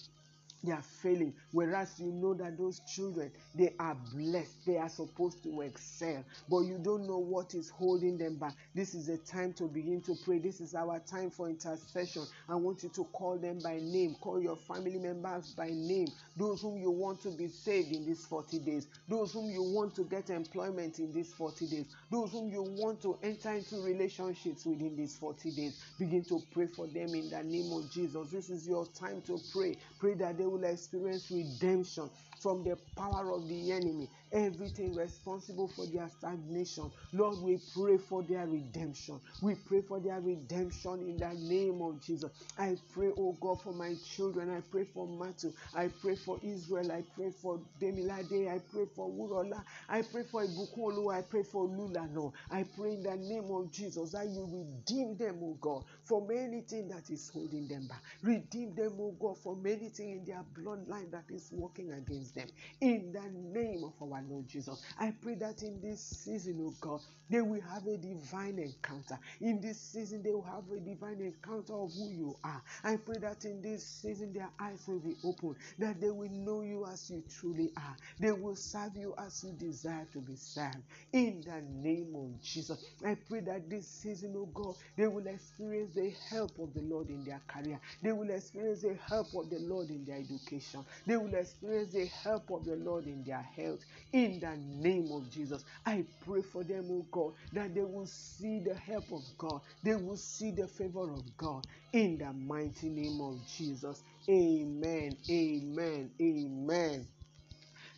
they 0.64 0.72
are 0.72 0.82
failing. 0.82 1.34
Whereas 1.52 2.00
you 2.00 2.12
know 2.12 2.34
that 2.36 2.58
those 2.58 2.80
children 2.82 3.32
they 3.56 3.74
are 3.80 3.96
blessed. 4.14 4.66
They 4.66 4.78
are 4.78 4.90
supposed 4.90 5.44
to 5.44 5.62
excel. 5.62 6.24
But 6.50 6.62
you 6.62 6.78
don't 6.78 7.08
know 7.08 7.18
what 7.18 7.54
is 7.54 7.70
holding 7.70 8.18
them 8.18 8.36
back. 8.38 8.54
This 8.74 8.94
is 8.94 9.10
a 9.10 9.18
time 9.18 9.54
to 9.54 9.68
begin 9.68 10.02
to 10.02 10.16
pray. 10.24 10.40
This 10.40 10.62
is 10.62 10.76
our 10.76 11.00
time 11.00 11.30
for 11.32 11.50
intercession. 11.50 12.24
I 12.48 12.56
want 12.56 12.84
you 12.84 12.90
to 12.90 13.04
call 13.06 13.38
them 13.38 13.60
by 13.64 13.80
name. 13.82 14.16
Call 14.22 14.42
your 14.42 14.56
family 14.56 14.98
members 14.98 15.54
by 15.56 15.70
name. 15.70 16.08
Those 16.38 16.62
whom 16.62 16.78
you 16.78 16.92
want 16.92 17.22
to 17.24 17.30
be 17.30 17.48
saved 17.48 17.92
in 17.92 18.06
these 18.06 18.26
40 18.26 18.60
days. 18.60 18.88
Those 19.08 19.34
whom 19.34 19.50
you 19.50 19.64
want 19.64 19.96
to 19.96 20.04
get 20.04 20.30
employment 20.30 21.00
in 21.00 21.12
these 21.12 21.34
40 21.34 21.68
days 21.68 21.86
those 22.12 22.34
whom 22.34 22.50
you 22.52 22.62
want 22.64 23.02
to 23.02 23.18
enter 23.24 23.52
into 23.54 23.82
relationships 23.82 24.66
within 24.66 24.96
these 24.98 25.18
40 25.18 25.52
days 25.56 25.82
begin 25.98 26.24
to 26.26 26.46
pray 26.52 26.68
for 26.68 26.88
them 26.88 27.16
in 27.16 27.30
the 27.30 27.44
name 27.44 27.72
of 27.72 27.90
jesus. 27.90 28.32
This 28.32 28.50
is 28.50 28.68
your 28.68 28.86
time 28.94 29.22
to 29.24 29.40
pray. 29.52 29.78
Pray 30.00 30.16
that 30.16 30.38
they 30.38 30.46
will 30.46 30.64
experience 30.66 31.32
redemption 31.32 32.12
from 32.42 32.64
the 32.64 32.78
power 32.98 33.32
of 33.32 33.48
the 33.48 33.72
enemy, 33.72 34.10
everything 34.32 34.96
responsible 34.96 35.68
for 35.70 35.88
their 35.88 36.10
stagnation. 36.10 36.92
Lord, 37.14 37.40
we 37.40 37.60
pray 37.74 37.98
for 37.98 38.24
their 38.24 38.48
redemption. 38.48 39.22
We 39.42 39.56
pray 39.56 39.82
for 39.82 40.02
their 40.02 40.22
redemption 40.22 41.02
in 41.02 41.20
the 41.20 41.34
name 41.34 41.82
of 41.82 42.02
Jesus. 42.02 42.32
I 42.58 42.78
pray, 42.90 43.12
oh 43.18 43.34
God, 43.34 43.62
for 43.62 43.74
my 43.74 43.96
children. 44.04 44.50
I 44.50 44.62
pray 44.62 44.86
for 44.86 45.08
Matthew. 45.08 45.54
I 45.74 45.90
pray 45.90 46.16
for 46.16 46.40
Israel. 46.44 46.92
I 46.92 47.04
pray 47.04 47.32
for 47.32 47.60
Demilade. 47.80 48.50
I 48.50 48.60
pray 48.60 48.86
for 48.86 49.10
Wurola. 49.12 49.66
I 49.90 50.04
pray 50.04 50.24
for 50.24 50.46
Ibukulu. 50.48 51.14
I 51.14 51.24
pray 51.24 51.44
for 51.44 51.68
Lulano. 51.68 52.34
I 52.50 52.64
pray 52.64 52.96
in 52.96 53.04
the 53.04 53.18
name 53.18 53.52
of 53.52 53.72
Jesus 53.72 54.14
that 54.14 54.28
you 54.28 54.46
redeem 54.46 55.18
them, 55.18 55.40
oh 55.44 55.56
God, 55.56 55.86
from 56.06 56.32
anything 56.32 56.88
that 56.90 57.10
is 57.10 57.30
holding 57.30 57.68
them 57.68 57.88
back. 57.88 58.04
Redeem 58.22 58.76
them, 58.76 58.98
oh 59.00 59.14
God, 59.14 59.38
from 59.42 59.66
anything 59.66 60.12
in 60.12 60.26
their 60.26 60.44
bloodline 60.44 61.12
that 61.12 61.26
is 61.30 61.52
working 61.52 61.92
against 61.92 62.31
them. 62.34 62.48
In 62.82 63.12
the 63.12 63.60
name 63.60 63.84
of 63.84 63.94
our 64.02 64.24
Lord 64.30 64.48
Jesus, 64.48 64.82
I 65.00 65.14
pray 65.22 65.36
that 65.36 65.64
in 65.64 65.82
this 65.82 66.02
season, 66.02 66.58
oh 66.62 66.74
God, 66.80 67.02
they 67.30 67.42
will 67.42 67.62
have 67.62 67.88
a 67.88 67.98
divine 67.98 68.60
encounter. 68.60 69.18
In 69.40 69.62
this 69.62 69.80
season, 69.80 70.22
they 70.22 70.32
will 70.32 70.42
have 70.42 70.70
a 70.76 70.80
divine 70.80 71.22
encounter 71.22 71.74
of 71.74 71.92
who 71.94 72.10
you 72.10 72.36
are. 72.44 72.62
I 72.84 72.98
pray 72.98 73.18
that 73.20 73.46
in 73.46 73.62
this 73.62 73.86
season, 73.86 74.34
their 74.34 74.50
eyes 74.60 74.84
will 74.88 75.00
be 75.00 75.16
open, 75.24 75.56
that 75.80 76.02
they 76.02 76.10
will 76.10 76.30
know 76.30 76.62
you 76.62 76.86
as 76.86 77.10
you 77.10 77.24
truly 77.40 77.72
are. 77.78 77.96
They 78.20 78.32
will 78.32 78.56
serve 78.56 78.96
you 78.96 79.14
as 79.18 79.44
you 79.44 79.54
desire 79.54 80.06
to 80.14 80.20
be 80.20 80.36
served. 80.36 80.84
In 81.14 81.42
the 81.42 81.62
name 81.88 82.14
of 82.16 82.42
Jesus, 82.42 82.84
I 83.06 83.16
pray 83.30 83.40
that 83.42 83.70
this 83.70 83.88
season, 83.88 84.34
oh 84.38 84.48
God, 84.54 84.76
they 84.98 85.08
will 85.08 85.28
experience 85.28 85.94
the 85.96 86.14
help 86.30 86.60
of 86.60 86.74
the 86.74 86.82
Lord 86.82 87.10
in 87.10 87.24
their 87.24 87.42
career. 87.48 87.80
They 88.02 88.12
will 88.12 88.30
experience 88.30 88.82
the 88.82 88.98
help 89.08 89.28
of 89.36 89.50
the 89.50 89.60
Lord 89.60 89.90
in 89.90 90.04
their 90.06 90.18
education. 90.18 90.84
They 91.06 91.18
will 91.18 91.34
experience 91.34 91.94
the 91.94 92.06
help 92.24 92.50
of 92.52 92.66
the 92.66 92.76
Lord 92.76 93.08
in 93.08 93.24
their 93.24 93.42
health. 93.42 93.82
In 94.14 94.40
the 94.40 94.58
name 94.58 95.12
of 95.12 95.30
Jesus, 95.30 95.64
I 95.86 96.06
pray 96.22 96.42
for 96.42 96.64
them, 96.64 96.88
oh 96.92 97.08
God, 97.12 97.34
that 97.54 97.74
they 97.76 97.84
will 97.84 98.08
see 98.08 98.60
the 98.60 98.76
help 98.76 99.12
of 99.12 99.24
God. 99.38 99.62
They 99.84 99.96
will 99.96 100.18
see 100.18 100.52
the 100.52 100.68
favor 100.68 101.12
of 101.14 101.38
God. 101.38 101.66
In 101.94 102.18
the 102.18 102.34
mighty 102.34 102.90
name 102.90 103.22
of 103.22 103.46
Jesus. 103.46 104.04
Amen. 104.30 105.18
Amen. 105.30 106.16
Amen. 106.22 107.08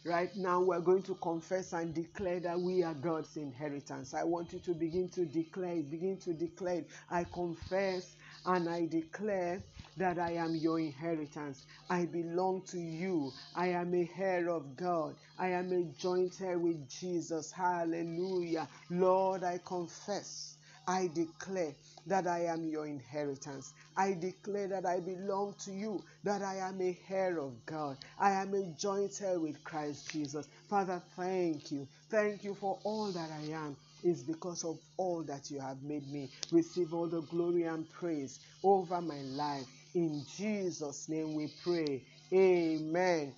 Right 0.06 0.36
now, 0.36 0.62
we're 0.64 0.82
going 0.82 1.04
to 1.04 1.16
confess 1.16 1.74
and 1.74 1.94
declare 1.94 2.40
that 2.42 2.60
we 2.60 2.84
are 2.84 2.96
God's 2.96 3.38
inheritance. 3.38 4.14
I 4.14 4.24
want 4.24 4.52
you 4.54 4.60
to 4.62 4.74
begin 4.74 5.10
to 5.12 5.26
declare. 5.26 5.82
Begin 5.84 6.20
to 6.22 6.34
declare. 6.34 6.86
I 7.10 7.26
confess 7.26 8.18
and 8.46 8.68
I 8.70 8.88
declare 8.88 9.64
that 9.98 10.20
I 10.20 10.34
am 10.34 10.56
your 10.56 10.80
inheritance. 10.80 11.66
I 11.90 12.06
belong 12.06 12.66
to 12.68 12.80
you. 12.80 13.34
I 13.56 13.68
am 13.70 13.94
a 13.94 14.10
heir 14.18 14.50
of 14.50 14.76
God. 14.76 15.18
I 15.38 15.50
am 15.50 15.72
a 15.72 15.84
joint 15.86 16.42
heir 16.42 16.60
with 16.60 16.88
Jesus. 16.90 17.52
Hallelujah. 17.52 18.70
Lord, 18.90 19.44
I 19.44 19.60
confess. 19.60 20.58
I 20.88 21.08
declare 21.08 21.76
that 22.08 22.28
I 22.28 22.46
am 22.46 22.66
your 22.66 22.88
inheritance. 22.88 23.74
I 23.96 24.14
declare 24.14 24.68
that 24.70 24.86
I 24.86 25.00
belong 25.00 25.56
to 25.66 25.72
you, 25.72 26.04
that 26.24 26.42
I 26.42 26.58
am 26.58 26.82
a 26.82 27.00
heir 27.10 27.40
of 27.40 27.66
God. 27.66 27.98
I 28.20 28.32
am 28.32 28.54
a 28.54 28.74
joint 28.74 29.22
heir 29.22 29.40
with 29.40 29.64
Christ 29.64 30.12
Jesus. 30.12 30.48
Father, 30.70 31.02
thank 31.16 31.72
you. 31.72 31.88
Thank 32.10 32.44
you 32.44 32.56
for 32.56 32.82
all 32.84 33.12
that 33.14 33.32
I 33.32 33.52
am 33.52 33.78
is 34.04 34.24
because 34.24 34.66
of 34.66 34.80
all 34.98 35.24
that 35.24 35.50
you 35.50 35.60
have 35.62 35.82
made 35.84 36.10
me. 36.12 36.30
Receive 36.52 36.94
all 36.94 37.08
the 37.10 37.22
glory 37.22 37.64
and 37.64 37.90
praise 37.90 38.40
over 38.64 39.02
my 39.02 39.22
life. 39.22 39.68
In 39.94 40.26
Jesus' 40.26 41.10
name 41.10 41.36
we 41.36 41.50
pray. 41.64 42.06
Amen. 42.34 43.36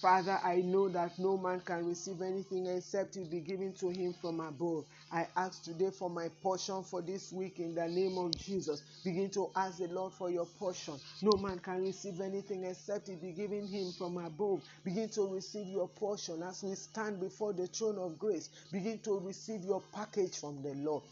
Father, 0.00 0.40
I 0.44 0.56
know 0.62 0.88
that 0.90 1.18
no 1.18 1.38
man 1.38 1.60
can 1.60 1.86
receive 1.86 2.22
anything 2.22 2.66
except 2.66 3.16
it 3.16 3.30
be 3.30 3.40
given 3.40 3.74
to 3.74 3.90
him 3.90 4.14
from 4.14 4.40
above. 4.40 4.86
I 5.10 5.28
ask 5.36 5.64
today 5.64 5.90
for 5.90 6.10
my 6.10 6.28
portion 6.42 6.84
for 6.84 7.02
this 7.02 7.32
week 7.32 7.60
in 7.60 7.74
the 7.74 7.88
name 7.88 8.18
of 8.18 8.36
Jesus. 8.36 8.82
Begin 9.04 9.30
to 9.32 9.50
ask 9.56 9.78
the 9.78 9.88
Lord 9.88 10.12
for 10.12 10.30
your 10.30 10.46
portion. 10.46 11.00
No 11.22 11.32
man 11.38 11.60
can 11.60 11.82
receive 11.82 12.20
anything 12.20 12.64
except 12.64 13.08
it 13.08 13.22
be 13.22 13.32
given 13.32 13.66
him 13.68 13.92
from 13.92 14.18
above. 14.18 14.62
Begin 14.84 15.08
to 15.10 15.32
receive 15.34 15.68
your 15.68 15.88
portion 15.88 16.42
as 16.42 16.62
we 16.62 16.74
stand 16.76 17.20
before 17.20 17.54
the 17.54 17.66
throne 17.68 17.98
of 17.98 18.18
grace. 18.18 18.50
Begin 18.72 19.00
to 19.00 19.18
receive 19.20 19.64
your 19.64 19.82
package 19.92 20.38
from 20.38 20.62
the 20.62 20.74
Lord. 20.74 21.04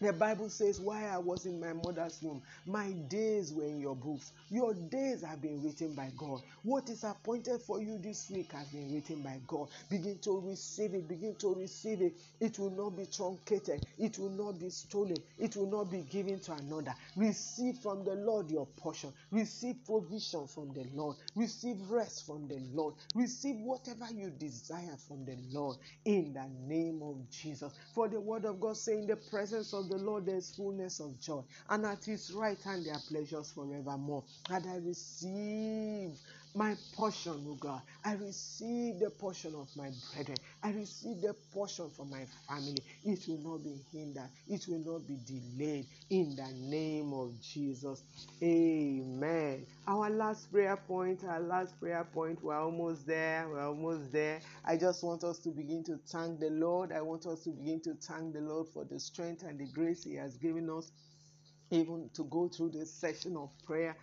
The 0.00 0.12
Bible 0.12 0.50
says, 0.50 0.80
While 0.80 1.06
I 1.14 1.18
was 1.18 1.46
in 1.46 1.58
my 1.58 1.72
mother's 1.72 2.20
womb, 2.22 2.42
my 2.66 2.92
days 2.92 3.52
were 3.54 3.64
in 3.64 3.80
your 3.80 3.96
books. 3.96 4.32
Your 4.50 4.74
days 4.74 5.22
have 5.24 5.40
been 5.40 5.62
written 5.62 5.94
by 5.94 6.12
God. 6.16 6.42
What 6.62 6.90
is 6.90 7.02
appointed 7.04 7.62
for 7.62 7.80
you 7.82 7.98
this 7.98 8.30
week 8.30 8.52
has 8.52 8.70
been 8.70 8.92
written 8.92 9.22
by 9.22 9.40
God. 9.46 9.70
Begin 9.88 10.18
to 10.20 10.40
receive 10.40 10.94
it. 10.94 11.08
Begin 11.08 11.36
to 11.36 11.54
receive 11.54 12.02
it. 12.02 12.20
It 12.40 12.58
will 12.58 12.70
not 12.70 12.90
be 12.90 13.06
truncated. 13.06 13.86
It 13.96 14.18
will 14.18 14.30
not 14.30 14.60
be 14.60 14.68
stolen. 14.70 15.24
It 15.38 15.56
will 15.56 15.70
not 15.70 15.84
be 15.90 16.02
given 16.02 16.40
to 16.40 16.52
another. 16.52 16.94
Receive 17.16 17.78
from 17.78 18.04
the 18.04 18.14
Lord 18.16 18.50
your 18.50 18.66
portion. 18.66 19.14
Receive 19.30 19.76
provision 19.86 20.46
from 20.46 20.74
the 20.74 20.84
Lord. 20.92 21.16
Receive 21.34 21.90
rest 21.90 22.26
from 22.26 22.48
the 22.48 22.58
Lord. 22.60 22.96
Receive 23.14 23.56
whatever 23.60 24.12
you 24.12 24.30
desire 24.30 24.96
from 24.98 25.24
the 25.24 25.36
Lord 25.36 25.78
in 26.04 26.34
the 26.34 26.48
name 26.48 27.02
of 27.02 27.30
Jesus. 27.30 27.72
For 27.94 28.08
the 28.08 28.20
word 28.20 28.44
of 28.44 28.60
God 28.60 28.76
saying, 28.76 29.06
the 29.06 29.16
presence 29.16 29.72
of 29.72 29.85
the 29.88 29.98
Lord 29.98 30.26
there 30.26 30.36
is 30.36 30.54
fullness 30.54 31.00
of 31.00 31.18
joy, 31.20 31.42
and 31.68 31.84
at 31.86 32.04
his 32.04 32.32
right 32.32 32.60
hand 32.62 32.86
there 32.86 32.94
are 32.94 33.00
pleasures 33.08 33.52
forevermore. 33.52 34.24
And 34.50 34.66
I 34.68 34.76
receive 34.76 36.18
my 36.56 36.76
portion, 36.94 37.46
O 37.48 37.56
God. 37.56 37.82
I 38.04 38.14
receive 38.14 39.00
the 39.00 39.10
portion 39.10 39.54
of 39.54 39.68
my 39.76 39.92
brethren. 40.12 40.40
I 40.62 40.72
receive 40.72 41.22
the 41.22 41.34
portion 41.52 41.90
for 41.90 42.06
my 42.06 42.26
family. 42.48 42.84
It 43.04 43.28
will 43.28 43.38
not 43.42 43.64
be 43.64 43.86
hindered. 43.92 44.30
It 44.48 44.66
will 44.68 44.84
not 44.84 45.06
be 45.08 45.18
delayed. 45.18 45.88
In 46.10 46.36
the 46.36 46.52
name 46.52 47.12
of 47.14 47.40
Jesus. 47.40 48.04
Amen. 48.42 49.68
Our 49.86 50.10
last 50.10 50.50
prayer 50.52 50.76
point, 50.78 51.24
our 51.24 51.40
last 51.40 51.78
prayer 51.80 52.04
point. 52.04 52.42
We're 52.42 52.60
almost 52.60 53.06
there. 53.06 53.48
We're 53.48 53.68
almost 53.68 54.12
there. 54.12 54.42
I 54.64 54.78
just 54.78 55.04
want 55.04 55.24
us 55.24 55.40
to 55.40 55.50
begin 55.50 55.84
to 55.84 55.98
thank 55.98 56.40
the 56.40 56.50
Lord. 56.50 56.92
I 56.92 57.02
want 57.02 57.26
us 57.26 57.44
to 57.44 57.50
begin 57.52 57.82
to 57.82 57.94
thank 57.96 58.34
the 58.34 58.42
Lord 58.42 58.68
for 58.68 58.84
the 58.86 59.00
strength 59.00 59.44
and 59.44 59.60
the 59.60 59.66
grace 59.66 60.04
He 60.04 60.16
has 60.16 60.38
given 60.38 60.70
us 60.70 60.90
even 61.70 62.10
to 62.14 62.24
go 62.24 62.48
through 62.48 62.70
this 62.72 62.94
session 63.00 63.36
of 63.36 63.50
prayer. 63.64 63.98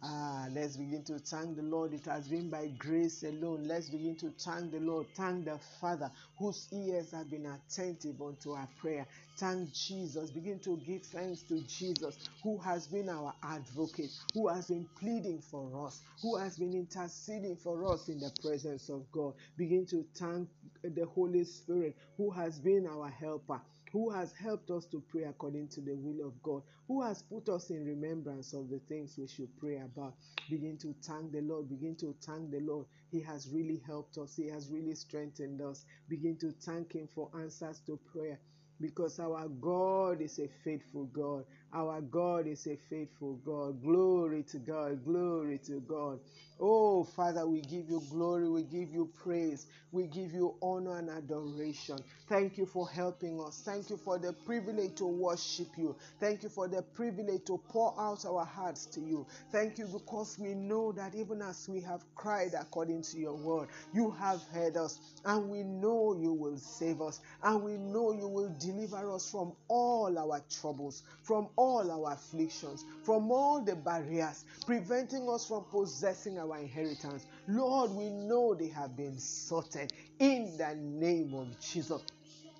Ah, 0.00 0.46
let's 0.52 0.76
begin 0.76 1.02
to 1.04 1.18
thank 1.18 1.56
the 1.56 1.62
Lord. 1.62 1.92
It 1.92 2.04
has 2.04 2.28
been 2.28 2.50
by 2.50 2.68
grace 2.68 3.24
alone. 3.24 3.64
Let's 3.64 3.90
begin 3.90 4.16
to 4.18 4.30
thank 4.30 4.70
the 4.70 4.78
Lord. 4.78 5.08
Thank 5.16 5.46
the 5.46 5.58
Father 5.80 6.12
whose 6.38 6.68
ears 6.72 7.10
have 7.10 7.28
been 7.28 7.46
attentive 7.46 8.22
unto 8.22 8.52
our 8.52 8.68
prayer. 8.78 9.08
Thank 9.36 9.72
Jesus. 9.72 10.30
Begin 10.30 10.60
to 10.60 10.76
give 10.86 11.02
thanks 11.02 11.42
to 11.44 11.60
Jesus 11.62 12.28
who 12.44 12.58
has 12.58 12.86
been 12.86 13.08
our 13.08 13.34
advocate, 13.42 14.12
who 14.34 14.46
has 14.48 14.68
been 14.68 14.88
pleading 15.00 15.40
for 15.40 15.86
us, 15.86 16.00
who 16.22 16.36
has 16.36 16.58
been 16.58 16.74
interceding 16.74 17.56
for 17.56 17.92
us 17.92 18.08
in 18.08 18.20
the 18.20 18.30
presence 18.40 18.88
of 18.90 19.10
God. 19.10 19.34
Begin 19.56 19.84
to 19.86 20.04
thank 20.14 20.48
the 20.82 21.06
Holy 21.06 21.42
Spirit 21.44 21.96
who 22.16 22.30
has 22.30 22.60
been 22.60 22.86
our 22.86 23.08
helper 23.10 23.60
who 23.92 24.10
has 24.10 24.32
helped 24.34 24.70
us 24.70 24.86
to 24.86 25.02
pray 25.08 25.24
according 25.24 25.68
to 25.68 25.80
the 25.80 25.94
will 25.94 26.26
of 26.26 26.42
God, 26.42 26.62
who 26.86 27.02
has 27.02 27.22
put 27.22 27.48
us 27.48 27.70
in 27.70 27.84
remembrance 27.84 28.52
of 28.52 28.68
the 28.68 28.80
things 28.88 29.16
we 29.18 29.26
should 29.26 29.56
pray 29.58 29.76
about. 29.78 30.14
Begin 30.50 30.76
to 30.78 30.94
thank 31.02 31.32
the 31.32 31.40
Lord. 31.40 31.68
Begin 31.68 31.96
to 31.96 32.14
thank 32.22 32.50
the 32.50 32.60
Lord. 32.60 32.86
He 33.10 33.20
has 33.22 33.48
really 33.50 33.80
helped 33.86 34.18
us, 34.18 34.36
He 34.36 34.48
has 34.48 34.70
really 34.70 34.94
strengthened 34.94 35.60
us. 35.60 35.84
Begin 36.08 36.36
to 36.38 36.52
thank 36.52 36.92
Him 36.94 37.08
for 37.14 37.30
answers 37.34 37.80
to 37.86 37.98
prayer 38.12 38.38
because 38.80 39.18
our 39.18 39.48
God 39.48 40.20
is 40.20 40.38
a 40.38 40.48
faithful 40.64 41.04
God. 41.06 41.44
Our 41.72 42.00
God 42.00 42.46
is 42.46 42.66
a 42.66 42.76
faithful 42.88 43.34
God. 43.44 43.82
Glory 43.82 44.44
to 44.50 44.58
God. 44.58 45.04
Glory 45.04 45.58
to 45.66 45.80
God. 45.80 46.20
Oh, 46.60 47.04
Father, 47.04 47.46
we 47.46 47.60
give 47.60 47.88
you 47.88 48.02
glory. 48.10 48.48
We 48.48 48.62
give 48.62 48.92
you 48.92 49.10
praise. 49.22 49.66
We 49.92 50.06
give 50.06 50.32
you 50.32 50.54
honor 50.60 50.98
and 50.98 51.08
adoration. 51.08 51.98
Thank 52.28 52.58
you 52.58 52.66
for 52.66 52.88
helping 52.88 53.40
us. 53.40 53.62
Thank 53.64 53.90
you 53.90 53.96
for 53.96 54.18
the 54.18 54.32
privilege 54.32 54.96
to 54.96 55.06
worship 55.06 55.68
you. 55.76 55.96
Thank 56.20 56.42
you 56.42 56.48
for 56.48 56.66
the 56.68 56.82
privilege 56.82 57.44
to 57.46 57.58
pour 57.68 57.94
out 58.00 58.24
our 58.26 58.44
hearts 58.44 58.86
to 58.86 59.00
you. 59.00 59.26
Thank 59.52 59.78
you 59.78 59.86
because 59.86 60.36
we 60.38 60.54
know 60.54 60.92
that 60.92 61.14
even 61.14 61.42
as 61.42 61.68
we 61.68 61.80
have 61.82 62.02
cried 62.16 62.54
according 62.58 63.02
to 63.02 63.18
your 63.18 63.36
word, 63.36 63.68
you 63.94 64.10
have 64.10 64.42
heard 64.52 64.76
us. 64.76 64.98
And 65.24 65.48
we 65.48 65.62
know 65.62 66.16
you 66.20 66.32
will 66.32 66.58
save 66.58 67.00
us. 67.00 67.20
And 67.42 67.62
we 67.62 67.76
know 67.76 68.12
you 68.12 68.28
will 68.28 68.50
deliver 68.72 69.12
us 69.14 69.30
from 69.30 69.52
all 69.68 70.18
our 70.18 70.40
troubles, 70.50 71.02
from 71.22 71.48
all 71.56 71.90
our 71.90 72.14
afflictions, 72.14 72.84
from 73.04 73.30
all 73.30 73.64
the 73.64 73.76
barriers 73.76 74.44
preventing 74.66 75.28
us 75.28 75.46
from 75.46 75.64
possessing 75.70 76.38
our 76.38 76.58
inheritance. 76.58 77.26
Lord, 77.46 77.92
we 77.92 78.10
know 78.10 78.54
they 78.54 78.68
have 78.68 78.96
been 78.96 79.18
sorted 79.18 79.92
in 80.18 80.56
the 80.56 80.74
name 80.76 81.34
of 81.34 81.58
Jesus. 81.60 82.02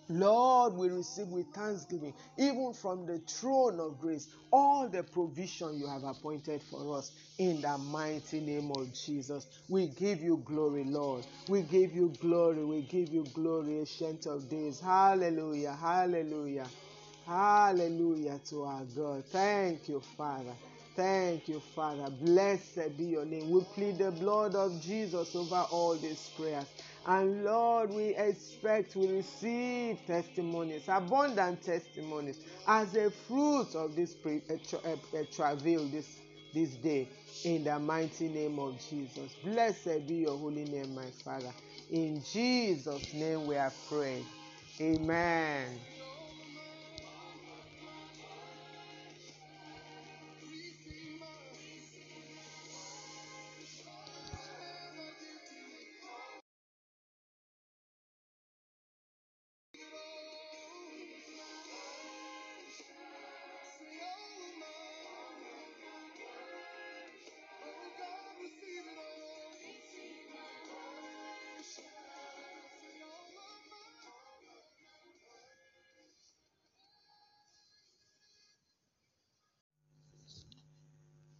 Lord, 0.08 0.74
we 0.74 0.88
receive 0.88 1.28
with 1.28 1.48
thanksgiving, 1.54 2.14
even 2.38 2.72
from 2.74 3.06
the 3.06 3.18
throne 3.20 3.80
of 3.80 4.00
grace, 4.00 4.28
all 4.52 4.88
the 4.88 5.02
provision 5.02 5.78
you 5.78 5.86
have 5.86 6.04
appointed 6.04 6.62
for 6.62 6.96
us 6.98 7.12
in 7.38 7.60
the 7.60 7.78
mighty 7.78 8.40
name 8.40 8.70
of 8.72 8.92
Jesus. 8.94 9.46
We 9.68 9.88
give 9.88 10.20
you 10.20 10.38
glory, 10.44 10.84
Lord. 10.84 11.26
We 11.48 11.62
give 11.62 11.94
you 11.94 12.10
glory. 12.20 12.64
We 12.64 12.82
give 12.82 13.10
you 13.12 13.24
glory, 13.34 13.80
ancient 13.80 14.26
of 14.26 14.48
days. 14.48 14.80
Hallelujah. 14.80 15.74
Hallelujah. 15.74 16.66
Hallelujah 17.26 18.40
to 18.50 18.64
our 18.64 18.84
God. 18.84 19.24
Thank 19.26 19.88
you, 19.88 20.00
Father. 20.00 20.54
Thank 20.96 21.48
you, 21.48 21.60
Father. 21.60 22.10
Blessed 22.10 22.96
be 22.96 23.04
your 23.06 23.24
name. 23.24 23.50
We 23.50 23.62
plead 23.74 23.98
the 23.98 24.10
blood 24.10 24.56
of 24.56 24.80
Jesus 24.82 25.36
over 25.36 25.66
all 25.70 25.96
these 25.96 26.30
prayers. 26.30 26.66
And 27.08 27.42
Lord, 27.42 27.88
we 27.88 28.14
expect 28.16 28.94
we 28.94 29.08
receive 29.08 29.98
testimonies, 30.06 30.82
abundant 30.88 31.62
testimonies, 31.62 32.38
as 32.66 32.94
a 32.96 33.10
fruit 33.10 33.74
of 33.74 33.96
this 33.96 34.12
pre- 34.12 34.42
uh, 34.50 34.56
tra- 34.68 34.80
uh, 34.92 35.24
travail 35.34 35.86
this, 35.86 36.18
this 36.52 36.74
day. 36.76 37.08
In 37.44 37.64
the 37.64 37.78
mighty 37.78 38.28
name 38.28 38.58
of 38.58 38.78
Jesus. 38.90 39.32
Blessed 39.42 40.06
be 40.06 40.16
your 40.16 40.36
holy 40.36 40.64
name, 40.64 40.94
my 40.94 41.06
Father. 41.24 41.50
In 41.90 42.22
Jesus' 42.30 43.14
name 43.14 43.46
we 43.46 43.56
are 43.56 43.72
praying. 43.88 44.26
Amen. 44.78 45.80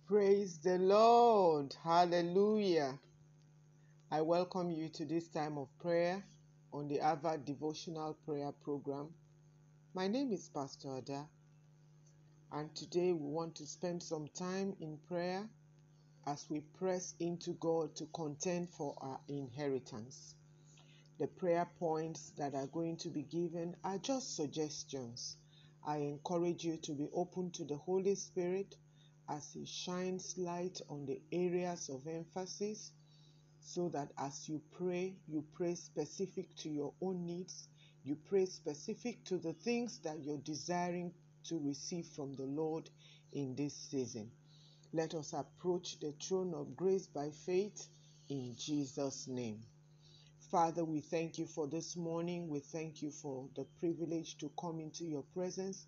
Praise 0.08 0.56
the 0.60 0.78
Lord. 0.78 1.76
Hallelujah. 1.84 2.98
I 4.10 4.22
welcome 4.22 4.70
you 4.70 4.88
to 4.88 5.04
this 5.04 5.28
time 5.28 5.58
of 5.58 5.68
prayer 5.80 6.24
on 6.72 6.88
the 6.88 6.96
Harvard 6.96 7.44
Devotional 7.44 8.16
Prayer 8.24 8.50
Program. 8.64 9.10
My 9.92 10.08
name 10.08 10.32
is 10.32 10.48
Pastor 10.48 10.96
Ada, 10.96 11.26
and 12.52 12.74
today 12.74 13.12
we 13.12 13.28
want 13.28 13.56
to 13.56 13.66
spend 13.66 14.02
some 14.02 14.28
time 14.28 14.74
in 14.80 14.96
prayer 15.08 15.46
as 16.26 16.46
we 16.48 16.60
press 16.78 17.14
into 17.20 17.50
God 17.60 17.94
to 17.96 18.06
contend 18.06 18.70
for 18.70 18.94
our 19.02 19.20
inheritance. 19.28 20.36
The 21.18 21.26
prayer 21.26 21.68
points 21.78 22.32
that 22.38 22.54
are 22.54 22.68
going 22.68 22.96
to 22.98 23.10
be 23.10 23.24
given 23.24 23.76
are 23.84 23.98
just 23.98 24.36
suggestions. 24.36 25.36
I 25.86 25.98
encourage 25.98 26.64
you 26.64 26.78
to 26.78 26.92
be 26.92 27.10
open 27.12 27.50
to 27.50 27.66
the 27.66 27.76
Holy 27.76 28.14
Spirit 28.14 28.74
as 29.28 29.52
He 29.52 29.66
shines 29.66 30.36
light 30.38 30.80
on 30.88 31.06
the 31.06 31.20
areas 31.32 31.88
of 31.88 32.06
emphasis 32.06 32.92
so 33.60 33.88
that 33.90 34.12
as 34.18 34.48
you 34.48 34.62
pray, 34.72 35.14
you 35.26 35.44
pray 35.54 35.74
specific 35.74 36.54
to 36.56 36.68
your 36.70 36.94
own 37.00 37.26
needs, 37.26 37.68
you 38.04 38.16
pray 38.16 38.46
specific 38.46 39.24
to 39.24 39.38
the 39.38 39.52
things 39.52 40.00
that 40.00 40.20
you're 40.20 40.38
desiring 40.38 41.12
to 41.44 41.58
receive 41.58 42.06
from 42.06 42.34
the 42.36 42.44
Lord 42.46 42.90
in 43.32 43.54
this 43.56 43.74
season. 43.74 44.30
Let 44.92 45.14
us 45.14 45.34
approach 45.34 46.00
the 46.00 46.12
throne 46.12 46.54
of 46.54 46.76
grace 46.76 47.06
by 47.06 47.30
faith 47.30 47.88
in 48.28 48.54
Jesus' 48.56 49.28
name. 49.28 49.60
Father, 50.50 50.82
we 50.84 51.00
thank 51.02 51.36
you 51.38 51.46
for 51.46 51.66
this 51.68 51.94
morning. 51.94 52.48
We 52.48 52.60
thank 52.60 53.02
you 53.02 53.10
for 53.10 53.50
the 53.54 53.66
privilege 53.80 54.38
to 54.38 54.50
come 54.58 54.80
into 54.80 55.04
your 55.04 55.24
presence. 55.34 55.86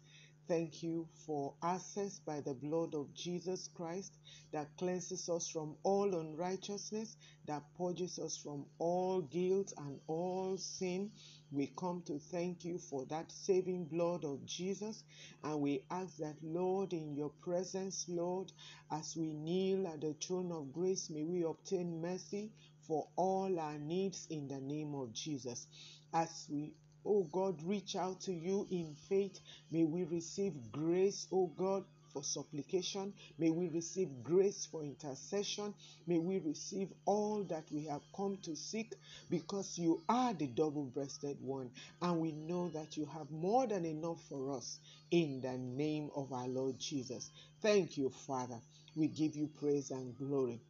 Thank 0.51 0.83
you 0.83 1.07
for 1.25 1.55
access 1.63 2.19
by 2.19 2.41
the 2.41 2.53
blood 2.53 2.93
of 2.97 3.15
Jesus 3.15 3.71
Christ 3.73 4.13
that 4.53 4.67
cleanses 4.79 5.29
us 5.29 5.49
from 5.49 5.77
all 5.85 6.13
unrighteousness, 6.13 7.17
that 7.47 7.63
purges 7.79 8.19
us 8.19 8.37
from 8.37 8.67
all 8.81 9.21
guilt 9.21 9.73
and 9.79 10.01
all 10.09 10.57
sin. 10.57 11.13
We 11.53 11.71
come 11.79 12.03
to 12.09 12.19
thank 12.19 12.65
you 12.65 12.79
for 12.79 13.05
that 13.11 13.31
saving 13.31 13.85
blood 13.85 14.25
of 14.25 14.45
Jesus. 14.45 15.05
And 15.45 15.61
we 15.61 15.85
ask 15.89 16.17
that, 16.17 16.35
Lord, 16.43 16.95
in 16.95 17.15
your 17.15 17.31
presence, 17.45 18.07
Lord, 18.09 18.51
as 18.91 19.17
we 19.17 19.33
kneel 19.33 19.87
at 19.87 20.01
the 20.01 20.15
throne 20.15 20.51
of 20.51 20.73
grace, 20.73 21.11
may 21.11 21.23
we 21.23 21.45
obtain 21.45 22.03
mercy 22.03 22.51
for 22.89 23.07
all 23.15 23.57
our 23.61 23.79
needs 23.79 24.27
in 24.31 24.49
the 24.49 24.61
name 24.61 24.97
of 24.97 25.13
Jesus. 25.13 25.69
As 26.13 26.49
we 26.51 26.75
oh 27.05 27.25
God, 27.25 27.63
reach 27.65 27.97
out 27.97 28.21
to 28.23 28.33
you 28.33 28.67
in 28.71 28.95
faith. 29.09 29.41
May 29.71 29.85
we 29.85 30.05
receive 30.05 30.73
grace, 30.73 31.27
oh 31.33 31.47
God, 31.57 31.85
for 32.13 32.23
supplication. 32.25 33.13
May 33.39 33.51
we 33.51 33.69
receive 33.69 34.09
grace 34.23 34.67
for 34.71 34.83
intercession. 34.83 35.75
May 36.07 36.19
we 36.19 36.39
receive 36.39 36.89
all 37.05 37.45
that 37.45 37.65
we 37.71 37.87
have 37.87 38.03
come 38.17 38.39
to 38.43 38.57
seek 38.57 38.95
because 39.31 39.79
you 39.79 40.03
are 40.09 40.35
the 40.35 40.47
double 40.47 40.85
breasted 40.85 41.39
one. 41.41 41.71
And 42.03 42.21
we 42.21 42.33
know 42.33 42.69
that 42.71 42.97
you 42.97 43.07
have 43.07 43.31
more 43.31 43.67
than 43.67 43.85
enough 43.85 44.23
for 44.29 44.57
us 44.57 44.79
in 45.11 45.41
the 45.41 45.57
name 45.57 46.11
of 46.17 46.33
our 46.33 46.49
Lord 46.49 46.79
Jesus. 46.79 47.31
Thank 47.63 47.97
you, 47.97 48.11
Father. 48.11 48.61
We 48.97 49.09
give 49.09 49.37
you 49.37 49.49
praise 49.49 49.91
and 49.91 50.17
glory. 50.17 50.61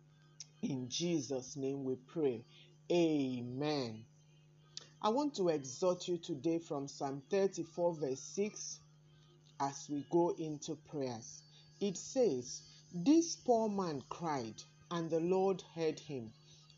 In 0.62 0.88
Jesus' 0.88 1.57
name 1.57 1.85
we 1.85 1.97
pray. 1.97 2.45
Amen. 2.93 4.05
I 5.02 5.08
want 5.08 5.34
to 5.36 5.48
exhort 5.48 6.08
you 6.08 6.18
today 6.18 6.58
from 6.58 6.86
Psalm 6.86 7.22
34, 7.30 7.94
verse 7.94 8.20
6, 8.20 8.80
as 9.58 9.88
we 9.88 10.04
go 10.10 10.34
into 10.38 10.74
prayers. 10.74 11.42
It 11.80 11.96
says, 11.96 12.60
This 12.92 13.34
poor 13.34 13.70
man 13.70 14.02
cried, 14.10 14.62
and 14.90 15.08
the 15.08 15.20
Lord 15.20 15.62
heard 15.74 15.98
him 15.98 16.30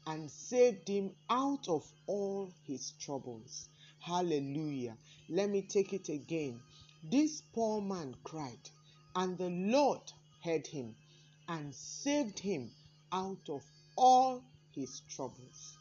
and 0.07 0.31
saved 0.31 0.87
him 0.87 1.17
out 1.29 1.69
of 1.69 1.85
all 2.07 2.53
his 2.65 2.93
troubles. 3.01 3.69
Hallelujah. 3.99 4.97
Let 5.29 5.51
me 5.51 5.63
take 5.63 5.93
it 5.93 6.09
again. 6.09 6.61
This 7.03 7.43
poor 7.53 7.81
man 7.81 8.15
cried, 8.23 8.71
and 9.17 9.37
the 9.37 9.51
Lord 9.51 10.13
heard 10.45 10.69
him 10.69 10.95
and 11.49 11.75
saved 11.75 12.39
him 12.39 12.71
out 13.11 13.49
of 13.49 13.65
all 13.97 14.45
his 14.77 15.01
troubles. 15.09 15.77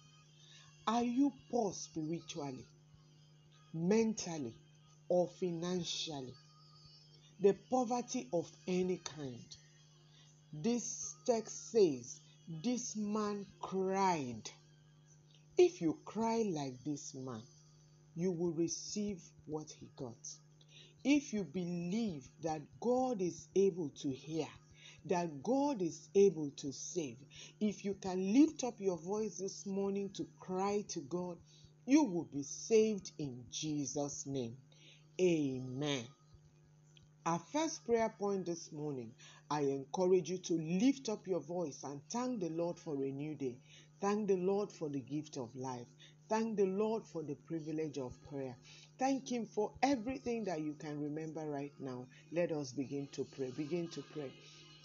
Are 0.92 1.06
you 1.06 1.32
poor 1.50 1.72
spiritually, 1.72 2.66
mentally, 3.74 4.54
or 5.08 5.30
financially? 5.40 6.34
The 7.40 7.56
poverty 7.70 8.28
of 8.34 8.52
any 8.68 8.98
kind. 8.98 9.46
This 10.52 11.16
text 11.26 11.72
says, 11.72 12.20
This 12.62 12.98
man 12.98 13.46
cried. 13.62 14.52
If 15.58 15.82
you 15.82 15.98
cry 16.04 16.44
like 16.46 16.84
this 16.84 17.16
man, 17.16 17.44
you 18.14 18.34
will 18.34 18.52
receive 18.52 19.22
what 19.46 19.72
he 19.80 19.88
got. 19.96 20.28
If 21.06 21.32
you 21.32 21.46
believe 21.46 22.28
that 22.44 22.64
God 22.82 23.22
is 23.22 23.48
able 23.56 23.92
to 24.02 24.10
hear, 24.10 24.50
that 25.06 25.44
God 25.44 25.82
is 25.82 26.10
able 26.16 26.52
to 26.52 26.72
save. 26.72 27.18
If 27.60 27.86
you 27.86 27.96
can 27.96 28.34
lift 28.34 28.64
up 28.64 28.80
your 28.80 28.98
voice 28.98 29.38
this 29.38 29.66
morning 29.66 30.14
to 30.14 30.28
cry 30.40 30.84
to 30.90 31.02
God, 31.02 31.40
you 31.86 32.04
will 32.04 32.26
be 32.26 32.44
saved 32.44 33.12
in 33.18 33.46
Jesus' 33.52 34.26
name. 34.26 34.58
Amen. 35.20 36.08
Our 37.26 37.40
first 37.40 37.86
prayer 37.86 38.10
point 38.10 38.48
this 38.48 38.72
morning, 38.72 39.16
I 39.50 39.62
encourage 39.62 40.32
you 40.32 40.40
to 40.40 40.56
lift 40.56 41.08
up 41.08 41.28
your 41.28 41.40
voice 41.42 41.84
and 41.84 42.02
thank 42.10 42.40
the 42.42 42.50
Lord 42.50 42.80
for 42.80 42.96
a 42.96 43.12
new 43.12 43.36
day. 43.36 43.62
Thank 44.02 44.28
the 44.28 44.38
Lord 44.38 44.72
for 44.72 44.90
the 44.90 45.02
gift 45.02 45.38
of 45.38 45.56
life. 45.56 45.88
Thank 46.30 46.58
the 46.58 46.66
Lord 46.66 47.06
for 47.06 47.22
the 47.24 47.36
privilege 47.36 48.00
of 48.00 48.20
prayer. 48.24 48.58
Thank 48.98 49.32
Him 49.32 49.46
for 49.46 49.78
everything 49.84 50.46
that 50.46 50.62
you 50.62 50.74
can 50.74 51.00
remember 51.00 51.48
right 51.48 51.74
now. 51.80 52.08
Let 52.32 52.52
us 52.52 52.74
begin 52.74 53.08
to 53.10 53.26
pray. 53.26 53.52
Begin 53.52 53.90
to 53.92 54.02
pray. 54.02 54.34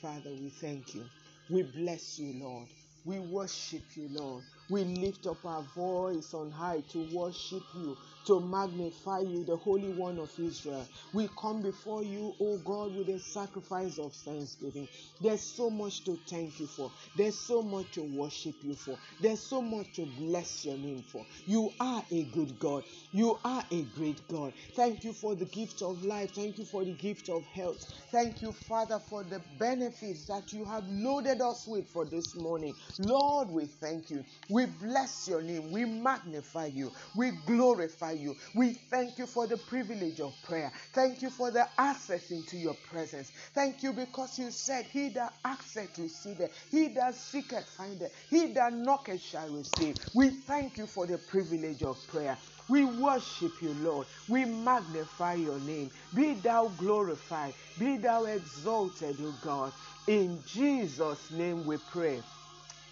Father, 0.00 0.34
we 0.34 0.50
thank 0.50 0.94
you. 0.94 1.10
We 1.48 1.62
bless 1.64 2.18
you, 2.18 2.34
Lord. 2.34 2.70
We 3.04 3.20
worship 3.20 3.96
you, 3.96 4.08
Lord. 4.10 4.44
We 4.68 4.84
lift 4.84 5.26
up 5.26 5.44
our 5.44 5.62
voice 5.62 6.34
on 6.34 6.50
high 6.52 6.82
to 6.90 7.00
worship 7.00 7.64
you, 7.74 7.98
to 8.26 8.40
magnify 8.40 9.20
you, 9.20 9.44
the 9.44 9.56
Holy 9.56 9.88
One 9.88 10.18
of 10.18 10.30
Israel. 10.38 10.88
We 11.12 11.28
come 11.38 11.62
before 11.62 12.04
you, 12.04 12.36
O 12.40 12.58
God, 12.58 12.92
with 12.94 13.08
a 13.08 13.18
sacrifice 13.18 13.98
of 13.98 14.14
thanksgiving. 14.14 14.88
There's 15.20 15.42
so 15.56 15.70
much 15.70 16.04
to 16.04 16.16
thank 16.28 16.60
you 16.60 16.66
for. 16.66 16.92
There's 17.16 17.38
so 17.46 17.62
much 17.62 17.92
to 17.92 18.02
worship 18.04 18.56
you 18.62 18.74
for. 18.76 18.98
There's 19.20 19.48
so 19.48 19.62
much 19.62 19.92
to 19.96 20.06
bless 20.06 20.64
your 20.64 20.78
name 20.78 21.02
for. 21.02 21.26
You 21.46 21.74
are 21.80 22.04
a 22.10 22.24
good 22.26 22.58
God. 22.58 22.84
You 23.12 23.40
are 23.44 23.64
a 23.70 23.84
great 23.84 24.28
God. 24.28 24.54
Thank 24.74 25.04
you 25.04 25.12
for 25.12 25.34
the 25.36 25.46
gift 25.46 25.82
of 25.82 26.02
life. 26.04 26.32
Thank 26.34 26.58
you 26.58 26.64
for 26.66 26.84
the 26.84 26.94
gift 26.94 27.28
of 27.28 27.46
health. 27.46 27.78
Thank 28.10 28.42
you, 28.42 28.52
Father, 28.52 29.00
for 29.00 29.24
the 29.24 29.40
benefits 29.58 30.26
that 30.26 30.52
you 30.52 30.64
have 30.64 30.84
loaded 30.88 31.40
us 31.40 31.66
with 31.66 31.88
for 31.88 32.04
this 32.04 32.36
morning. 32.36 32.76
Lord, 32.98 33.50
we 33.50 33.66
thank 33.66 34.10
you. 34.10 34.24
We 34.50 34.66
bless 34.66 35.28
your 35.28 35.42
name. 35.42 35.70
We 35.70 35.84
magnify 35.84 36.66
you. 36.66 36.92
We 37.14 37.32
glorify 37.46 38.12
you. 38.16 38.36
We 38.54 38.74
thank 38.74 39.18
you 39.18 39.26
for 39.26 39.46
the 39.46 39.58
privilege 39.58 40.20
of 40.20 40.42
prayer. 40.42 40.72
Thank 40.92 41.22
you 41.22 41.30
for 41.30 41.50
the 41.52 41.68
access 41.78 42.30
into 42.32 42.56
your 42.58 42.74
presence. 42.74 43.30
Thank 43.54 43.82
you 43.82 43.92
because 43.94 44.38
you 44.38 44.50
said, 44.50 44.86
He 44.86 45.10
that 45.10 45.34
asketh 45.44 45.98
receiveth, 45.98 46.52
he 46.70 46.88
that 46.94 47.14
seeketh 47.14 47.68
findeth, 47.68 48.12
he 48.28 48.52
that 48.54 48.72
knocketh 48.72 49.20
shall 49.22 49.48
receive. 49.48 49.96
We 50.14 50.30
thank 50.30 50.78
you 50.78 50.86
for 50.86 51.06
the 51.06 51.18
privilege 51.18 51.82
of 51.82 52.06
prayer. 52.06 52.38
We 52.68 52.84
worship 52.84 53.62
you, 53.62 53.74
Lord. 53.74 54.08
We 54.28 54.44
magnify 54.44 55.34
your 55.34 55.60
name. 55.60 55.92
Be 56.12 56.34
thou 56.34 56.68
glorified. 56.68 57.54
Be 57.76 57.98
thou 57.98 58.24
exalted, 58.24 59.20
O 59.20 59.32
God. 59.32 59.74
In 60.06 60.42
Jesus' 60.44 61.30
name 61.30 61.64
we 61.64 61.78
pray. 61.78 62.24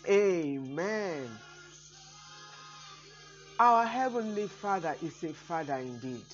Amen. 0.09 1.43
Our 3.61 3.87
Heavenly 3.87 4.49
Father 4.49 4.97
is 5.01 5.23
a 5.23 5.33
Father 5.33 5.77
indeed. 5.77 6.27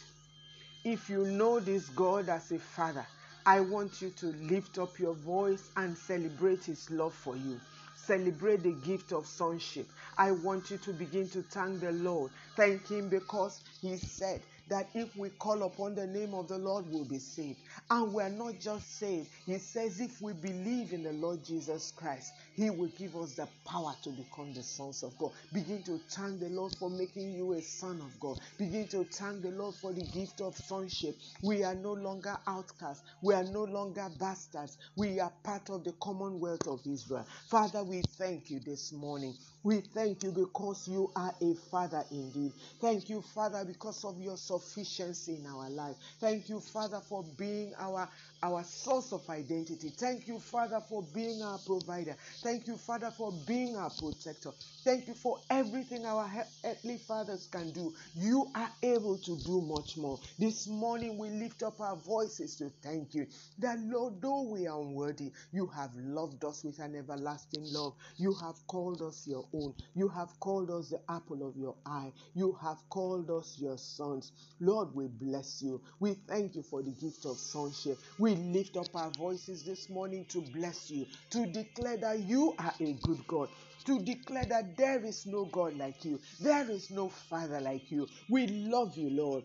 If 0.84 1.10
you 1.10 1.26
know 1.26 1.60
this 1.60 1.90
God 1.90 2.30
as 2.30 2.50
a 2.50 2.58
Father, 2.58 3.06
I 3.44 3.60
want 3.60 4.00
you 4.00 4.08
to 4.10 4.26
lift 4.28 4.78
up 4.78 4.98
your 4.98 5.12
voice 5.14 5.70
and 5.76 5.96
celebrate 5.96 6.64
His 6.64 6.90
love 6.90 7.12
for 7.12 7.36
you. 7.36 7.60
Celebrate 7.94 8.62
the 8.62 8.72
gift 8.72 9.12
of 9.12 9.26
sonship. 9.26 9.86
I 10.16 10.32
want 10.32 10.70
you 10.70 10.78
to 10.78 10.94
begin 10.94 11.28
to 11.30 11.42
thank 11.42 11.82
the 11.82 11.92
Lord. 11.92 12.30
Thank 12.56 12.88
Him 12.88 13.10
because 13.10 13.60
He 13.82 13.98
said, 13.98 14.40
that 14.70 14.90
if 14.94 15.16
we 15.16 15.30
call 15.30 15.64
upon 15.64 15.94
the 15.96 16.06
name 16.06 16.34
of 16.34 16.48
the 16.48 16.58
Lord, 16.58 16.86
we'll 16.88 17.06
be 17.06 17.18
saved. 17.20 17.60
And 17.90 18.14
we're 18.14 18.30
not 18.30 18.60
just 18.60 18.98
saved. 18.98 19.30
He 19.46 19.58
says, 19.58 20.00
if 20.00 20.20
we 20.22 20.34
believe 20.34 20.92
in 20.92 21.04
the 21.04 21.12
Lord 21.12 21.44
Jesus 21.44 21.92
Christ, 21.92 22.32
He 22.54 22.70
will 22.70 22.90
give 22.90 23.16
us 23.16 23.36
the 23.36 23.48
power 23.66 23.94
to 24.04 24.10
become 24.12 24.54
the 24.54 24.62
sons 24.62 25.02
of 25.04 25.18
God. 25.18 25.32
Begin 25.52 25.84
to 25.84 26.00
thank 26.10 26.40
the 26.40 26.48
Lord 26.50 26.72
for 26.78 26.90
making 26.90 27.34
you 27.34 27.52
a 27.54 27.62
son 27.62 28.00
of 28.02 28.18
God. 28.20 28.38
Begin 28.58 28.88
to 28.90 29.04
thank 29.04 29.42
the 29.42 29.50
Lord 29.50 29.76
for 29.76 29.94
the 29.94 30.04
gift 30.04 30.40
of 30.40 30.56
sonship. 30.56 31.16
We 31.42 31.64
are 31.64 31.74
no 31.74 31.92
longer 31.92 32.38
outcasts. 32.46 33.04
We 33.22 33.34
are 33.34 33.44
no 33.44 33.64
longer 33.64 34.08
bastards. 34.10 34.78
We 34.96 35.20
are 35.20 35.32
part 35.44 35.70
of 35.70 35.84
the 35.84 35.94
commonwealth 36.02 36.66
of 36.66 36.86
Israel. 36.86 37.26
Father, 37.48 37.84
we 37.84 38.02
thank 38.02 38.50
you 38.50 38.60
this 38.60 38.92
morning. 38.92 39.38
We 39.62 39.80
thank 39.80 40.22
you 40.22 40.32
because 40.32 40.88
you 40.88 41.12
are 41.14 41.34
a 41.40 41.54
father 41.54 42.04
indeed. 42.10 42.54
Thank 42.80 43.10
you, 43.10 43.20
Father, 43.20 43.64
because 43.64 44.04
of 44.04 44.18
your 44.20 44.36
sufficiency 44.38 45.36
in 45.36 45.46
our 45.46 45.68
life. 45.68 45.96
Thank 46.18 46.48
you, 46.48 46.60
Father, 46.60 47.00
for 47.00 47.22
being 47.36 47.74
our 47.78 48.08
our 48.42 48.64
source 48.64 49.12
of 49.12 49.28
identity. 49.28 49.90
Thank 49.90 50.26
you, 50.26 50.38
Father, 50.38 50.80
for 50.88 51.02
being 51.02 51.42
our 51.42 51.58
provider. 51.58 52.16
Thank 52.42 52.66
you, 52.66 52.76
Father, 52.76 53.10
for 53.10 53.32
being 53.46 53.76
our 53.76 53.90
protector. 53.90 54.52
Thank 54.84 55.08
you 55.08 55.14
for 55.14 55.38
everything 55.50 56.06
our 56.06 56.30
earthly 56.64 56.98
fathers 56.98 57.46
can 57.46 57.70
do. 57.72 57.94
You 58.16 58.50
are 58.54 58.70
able 58.82 59.18
to 59.18 59.36
do 59.38 59.60
much 59.60 59.96
more. 59.96 60.18
This 60.38 60.66
morning 60.66 61.18
we 61.18 61.30
lift 61.30 61.62
up 61.62 61.80
our 61.80 61.96
voices 61.96 62.56
to 62.56 62.70
thank 62.82 63.14
you. 63.14 63.26
That 63.58 63.78
Lord, 63.80 64.20
though 64.22 64.42
we 64.42 64.66
are 64.66 64.80
unworthy, 64.80 65.32
you 65.52 65.66
have 65.68 65.90
loved 65.96 66.44
us 66.44 66.64
with 66.64 66.78
an 66.78 66.96
everlasting 66.96 67.64
love. 67.72 67.94
You 68.16 68.34
have 68.34 68.56
called 68.66 69.02
us 69.02 69.26
your 69.26 69.46
own. 69.52 69.74
You 69.94 70.08
have 70.08 70.38
called 70.40 70.70
us 70.70 70.90
the 70.90 71.00
apple 71.08 71.46
of 71.46 71.56
your 71.56 71.76
eye. 71.84 72.12
You 72.34 72.56
have 72.62 72.78
called 72.88 73.30
us 73.30 73.56
your 73.58 73.78
sons. 73.78 74.32
Lord, 74.60 74.94
we 74.94 75.06
bless 75.08 75.62
you. 75.62 75.82
We 76.00 76.14
thank 76.14 76.54
you 76.54 76.62
for 76.62 76.82
the 76.82 76.92
gift 76.92 77.26
of 77.26 77.38
sonship. 77.38 77.98
We 78.18 78.29
lift 78.34 78.76
up 78.76 78.94
our 78.94 79.12
voices 79.12 79.64
this 79.64 79.90
morning 79.90 80.26
to 80.28 80.42
bless 80.42 80.90
you, 80.90 81.06
to 81.30 81.46
declare 81.46 81.98
that 81.98 82.20
you 82.20 82.54
are 82.58 82.74
a 82.80 82.94
good 82.94 83.26
God 83.26 83.48
to 83.86 84.04
declare 84.04 84.46
that 84.46 84.76
there 84.76 85.04
is 85.04 85.26
no 85.26 85.46
God 85.46 85.76
like 85.76 86.04
you, 86.04 86.20
there 86.38 86.70
is 86.70 86.90
no 86.90 87.08
Father 87.08 87.60
like 87.60 87.90
you. 87.90 88.08
We 88.28 88.46
love 88.46 88.96
you, 88.96 89.10
Lord. 89.10 89.44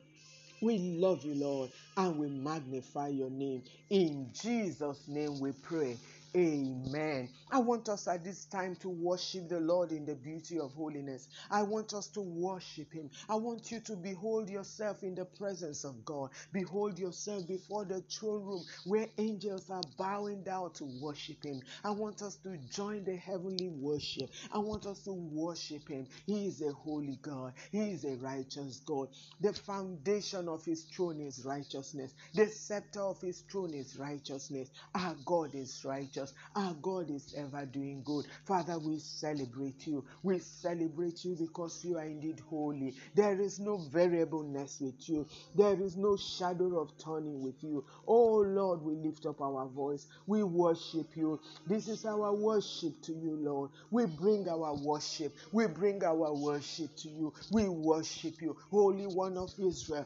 We 0.61 0.79
love 0.79 1.23
you, 1.25 1.35
Lord, 1.35 1.71
and 1.97 2.17
we 2.17 2.29
magnify 2.29 3.09
your 3.09 3.29
name. 3.29 3.63
In 3.91 4.31
Jesus' 4.33 5.07
name 5.07 5.39
we 5.39 5.51
pray. 5.51 5.99
Amen. 6.35 7.31
I 7.51 7.59
want 7.59 7.89
us 7.89 8.07
at 8.07 8.23
this 8.23 8.45
time 8.45 8.75
to 8.77 8.89
worship 8.89 9.49
the 9.49 9.59
Lord 9.61 9.91
in 9.93 10.05
the 10.05 10.15
beauty 10.15 10.59
of 10.59 10.73
holiness. 10.75 11.27
I 11.51 11.63
want 11.63 11.95
us 11.95 12.09
to 12.09 12.21
worship 12.21 12.93
Him. 12.93 13.09
I 13.29 13.35
want 13.35 13.71
you 13.71 13.81
to 13.81 13.95
behold 13.97 14.51
yourself 14.51 15.03
in 15.03 15.15
the 15.15 15.25
presence 15.25 15.85
of 15.85 16.05
God. 16.05 16.31
Behold 16.53 16.99
yourself 16.99 17.47
before 17.47 17.85
the 17.85 18.01
throne 18.03 18.43
room 18.45 18.65
where 18.85 19.07
angels 19.17 19.71
are 19.71 19.81
bowing 19.97 20.43
down 20.43 20.73
to 20.75 20.85
worship 20.85 21.43
Him. 21.43 21.61
I 21.83 21.91
want 21.91 22.21
us 22.21 22.37
to 22.43 22.59
join 22.71 23.05
the 23.05 23.17
heavenly 23.17 23.69
worship. 23.71 24.29
I 24.53 24.59
want 24.59 24.85
us 24.85 25.03
to 25.05 25.13
worship 25.13 25.89
Him. 25.89 26.07
He 26.27 26.47
is 26.47 26.61
a 26.61 26.73
holy 26.73 27.17
God, 27.23 27.53
He 27.71 27.91
is 27.91 28.05
a 28.05 28.17
righteous 28.17 28.81
God. 28.85 29.09
The 29.41 29.53
foundation 29.53 30.47
of 30.47 30.63
His 30.65 30.85
throne 30.95 31.21
is 31.21 31.43
righteousness, 31.43 32.13
the 32.35 32.47
scepter 32.49 33.01
of 33.01 33.19
His 33.21 33.41
throne 33.51 33.73
is 33.73 33.97
righteousness. 33.97 34.67
Our 34.95 35.15
God 35.25 35.55
is 35.55 35.83
righteous. 35.85 36.24
Our 36.55 36.73
God 36.75 37.09
is 37.09 37.33
ever 37.37 37.65
doing 37.65 38.01
good. 38.03 38.25
Father, 38.45 38.77
we 38.79 38.99
celebrate 38.99 39.87
you. 39.87 40.03
We 40.23 40.39
celebrate 40.39 41.23
you 41.25 41.35
because 41.35 41.83
you 41.83 41.97
are 41.97 42.05
indeed 42.05 42.41
holy. 42.49 42.95
There 43.13 43.39
is 43.39 43.59
no 43.59 43.77
variableness 43.77 44.79
with 44.81 45.09
you, 45.09 45.27
there 45.55 45.79
is 45.81 45.97
no 45.97 46.17
shadow 46.17 46.79
of 46.79 46.97
turning 46.97 47.41
with 47.41 47.63
you. 47.63 47.85
Oh 48.07 48.37
Lord, 48.37 48.81
we 48.81 48.95
lift 48.95 49.25
up 49.25 49.41
our 49.41 49.67
voice. 49.67 50.07
We 50.27 50.43
worship 50.43 51.15
you. 51.15 51.39
This 51.67 51.87
is 51.87 52.05
our 52.05 52.33
worship 52.33 53.01
to 53.03 53.13
you, 53.13 53.37
Lord. 53.41 53.71
We 53.91 54.05
bring 54.05 54.47
our 54.49 54.75
worship. 54.75 55.35
We 55.51 55.67
bring 55.67 56.03
our 56.03 56.33
worship 56.33 56.95
to 56.97 57.09
you. 57.09 57.33
We 57.51 57.67
worship 57.69 58.41
you, 58.41 58.55
Holy 58.69 59.05
One 59.05 59.37
of 59.37 59.51
Israel. 59.59 60.05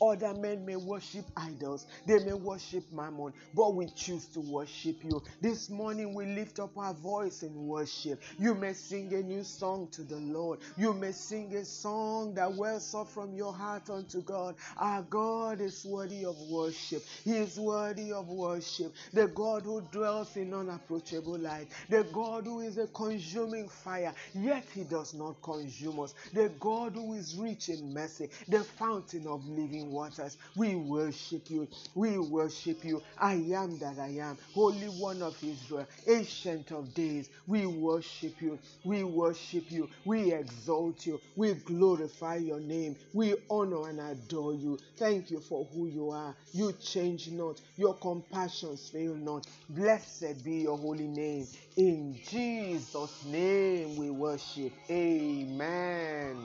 Other 0.00 0.34
men 0.34 0.64
may 0.64 0.76
worship 0.76 1.24
idols, 1.36 1.86
they 2.06 2.24
may 2.24 2.32
worship 2.34 2.84
mammon, 2.92 3.32
but 3.54 3.74
we 3.74 3.86
choose 3.86 4.26
to 4.28 4.40
worship 4.40 5.02
you. 5.04 5.22
This 5.40 5.70
morning 5.70 6.14
we 6.14 6.26
lift 6.26 6.58
up 6.58 6.76
our 6.76 6.94
voice 6.94 7.42
in 7.42 7.66
worship. 7.66 8.20
You 8.38 8.54
may 8.54 8.72
sing 8.72 9.12
a 9.14 9.22
new 9.22 9.44
song 9.44 9.88
to 9.92 10.02
the 10.02 10.16
Lord. 10.16 10.60
You 10.76 10.92
may 10.92 11.12
sing 11.12 11.54
a 11.54 11.64
song 11.64 12.34
that 12.34 12.52
wells 12.54 12.94
up 12.94 13.08
from 13.08 13.34
your 13.34 13.52
heart 13.52 13.88
unto 13.90 14.22
God. 14.22 14.56
Our 14.76 15.02
God 15.02 15.60
is 15.60 15.84
worthy 15.84 16.24
of 16.24 16.36
worship. 16.50 17.02
He 17.24 17.36
is 17.36 17.58
worthy 17.58 18.12
of 18.12 18.28
worship. 18.28 18.92
The 19.12 19.28
God 19.28 19.62
who 19.62 19.80
dwells 19.92 20.36
in 20.36 20.52
unapproachable 20.52 21.38
light, 21.38 21.68
the 21.88 22.04
God 22.12 22.44
who 22.44 22.60
is 22.60 22.78
a 22.78 22.86
consuming 22.88 23.68
fire, 23.68 24.14
yet 24.34 24.64
he 24.74 24.84
does 24.84 25.14
not 25.14 25.40
consume 25.42 26.00
us. 26.00 26.14
The 26.32 26.50
God 26.60 26.94
who 26.94 27.14
is 27.14 27.36
rich 27.36 27.68
in 27.68 27.92
mercy, 27.94 28.28
the 28.48 28.64
fountain 28.64 29.26
of 29.26 29.46
living 29.46 29.69
living 29.70 29.90
waters. 29.90 30.36
We 30.56 30.74
worship 30.74 31.50
you. 31.50 31.68
We 31.94 32.18
worship 32.18 32.84
you. 32.84 33.02
I 33.18 33.34
am 33.34 33.78
that 33.78 33.98
I 33.98 34.18
am. 34.20 34.36
Holy 34.54 34.86
One 34.86 35.22
of 35.22 35.36
Israel, 35.42 35.86
Ancient 36.08 36.72
of 36.72 36.92
Days. 36.94 37.30
We 37.46 37.66
worship 37.66 38.40
you. 38.40 38.58
We 38.84 39.04
worship 39.04 39.70
you. 39.70 39.88
We 40.04 40.32
exalt 40.32 41.06
you. 41.06 41.20
We 41.36 41.54
glorify 41.54 42.36
your 42.36 42.60
name. 42.60 42.96
We 43.12 43.34
honor 43.48 43.88
and 43.88 44.00
adore 44.00 44.54
you. 44.54 44.78
Thank 44.96 45.30
you 45.30 45.40
for 45.40 45.66
who 45.72 45.86
you 45.86 46.10
are. 46.10 46.34
You 46.52 46.72
change 46.72 47.30
not. 47.30 47.60
Your 47.76 47.94
compassions 47.94 48.88
fail 48.88 49.14
not. 49.14 49.46
Blessed 49.68 50.44
be 50.44 50.62
your 50.62 50.78
holy 50.78 51.06
name. 51.06 51.46
In 51.76 52.18
Jesus' 52.28 53.24
name 53.24 53.96
we 53.96 54.10
worship. 54.10 54.72
Amen. 54.90 56.36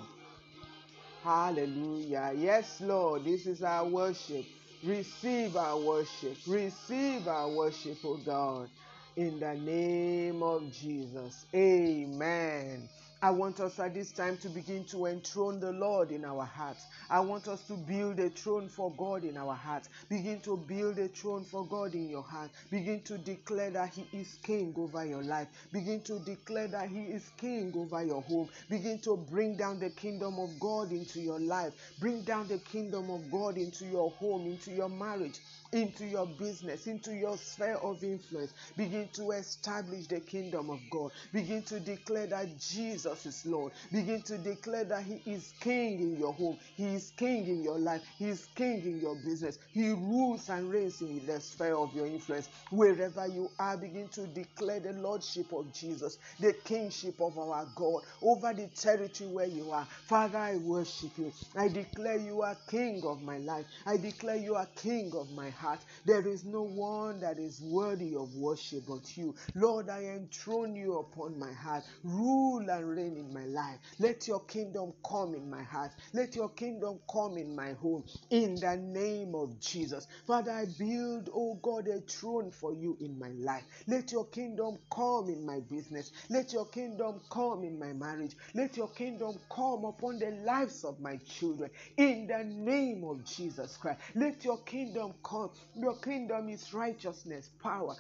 Hallelujah. 1.26 2.34
Yes, 2.38 2.82
Lord, 2.82 3.26
this 3.26 3.48
is 3.48 3.64
our 3.64 3.90
worship. 3.90 4.46
Receive 4.84 5.58
our 5.58 5.80
worship. 5.80 6.38
Receive 6.48 7.28
our 7.28 7.50
worship, 7.52 8.00
oh 8.06 8.20
God. 8.20 8.70
In 9.18 9.40
the 9.40 9.56
name 9.56 10.44
of 10.44 10.72
Jesus. 10.72 11.48
Amen. 11.56 12.90
I 13.22 13.32
want 13.32 13.60
us 13.60 13.80
at 13.80 13.94
this 13.94 14.12
time 14.12 14.38
to 14.40 14.50
begin 14.50 14.86
to 14.86 15.06
enthrone 15.08 15.60
the 15.60 15.72
Lord 15.72 16.12
in 16.12 16.26
our 16.26 16.46
hearts. 16.46 16.86
I 17.10 17.20
want 17.22 17.48
us 17.48 17.64
to 17.68 17.74
build 17.78 18.20
a 18.20 18.30
throne 18.30 18.70
for 18.70 18.94
God 18.96 19.24
in 19.24 19.38
our 19.38 19.56
hearts. 19.56 19.90
Begin 20.10 20.42
to 20.42 20.58
build 20.58 21.00
a 21.00 21.08
throne 21.08 21.44
for 21.44 21.66
God 21.68 21.96
in 21.96 22.08
your 22.10 22.24
heart. 22.24 22.52
Begin 22.70 23.02
to 23.04 23.18
declare 23.18 23.72
that 23.72 23.90
He 23.94 24.08
is 24.14 24.36
King 24.44 24.74
over 24.78 25.06
your 25.06 25.24
life. 25.24 25.48
Begin 25.72 26.02
to 26.04 26.20
declare 26.20 26.68
that 26.68 26.90
He 26.90 27.06
is 27.06 27.30
King 27.38 27.74
over 27.76 28.04
your 28.04 28.22
home. 28.22 28.50
Begin 28.70 29.00
to 29.02 29.18
bring 29.18 29.58
down 29.58 29.80
the 29.80 29.90
kingdom 29.90 30.40
of 30.40 30.60
God 30.60 30.92
into 30.92 31.20
your 31.22 31.40
life. 31.40 31.74
Bring 32.00 32.24
down 32.24 32.48
the 32.48 32.60
kingdom 32.60 33.10
of 33.10 33.32
God 33.32 33.58
into 33.58 33.86
your 33.86 34.12
home, 34.12 34.46
into 34.48 34.72
your 34.72 34.90
marriage 34.90 35.40
into 35.72 36.06
your 36.06 36.26
business, 36.26 36.88
into 36.88 37.14
your 37.14 37.38
sphere 37.38 37.76
of 37.76 38.04
influence. 38.04 38.54
Begin 38.78 39.10
to 39.14 39.32
establish 39.32 40.08
the 40.08 40.22
kingdom 40.22 40.70
of 40.70 40.80
God. 40.90 41.12
Begin 41.34 41.64
to 41.64 41.80
declare 41.80 42.28
that 42.28 42.58
Jesus 42.58 43.15
is 43.24 43.46
Lord. 43.46 43.74
Begin 43.92 44.22
to 44.24 44.38
declare 44.40 44.84
that 44.86 45.04
He 45.04 45.22
is 45.32 45.54
King 45.60 46.00
in 46.00 46.18
your 46.18 46.34
home. 46.34 46.58
He 46.76 46.96
is 46.96 47.12
King 47.16 47.48
in 47.48 47.64
your 47.64 47.78
life. 47.78 48.02
He 48.18 48.26
is 48.30 48.48
King 48.56 48.82
in 48.84 49.00
your 49.00 49.16
business. 49.16 49.60
He 49.72 49.90
rules 49.92 50.50
and 50.50 50.72
reigns 50.72 51.02
in 51.02 51.24
the 51.26 51.40
sphere 51.40 51.76
of 51.76 51.94
your 51.94 52.08
influence. 52.08 52.50
Wherever 52.72 53.28
you 53.28 53.52
are, 53.60 53.78
begin 53.78 54.08
to 54.10 54.28
declare 54.28 54.80
the 54.80 54.94
Lordship 54.94 55.52
of 55.54 55.72
Jesus, 55.72 56.18
the 56.40 56.54
Kingship 56.66 57.22
of 57.22 57.38
our 57.38 57.68
God 57.76 58.02
over 58.22 58.54
the 58.54 58.68
territory 58.68 59.30
where 59.30 59.48
you 59.48 59.72
are. 59.72 59.86
Father, 60.08 60.38
I 60.40 60.58
worship 60.58 61.12
you. 61.18 61.32
I 61.56 61.68
declare 61.68 62.18
you 62.18 62.42
are 62.42 62.58
King 62.70 63.02
of 63.06 63.22
my 63.22 63.38
life. 63.38 63.66
I 63.86 63.98
declare 63.98 64.36
you 64.38 64.56
are 64.56 64.68
King 64.76 65.12
of 65.16 65.32
my 65.32 65.50
heart. 65.50 65.80
There 66.06 66.26
is 66.28 66.44
no 66.46 66.64
one 66.64 67.20
that 67.22 67.38
is 67.40 67.62
worthy 67.62 68.16
of 68.16 68.34
worship 68.36 68.84
but 68.88 69.16
you. 69.18 69.36
Lord, 69.56 69.90
I 69.90 70.04
enthrone 70.06 70.76
you 70.76 71.00
upon 71.00 71.38
my 71.40 71.52
heart. 71.54 71.84
Rule 72.04 72.70
and 72.70 72.95
reign 72.96 73.18
in 73.18 73.34
my 73.34 73.46
life. 73.46 73.80
Let 74.00 74.28
your 74.28 74.42
kingdom 74.46 74.94
come 75.08 75.36
in 75.36 75.50
my 75.50 75.64
heart. 75.64 75.92
Let 76.14 76.36
your 76.36 76.50
kingdom 76.50 77.00
come 77.12 77.38
in 77.38 77.56
my 77.56 77.74
home. 77.74 78.04
In 78.30 78.56
the 78.56 78.78
name 78.78 79.36
of 79.36 79.60
Jesus. 79.60 80.08
Father, 80.28 80.52
I 80.52 80.66
build, 80.80 81.30
oh 81.34 81.56
God, 81.62 81.88
a 81.88 82.00
throne 82.02 82.52
for 82.52 82.74
you 82.74 82.98
in 83.02 83.20
my 83.20 83.30
life. 83.30 83.64
Let 83.88 84.12
your 84.12 84.26
kingdom 84.28 84.78
come 84.94 85.30
in 85.30 85.46
my 85.46 85.60
business. 85.62 86.12
Let 86.30 86.54
your 86.54 86.68
kingdom 86.68 87.22
come 87.32 87.64
in 87.64 87.80
my 87.80 87.94
marriage. 87.94 88.36
Let 88.54 88.78
your 88.78 88.90
kingdom 88.90 89.40
come 89.54 89.86
upon 89.86 90.20
the 90.20 90.32
lives 90.46 90.84
of 90.84 91.00
my 91.00 91.18
children. 91.18 91.70
In 91.98 92.28
the 92.28 92.44
name 92.44 93.04
of 93.04 93.24
Jesus 93.26 93.78
Christ. 93.78 94.00
Let 94.16 94.44
your 94.46 94.60
kingdom 94.64 95.14
come 95.24 95.52
your 95.76 95.96
kingdom 95.98 96.50
is 96.50 96.74
righteousness, 96.74 97.50
power, 97.62 97.96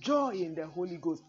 joy 0.00 0.30
in 0.34 0.54
the 0.54 0.66
Holy 0.66 0.96
Ghost. 0.98 1.22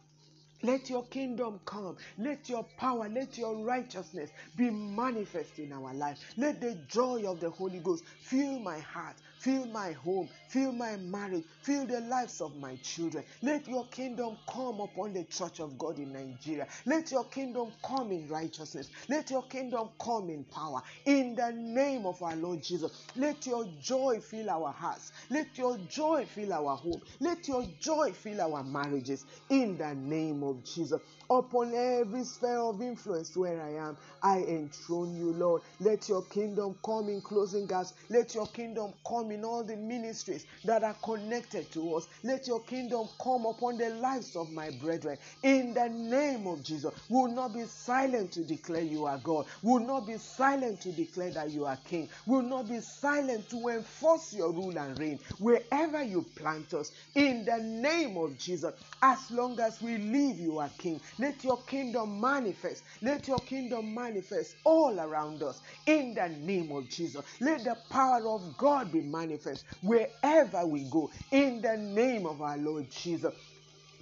Let 0.65 0.89
your 0.89 1.05
kingdom 1.05 1.59
come. 1.65 1.97
Let 2.17 2.49
your 2.49 2.63
power, 2.77 3.07
let 3.09 3.37
your 3.37 3.55
righteousness 3.63 4.31
be 4.55 4.69
manifest 4.71 5.59
in 5.59 5.71
our 5.73 5.93
life. 5.93 6.19
Let 6.37 6.59
the 6.61 6.75
joy 6.87 7.23
of 7.29 7.39
the 7.39 7.49
Holy 7.51 7.79
Ghost 7.79 8.03
fill 8.19 8.59
my 8.59 8.79
heart, 8.79 9.15
fill 9.45 9.67
my 9.67 9.91
home, 9.91 10.27
fill 10.47 10.71
my 10.71 10.97
marriage, 10.97 11.43
fill 11.61 11.85
the 11.85 11.99
lives 12.01 12.41
of 12.41 12.55
my 12.57 12.75
children. 12.77 13.23
Let 13.43 13.67
your 13.67 13.85
kingdom 13.89 14.39
come 14.51 14.79
upon 14.79 15.13
the 15.13 15.23
church 15.25 15.59
of 15.59 15.77
God 15.77 15.99
in 15.99 16.13
Nigeria. 16.13 16.65
Let 16.87 17.11
your 17.11 17.25
kingdom 17.25 17.71
come 17.85 18.11
in 18.11 18.27
righteousness. 18.27 18.89
Let 19.07 19.29
your 19.29 19.43
kingdom 19.43 19.89
come 20.01 20.31
in 20.31 20.45
power. 20.45 20.81
In 21.05 21.35
the 21.35 21.51
name 21.51 22.07
of 22.07 22.23
our 22.23 22.35
Lord 22.35 22.63
Jesus, 22.63 23.05
let 23.15 23.45
your 23.45 23.67
joy 23.79 24.19
fill 24.19 24.49
our 24.49 24.71
hearts. 24.71 25.11
Let 25.29 25.55
your 25.59 25.77
joy 25.87 26.25
fill 26.25 26.51
our 26.51 26.75
home. 26.75 27.01
Let 27.19 27.47
your 27.47 27.67
joy 27.79 28.13
fill 28.13 28.41
our 28.41 28.63
marriages. 28.63 29.27
In 29.49 29.77
the 29.77 29.93
name 29.93 30.41
of 30.41 30.63
Jesus 30.63 30.99
upon 31.29 31.73
every 31.73 32.23
sphere 32.23 32.59
of 32.59 32.81
influence 32.81 33.35
where 33.37 33.61
I 33.61 33.75
am. 33.75 33.97
I 34.23 34.39
enthrone 34.43 35.15
you, 35.15 35.33
Lord. 35.33 35.63
Let 35.79 36.09
your 36.09 36.23
kingdom 36.25 36.77
come 36.85 37.09
in 37.09 37.21
closing 37.21 37.67
gaps. 37.67 37.93
Let 38.09 38.35
your 38.35 38.47
kingdom 38.47 38.93
come 39.07 39.31
in 39.31 39.43
all 39.45 39.63
the 39.63 39.75
ministries 39.77 40.45
that 40.63 40.83
are 40.83 40.95
connected 41.03 41.71
to 41.73 41.95
us. 41.95 42.07
Let 42.23 42.47
your 42.47 42.63
kingdom 42.63 43.09
come 43.21 43.45
upon 43.45 43.77
the 43.77 43.89
lives 43.89 44.35
of 44.35 44.51
my 44.51 44.69
brethren. 44.71 45.17
In 45.43 45.73
the 45.73 45.89
name 45.89 46.47
of 46.47 46.63
Jesus, 46.63 46.93
we 47.09 47.17
will 47.17 47.33
not 47.35 47.53
be 47.53 47.65
silent 47.65 48.31
to 48.33 48.43
declare 48.43 48.81
you 48.81 49.05
are 49.05 49.17
God. 49.19 49.47
We 49.61 49.73
will 49.73 49.87
not 49.87 50.07
be 50.07 50.17
silent 50.17 50.81
to 50.81 50.91
declare 50.91 51.31
that 51.31 51.51
you 51.51 51.65
are 51.65 51.77
King. 51.77 52.09
We 52.25 52.37
will 52.37 52.43
not 52.49 52.67
be 52.67 52.79
silent 52.81 53.49
to 53.49 53.67
enforce 53.69 54.33
your 54.33 54.51
rule 54.51 54.77
and 54.77 54.97
reign 54.99 55.19
wherever 55.39 56.03
you 56.03 56.23
plant 56.35 56.73
us. 56.73 56.91
In 57.15 57.45
the 57.45 57.57
name 57.61 58.17
of 58.17 58.37
Jesus, 58.37 58.73
as 59.01 59.31
long 59.31 59.59
as 59.59 59.81
we 59.81 59.97
live, 59.97 60.39
you 60.39 60.59
are 60.59 60.71
King. 60.77 61.01
Let 61.19 61.43
your 61.43 61.63
kingdom 61.63 62.19
manifest. 62.21 62.83
Let 63.01 63.27
your 63.27 63.41
kingdom 63.43 63.93
manifest 63.93 64.57
all 64.65 64.99
around 64.99 65.43
us 65.43 65.61
in 65.85 66.15
the 66.15 66.29
name 66.29 66.71
of 66.71 66.89
Jesus. 66.89 67.23
Let 67.41 67.65
the 67.65 67.77
power 67.89 68.29
of 68.29 68.57
God 68.57 68.91
be 68.91 69.01
manifest 69.01 69.65
wherever 69.81 70.65
we 70.67 70.85
go 70.85 71.11
in 71.31 71.61
the 71.61 71.77
name 71.77 72.25
of 72.25 72.41
our 72.41 72.57
Lord 72.57 72.89
Jesus. 72.89 73.33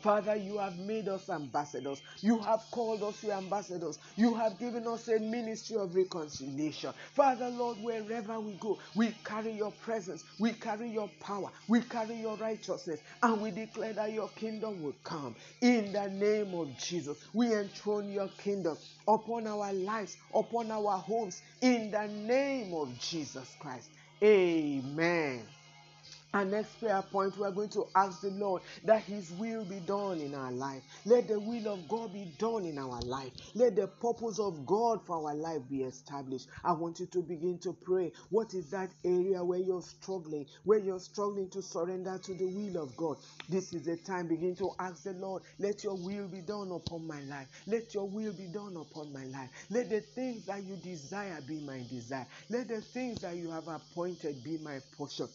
Father, 0.04 0.36
you 0.36 0.60
have 0.60 0.78
made 0.78 1.10
us 1.10 1.30
ambassadors. 1.30 2.04
You 2.22 2.40
have 2.42 2.66
called 2.72 3.04
us 3.04 3.24
your 3.24 3.34
ambassadors. 3.34 4.00
You 4.18 4.36
have 4.36 4.60
given 4.60 4.88
us 4.88 5.08
a 5.10 5.20
ministry 5.20 5.78
of 5.78 5.96
reconciliation. 5.96 6.94
Father, 7.16 7.50
Lord, 7.50 7.80
wherever 7.80 8.40
we 8.42 8.56
go, 8.56 8.80
we 8.96 9.14
carry 9.26 9.54
your 9.54 9.72
presence, 9.72 10.26
we 10.40 10.54
carry 10.54 10.90
your 10.92 11.10
power, 11.22 11.52
we 11.68 11.82
carry 11.84 12.18
your 12.18 12.38
righteousness, 12.38 13.02
and 13.24 13.42
we 13.42 13.52
declare 13.52 13.94
that 13.94 14.14
your 14.14 14.30
kingdom 14.32 14.82
will 14.82 14.98
come. 15.06 15.36
In 15.62 15.94
the 15.94 16.10
name 16.10 16.54
of 16.56 16.78
Jesus, 16.78 17.18
we 17.34 17.54
enthrone 17.56 18.10
your 18.10 18.30
kingdom 18.30 18.78
upon 19.08 19.48
our 19.48 19.74
lives, 19.74 20.18
upon 20.34 20.72
our 20.72 21.00
homes, 21.00 21.42
in 21.62 21.92
the 21.92 22.08
name 22.08 22.74
of 22.76 22.98
Jesus 23.00 23.56
Christ. 23.60 23.92
Amen. 24.24 25.50
Our 26.34 26.46
next 26.46 26.78
prayer 26.80 27.04
point, 27.04 27.38
we 27.38 27.46
are 27.46 27.52
going 27.52 27.70
to 27.70 27.86
ask 27.96 28.22
the 28.22 28.32
Lord 28.32 28.64
that 28.86 29.04
His 29.04 29.32
will 29.32 29.66
be 29.66 29.80
done 29.80 30.20
in 30.20 30.34
our 30.34 30.52
life. 30.52 30.82
Let 31.06 31.28
the 31.28 31.40
will 31.40 31.68
of 31.72 31.88
God 31.88 32.12
be 32.14 32.26
done 32.26 32.66
in 32.66 32.80
our 32.80 33.02
life. 33.02 33.34
Let 33.54 33.76
the 33.76 33.88
purpose 33.88 34.40
of 34.40 34.66
God 34.66 35.06
for 35.06 35.30
our 35.30 35.36
life 35.36 35.62
be 35.70 35.84
established. 35.84 36.50
I 36.64 36.74
want 36.74 37.00
you 37.00 37.06
to 37.08 37.22
begin 37.22 37.60
to 37.60 37.74
pray. 37.74 38.14
What 38.32 38.56
is 38.56 38.72
that 38.72 38.94
area 39.06 39.44
where 39.44 39.60
you're 39.60 39.84
struggling, 39.84 40.48
where 40.64 40.80
you're 40.80 41.00
struggling 41.00 41.52
to 41.52 41.62
surrender 41.62 42.20
to 42.24 42.34
the 42.34 42.48
will 42.48 42.82
of 42.82 42.96
God? 42.96 43.18
This 43.48 43.74
is 43.74 43.84
the 43.84 43.98
time. 43.98 44.28
Begin 44.28 44.56
to 44.56 44.72
ask 44.80 45.04
the 45.04 45.14
Lord, 45.14 45.44
let 45.60 45.84
your 45.84 45.96
will 45.98 46.28
be 46.28 46.42
done 46.42 46.72
upon 46.72 47.06
my 47.08 47.22
life. 47.22 47.48
Let 47.68 47.94
your 47.94 48.10
will 48.10 48.34
be 48.34 48.48
done 48.48 48.76
upon 48.78 49.14
my 49.14 49.26
life. 49.26 49.52
Let 49.70 49.90
the 49.92 50.02
things 50.02 50.46
that 50.46 50.64
you 50.64 50.78
desire 50.78 51.42
be 51.42 51.60
my 51.60 51.84
desire. 51.88 52.28
Let 52.50 52.70
the 52.70 52.82
things 52.82 53.22
that 53.22 53.36
you 53.38 53.52
have 53.52 53.68
appointed 53.68 54.44
be 54.44 54.58
my 54.58 54.80
portion. 54.98 55.28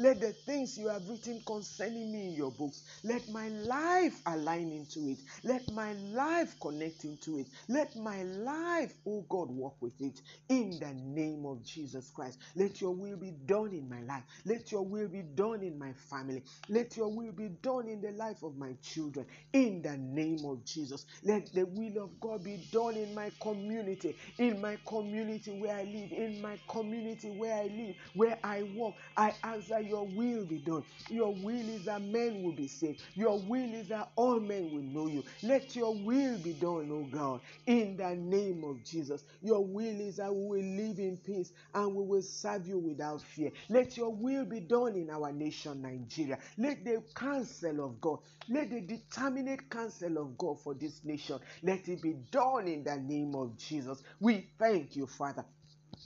Let 0.00 0.20
the 0.20 0.32
things 0.32 0.78
you 0.78 0.88
have 0.88 1.08
written 1.08 1.42
concerning 1.46 2.12
me 2.12 2.28
in 2.28 2.34
your 2.34 2.52
books, 2.52 2.84
let 3.04 3.28
my 3.30 3.50
life 3.50 4.22
align 4.26 4.72
into 4.72 5.08
it. 5.08 5.20
Let 5.44 5.70
my 5.70 5.94
life 5.94 6.56
connect 6.60 7.04
into 7.04 7.38
it. 7.38 7.48
Let 7.68 7.96
my 7.96 8.24
life, 8.24 8.94
oh 9.06 9.26
God, 9.30 9.50
walk 9.52 9.76
with 9.82 10.00
it. 10.00 10.22
In 10.50 10.80
the 10.80 10.94
name 10.94 11.46
of 11.46 11.64
Jesus 11.64 12.10
Christ. 12.10 12.40
Let 12.56 12.82
your 12.82 12.92
will 12.96 13.18
be 13.18 13.32
done 13.32 13.72
in 13.74 13.88
my 13.88 14.02
life. 14.02 14.24
Let 14.46 14.72
your 14.72 14.84
will 14.84 15.08
be 15.08 15.22
done 15.22 15.62
in 15.62 15.78
my 15.78 15.94
family. 15.94 16.44
Let 16.68 16.96
your 16.98 17.08
will 17.10 17.32
be 17.32 17.50
done 17.62 17.88
in 17.88 18.02
the 18.02 18.12
life 18.12 18.42
of 18.44 18.56
my 18.58 18.74
children. 18.82 19.26
In 19.52 19.82
the 19.82 19.98
name 19.98 20.44
of 20.46 20.64
Jesus. 20.64 21.06
Let 21.24 21.52
the 21.54 21.66
will 21.66 22.04
of 22.04 22.20
God 22.20 22.44
be 22.44 22.58
done 22.72 22.96
in 22.96 23.14
my 23.14 23.32
community. 23.42 24.16
In 24.38 24.60
my 24.60 24.78
community 24.86 25.52
where 25.52 25.76
I 25.76 25.84
live. 25.84 26.12
In 26.12 26.40
my 26.42 26.58
community 26.68 27.30
where 27.30 27.54
I 27.56 27.66
live. 27.68 27.96
Where 28.14 28.38
I 28.44 28.64
walk. 28.64 28.98
I 29.16 29.34
ask 29.44 29.68
that 29.68 29.84
your 29.90 30.08
will 30.08 30.46
be 30.46 30.58
done. 30.58 30.84
Your 31.10 31.34
will 31.34 31.68
is 31.68 31.84
that 31.86 32.02
men 32.02 32.42
will 32.42 32.52
be 32.54 32.68
saved. 32.68 33.02
Your 33.16 33.40
will 33.40 33.74
is 33.74 33.88
that 33.88 34.12
all 34.16 34.40
men 34.40 34.70
will 34.70 34.82
know 34.84 35.08
you. 35.08 35.24
Let 35.42 35.76
your 35.76 35.94
will 35.96 36.38
be 36.38 36.54
done, 36.54 36.90
oh 36.92 37.04
God, 37.06 37.42
in 37.66 37.96
the 37.96 38.14
name 38.16 38.64
of 38.64 38.84
Jesus. 38.84 39.24
Your 39.42 39.66
will 39.66 40.00
is 40.00 40.16
that 40.16 40.34
we 40.34 40.46
will 40.60 40.76
live 40.88 40.98
in 41.00 41.18
peace 41.18 41.52
and 41.74 41.94
we 41.94 42.04
will 42.04 42.22
serve 42.22 42.68
you 42.68 42.78
without 42.78 43.22
fear. 43.22 43.52
Let 43.68 43.96
your 43.96 44.14
will 44.14 44.46
be 44.46 44.60
done 44.60 44.96
in 44.96 45.10
our 45.10 45.32
nation, 45.32 45.82
Nigeria. 45.82 46.38
Let 46.58 46.84
the 46.84 47.04
counsel 47.14 47.84
of 47.84 48.00
God, 48.00 48.20
let 48.48 48.70
the 48.70 48.80
determinate 48.82 49.70
counsel 49.70 50.18
of 50.18 50.38
God 50.38 50.60
for 50.60 50.74
this 50.74 51.04
nation, 51.04 51.40
let 51.62 51.88
it 51.88 52.02
be 52.02 52.14
done 52.30 52.68
in 52.68 52.84
the 52.84 52.96
name 52.96 53.34
of 53.34 53.56
Jesus. 53.58 54.02
We 54.20 54.50
thank 54.58 54.96
you, 54.96 55.06
Father. 55.06 55.44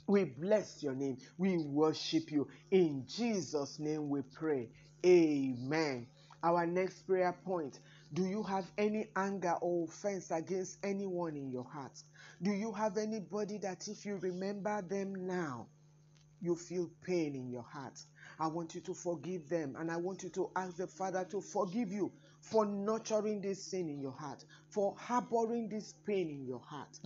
We 0.07 0.25
bless 0.25 0.83
your 0.83 0.93
name. 0.93 1.17
We 1.37 1.57
worship 1.57 2.31
you. 2.31 2.47
In 2.71 3.05
Jesus' 3.07 3.79
name 3.79 4.09
we 4.09 4.21
pray. 4.21 4.69
Amen. 5.05 6.07
Our 6.43 6.67
next 6.67 7.07
prayer 7.07 7.33
point 7.43 7.79
Do 8.13 8.25
you 8.25 8.43
have 8.43 8.65
any 8.77 9.07
anger 9.15 9.55
or 9.61 9.85
offense 9.85 10.29
against 10.31 10.77
anyone 10.83 11.35
in 11.35 11.49
your 11.51 11.63
heart? 11.63 12.03
Do 12.41 12.51
you 12.51 12.71
have 12.71 12.97
anybody 12.97 13.57
that 13.59 13.87
if 13.87 14.05
you 14.05 14.17
remember 14.17 14.81
them 14.83 15.27
now, 15.27 15.67
you 16.39 16.55
feel 16.55 16.89
pain 17.03 17.35
in 17.35 17.49
your 17.49 17.63
heart? 17.63 17.99
I 18.39 18.47
want 18.47 18.75
you 18.75 18.81
to 18.81 18.93
forgive 18.93 19.49
them 19.49 19.75
and 19.77 19.89
I 19.89 19.97
want 19.97 20.21
you 20.23 20.29
to 20.29 20.51
ask 20.55 20.77
the 20.77 20.87
Father 20.87 21.25
to 21.31 21.41
forgive 21.41 21.91
you 21.91 22.11
for 22.41 22.65
nurturing 22.65 23.41
this 23.41 23.63
sin 23.63 23.89
in 23.89 23.99
your 23.99 24.11
heart, 24.11 24.45
for 24.69 24.95
harboring 24.97 25.67
this 25.69 25.93
pain 26.05 26.29
in 26.29 26.45
your 26.45 26.59
heart. 26.59 26.99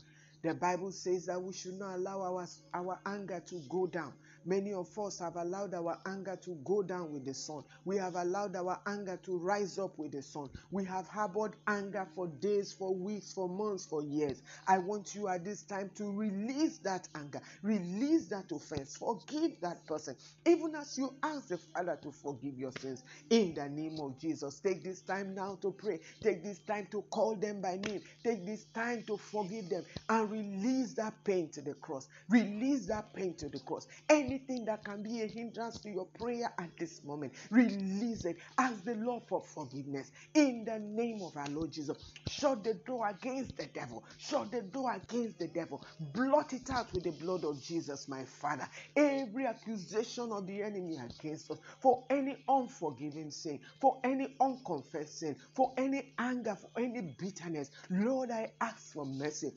The 0.44 0.54
Bible 0.54 0.92
says 0.92 1.26
that 1.26 1.42
we 1.42 1.54
should 1.54 1.78
not 1.80 1.96
allow 1.96 2.22
our, 2.22 2.48
our 2.74 3.00
anger 3.06 3.42
to 3.48 3.62
go 3.70 3.88
down. 3.88 4.14
Many 4.46 4.74
of 4.74 4.98
us 5.00 5.20
have 5.20 5.36
allowed 5.36 5.74
our 5.74 6.02
anger 6.06 6.38
to 6.44 6.56
go 6.66 6.84
down 6.84 7.12
with 7.12 7.26
the 7.26 7.34
sun. 7.34 7.64
We 7.86 7.98
have 7.98 8.16
allowed 8.16 8.56
our 8.56 8.82
anger 8.88 9.18
to 9.24 9.38
rise 9.38 9.78
up 9.78 9.98
with 9.98 10.12
the 10.14 10.22
sun. 10.22 10.50
We 10.72 10.86
have 10.86 11.08
harbored 11.08 11.58
anger 11.68 12.06
for 12.16 12.28
days, 12.28 12.74
for 12.74 12.96
weeks, 12.96 13.34
for 13.34 13.50
months, 13.50 13.86
for 13.86 14.04
years. 14.04 14.42
I 14.68 14.80
want 14.80 15.16
you 15.16 15.28
at 15.28 15.44
this 15.44 15.64
time 15.64 15.92
to 15.96 16.12
release 16.12 16.80
that 16.80 17.08
anger, 17.16 17.42
release 17.64 18.30
that 18.30 18.52
offense, 18.52 18.98
forgive 18.98 19.60
that 19.62 19.86
person, 19.88 20.16
even 20.46 20.76
as 20.76 20.98
you 20.98 21.18
ask 21.24 21.50
the 21.50 21.58
Father 21.58 21.98
to 22.04 22.12
forgive 22.12 22.58
your 22.58 22.72
sins. 22.72 23.04
In 23.30 23.54
the 23.54 23.68
name 23.70 24.00
of 24.00 24.20
Jesus, 24.20 24.60
take 24.62 24.84
this 24.84 25.02
time 25.02 25.34
now 25.34 25.56
to 25.58 25.72
pray. 25.72 26.00
Take 26.22 26.44
this 26.44 26.60
time 26.62 26.88
to 26.92 27.02
call 27.04 27.36
them 27.36 27.62
by 27.62 27.78
name. 27.78 28.04
Take 28.24 28.46
this 28.46 28.66
time 28.66 29.04
to 29.08 29.18
forgive 29.18 29.70
them 29.70 29.86
and 30.10 30.30
release 30.32 30.94
that 30.96 31.24
pain 31.26 31.50
to 31.52 31.62
the 31.62 31.74
cross. 31.76 32.08
Release 32.30 32.88
that 32.88 33.14
pain 33.14 33.36
to 33.38 33.50
the 33.50 33.60
cross. 33.60 33.88
Any 34.10 34.29
anything 34.30 34.66
that 34.66 34.84
can 34.84 35.02
be 35.04 35.22
a 35.22 35.28
hindrance 35.28 35.80
to 35.80 35.90
your 35.90 36.06
prayer 36.06 36.54
at 36.60 36.78
this 36.78 37.04
moment, 37.04 37.34
release 37.50 38.26
it. 38.26 38.38
Ask 38.58 38.86
the 38.86 38.96
Lord 38.96 39.24
for 39.28 39.42
forgiveness 39.42 40.12
in 40.34 40.66
the 40.66 40.80
name 40.80 41.22
of 41.24 41.36
our 41.38 41.50
Lord 41.50 41.72
Jesus. 41.72 41.98
Shut 42.26 42.64
the 42.64 42.76
door 42.76 43.08
against 43.10 43.58
the 43.58 43.68
devil. 43.68 44.06
Shut 44.18 44.52
the 44.52 44.62
door 44.62 44.94
against 44.94 45.40
the 45.40 45.48
devil. 45.48 45.84
Blot 46.00 46.54
it 46.54 46.70
out 46.70 46.94
with 46.94 47.04
the 47.04 47.12
blood 47.12 47.44
of 47.46 47.62
Jesus, 47.62 48.08
my 48.08 48.26
Father. 48.26 48.68
Every 48.96 49.46
accusation 49.48 50.32
of 50.32 50.48
the 50.48 50.62
enemy 50.64 50.98
against 50.98 51.52
us 51.52 51.60
for 51.80 52.06
any 52.10 52.44
unforgiven 52.48 53.32
sin, 53.32 53.62
for 53.80 54.00
any 54.04 54.36
unconfessed 54.40 55.20
sin, 55.20 55.38
for 55.54 55.74
any 55.78 56.14
anger, 56.20 56.56
for 56.56 56.72
any 56.78 57.02
bitterness. 57.02 57.72
Lord, 57.90 58.32
I 58.32 58.54
ask 58.62 58.94
for 58.94 59.06
mercy. 59.06 59.52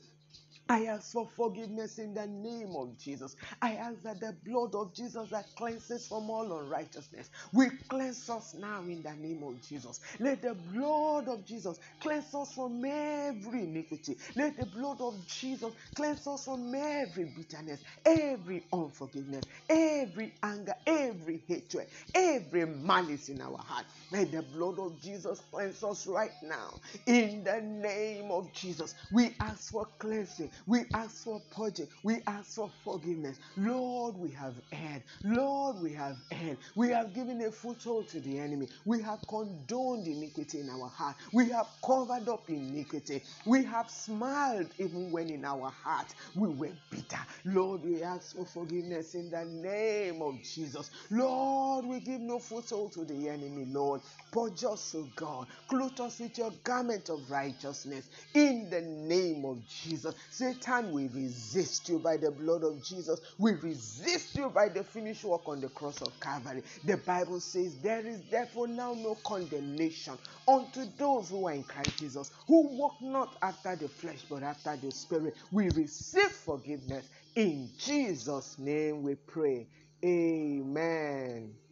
I 0.69 0.85
ask 0.85 1.11
for 1.13 1.27
forgiveness 1.27 1.99
in 1.99 2.15
the 2.15 2.27
name 2.27 2.75
of 2.75 2.97
Jesus. 2.97 3.35
I 3.61 3.75
ask 3.75 4.01
that 4.03 4.19
the 4.19 4.33
blood 4.45 4.75
of 4.75 4.95
Jesus 4.95 5.29
that 5.31 5.55
cleanses 5.55 6.07
from 6.07 6.29
all 6.29 6.51
unrighteousness 6.59 7.29
will 7.53 7.71
cleanse 7.89 8.27
us 8.29 8.55
now 8.55 8.81
in 8.87 9.03
the 9.03 9.13
name 9.15 9.43
of 9.43 9.61
Jesus. 9.61 9.99
Let 10.19 10.41
the 10.41 10.55
blood 10.55 11.29
of 11.29 11.45
Jesus 11.45 11.79
cleanse 12.01 12.33
us 12.33 12.53
from 12.53 12.83
every 12.85 13.65
iniquity. 13.65 14.17
Let 14.35 14.57
the 14.57 14.65
blood 14.65 15.01
of 15.01 15.27
Jesus 15.27 15.73
cleanse 15.95 16.27
us 16.27 16.45
from 16.45 16.73
every 16.75 17.25
bitterness, 17.25 17.83
every 18.05 18.67
unforgiveness, 18.73 19.47
every 19.69 20.33
anger, 20.43 20.75
every 20.87 21.45
hatred, 21.47 21.89
every 22.15 22.65
malice 22.65 23.29
in 23.29 23.41
our 23.41 23.59
heart. 23.59 23.85
Let 24.11 24.31
the 24.31 24.43
blood 24.43 24.79
of 24.79 24.99
Jesus 25.01 25.41
cleanse 25.51 25.83
us 25.83 26.07
right 26.07 26.33
now 26.41 26.79
in 27.05 27.43
the 27.43 27.61
name 27.61 28.31
of 28.31 28.53
Jesus. 28.53 28.95
We 29.11 29.35
ask 29.39 29.71
for 29.71 29.87
cleansing. 29.99 30.51
We 30.67 30.85
ask 30.93 31.23
for 31.23 31.41
purging. 31.51 31.89
We 32.03 32.21
ask 32.27 32.55
for 32.55 32.69
forgiveness. 32.69 33.39
Lord, 33.57 34.17
we 34.17 34.31
have 34.31 34.61
erred. 34.71 35.03
Lord, 35.23 35.81
we 35.81 35.93
have 35.93 36.17
erred. 36.31 36.59
We 36.75 36.89
have 36.89 37.13
given 37.13 37.41
a 37.41 37.51
foothold 37.51 38.09
to 38.09 38.21
the 38.21 38.39
enemy. 38.39 38.69
We 38.85 39.01
have 39.01 39.27
condoned 39.27 40.07
iniquity 40.07 40.59
in 40.61 40.69
our 40.69 40.89
heart. 40.89 41.17
We 41.33 41.49
have 41.49 41.67
covered 41.85 42.29
up 42.29 42.49
iniquity. 42.49 43.23
We 43.45 43.63
have 43.65 43.89
smiled 43.89 44.73
even 44.79 45.11
when 45.11 45.29
in 45.29 45.45
our 45.45 45.69
heart 45.69 46.13
we 46.35 46.49
were 46.49 46.77
bitter. 46.89 47.19
Lord, 47.45 47.81
we 47.83 48.03
ask 48.03 48.35
for 48.35 48.45
forgiveness 48.45 49.15
in 49.15 49.29
the 49.29 49.45
name 49.45 50.21
of 50.21 50.43
Jesus. 50.43 50.91
Lord, 51.11 51.85
we 51.85 51.99
give 51.99 52.21
no 52.21 52.39
foothold 52.39 52.93
to 52.93 53.05
the 53.05 53.29
enemy, 53.29 53.65
Lord. 53.65 54.01
Purge 54.31 54.63
us, 54.65 54.95
O 54.95 55.05
God. 55.15 55.47
Clothe 55.67 55.99
us 56.01 56.19
with 56.19 56.37
your 56.37 56.51
garment 56.51 57.09
of 57.09 57.29
righteousness 57.29 58.09
in 58.33 58.69
the 58.69 58.81
name 58.81 59.45
of 59.45 59.65
Jesus. 59.65 60.15
Satan, 60.43 60.91
we 60.91 61.07
resist 61.07 61.89
you 61.89 61.99
by 61.99 62.17
the 62.17 62.31
blood 62.31 62.63
of 62.63 62.83
Jesus. 62.83 63.21
We 63.39 63.53
resist 63.53 64.35
you 64.37 64.49
by 64.49 64.69
the 64.69 64.83
finished 64.83 65.23
work 65.23 65.47
on 65.47 65.61
the 65.61 65.69
cross 65.69 66.01
of 66.01 66.19
Calvary. 66.19 66.63
The 66.83 66.97
Bible 66.97 67.39
says, 67.39 67.79
There 67.81 68.05
is 68.05 68.25
therefore 68.29 68.67
now 68.67 68.93
no 68.93 69.15
condemnation 69.25 70.19
unto 70.47 70.85
those 70.97 71.29
who 71.29 71.47
are 71.47 71.53
in 71.53 71.65
Christ 71.65 71.97
Jesus, 71.99 72.31
who 72.47 72.75
walk 72.77 72.97
not 73.01 73.37
after 73.41 73.77
the 73.77 73.89
flesh, 73.89 74.25
but 74.25 74.43
after 74.43 74.77
the 74.77 74.91
Spirit. 74.91 75.35
We 75.51 75.69
receive 75.69 76.31
forgiveness. 76.31 77.09
In 77.35 77.73
Jesus' 77.77 78.59
name 78.59 79.03
we 79.03 79.15
pray. 79.15 79.69
Amen. 80.05 81.62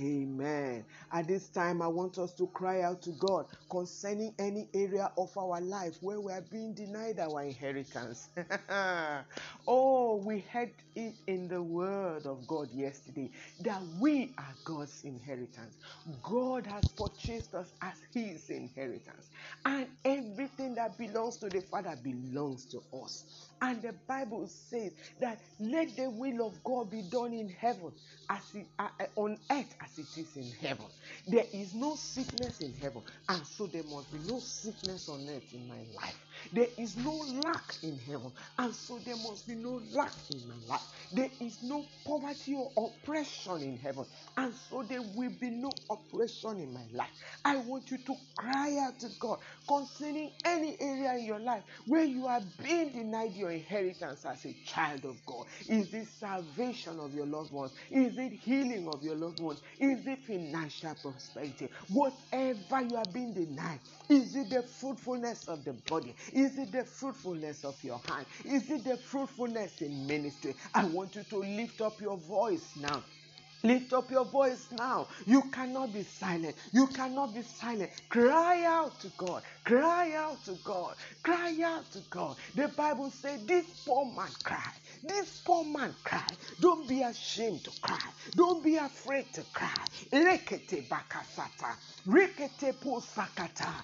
Amen. 0.00 0.86
At 1.12 1.28
this 1.28 1.50
time, 1.50 1.80
I 1.80 1.86
want 1.88 2.18
us 2.18 2.34
to 2.36 2.48
cry 2.48 2.80
out 2.82 3.02
to 3.02 3.12
God 3.12 3.46
concerning 3.70 4.34
any 4.40 4.68
area 4.74 5.12
of 5.16 5.36
our 5.36 5.60
life 5.60 5.98
where 6.00 6.20
we 6.20 6.32
are 6.32 6.42
being 6.42 6.74
denied 6.74 7.20
our 7.20 7.44
inheritance. 7.44 8.30
oh, 9.68 10.22
we 10.26 10.40
heard 10.40 10.82
it 10.96 11.20
in 11.28 11.48
the 11.48 11.62
word 11.62 12.26
of 12.26 12.46
God 12.48 12.72
yesterday 12.72 13.30
that 13.60 13.84
we 14.00 14.34
are 14.38 14.56
God's 14.64 15.04
inheritance. 15.04 15.78
God 16.22 16.66
has 16.66 16.88
purchased 16.96 17.54
us 17.54 17.72
as 17.80 18.02
His 18.12 18.50
inheritance, 18.50 19.30
and 19.64 19.96
everything 20.04 20.74
that 20.74 20.98
belongs 20.98 21.38
to 21.38 21.50
the 21.50 21.60
Father 21.62 21.96
belongs 21.96 22.66
to 22.68 22.80
us. 22.92 23.51
And 23.62 23.82
the 23.82 23.94
Bible 23.94 24.48
says 24.48 24.96
that 25.20 25.42
let 25.60 25.96
the 25.96 26.10
will 26.10 26.46
of 26.46 26.64
God 26.64 26.90
be 26.90 27.02
done 27.04 27.32
in 27.34 27.48
heaven 27.50 27.94
as 28.28 28.54
it, 28.54 28.68
uh, 28.78 28.90
uh, 29.00 29.06
on 29.16 29.46
earth 29.50 29.76
as 29.80 29.98
it 29.98 30.18
is 30.18 30.36
in 30.36 30.52
heaven. 30.52 30.92
There 31.26 31.46
is 31.54 31.74
no 31.74 31.96
sickness 31.96 32.60
in 32.60 32.74
heaven, 32.74 33.04
and 33.30 33.46
so 33.46 33.68
there 33.68 33.84
must 33.84 34.12
be 34.12 34.20
no 34.20 34.40
sickness 34.40 35.08
on 35.08 35.28
earth 35.30 35.54
in 35.54 35.68
my 35.68 35.84
life. 35.84 36.26
There 36.52 36.68
is 36.78 36.96
no 36.96 37.14
lack 37.44 37.74
in 37.82 37.98
heaven, 37.98 38.32
and 38.58 38.74
so 38.74 38.98
there 38.98 39.16
must 39.16 39.46
be 39.46 39.54
no 39.54 39.80
lack 39.92 40.30
in 40.30 40.46
my 40.46 40.56
life. 40.66 40.82
There 41.12 41.30
is 41.40 41.62
no 41.62 41.88
poverty 42.04 42.54
or 42.54 42.72
oppression 42.76 43.62
in 43.62 43.76
heaven, 43.78 44.06
and 44.36 44.54
so 44.54 44.82
there 44.82 45.02
will 45.02 45.30
be 45.40 45.50
no 45.50 45.70
oppression 45.90 46.58
in 46.58 46.72
my 46.72 46.86
life. 46.92 47.10
I 47.44 47.56
want 47.56 47.90
you 47.90 47.98
to 47.98 48.14
cry 48.36 48.78
out 48.78 49.00
to 49.00 49.10
God 49.20 49.40
concerning 49.68 50.32
any 50.44 50.76
area 50.80 51.14
in 51.14 51.24
your 51.24 51.40
life 51.40 51.64
where 51.86 52.04
you 52.04 52.26
are 52.26 52.40
being 52.40 52.92
denied 52.92 53.32
your 53.34 53.50
inheritance 53.50 54.24
as 54.24 54.44
a 54.44 54.54
child 54.64 55.04
of 55.04 55.24
God. 55.26 55.46
Is 55.68 55.92
it 55.94 56.06
salvation 56.06 56.98
of 57.00 57.14
your 57.14 57.26
loved 57.26 57.52
ones? 57.52 57.72
Is 57.90 58.18
it 58.18 58.32
healing 58.32 58.88
of 58.88 59.02
your 59.02 59.16
loved 59.16 59.40
ones? 59.40 59.60
Is 59.78 60.06
it 60.06 60.20
financial 60.24 60.94
prosperity? 60.94 61.70
Whatever 61.88 62.82
you 62.82 62.96
are 62.96 63.06
being 63.06 63.34
denied, 63.34 63.80
is 64.08 64.36
it 64.36 64.50
the 64.50 64.62
fruitfulness 64.62 65.48
of 65.48 65.64
the 65.64 65.72
body? 65.72 66.14
Is 66.32 66.58
it 66.58 66.72
the 66.72 66.84
fruitfulness 66.84 67.64
of 67.64 67.82
your 67.84 68.00
hand? 68.08 68.26
Is 68.44 68.70
it 68.70 68.84
the 68.84 68.98
fruitfulness 68.98 69.82
in 69.82 70.06
ministry? 70.06 70.56
I 70.74 70.86
want 70.86 71.16
you 71.16 71.24
to 71.24 71.38
lift 71.38 71.80
up 71.82 72.00
your 72.00 72.18
voice 72.18 72.76
now. 72.76 73.04
Lift 73.64 73.92
up 73.94 74.10
your 74.10 74.26
voice 74.26 74.72
now. 74.72 75.08
You 75.26 75.50
cannot 75.50 75.92
be 75.92 76.02
silent. 76.04 76.56
You 76.72 76.88
cannot 76.88 77.34
be 77.34 77.42
silent. 77.42 77.92
Cry 78.10 78.64
out 78.66 79.00
to 79.00 79.10
God. 79.10 79.44
Cry 79.66 80.14
out 80.14 80.44
to 80.44 80.54
God. 80.64 80.96
Cry 81.24 81.58
out 81.64 81.90
to 81.92 82.00
God. 82.10 82.38
The 82.54 82.68
Bible 82.68 83.10
says, 83.10 83.40
This 83.46 83.74
poor 83.86 84.06
man 84.06 84.36
cried. 84.44 84.80
This 85.02 85.40
poor 85.42 85.64
man 85.64 85.96
cried. 86.04 86.38
Don't 86.60 86.88
be 86.88 87.02
ashamed 87.02 87.64
to 87.64 87.72
cry. 87.82 88.12
Don't 88.36 88.62
be 88.64 88.76
afraid 88.76 89.32
to 89.34 89.44
cry. 89.44 89.86
Rekete 90.12 90.88
bakasata. 90.88 91.78
Rekete 92.06 92.78
posakata. 92.80 93.82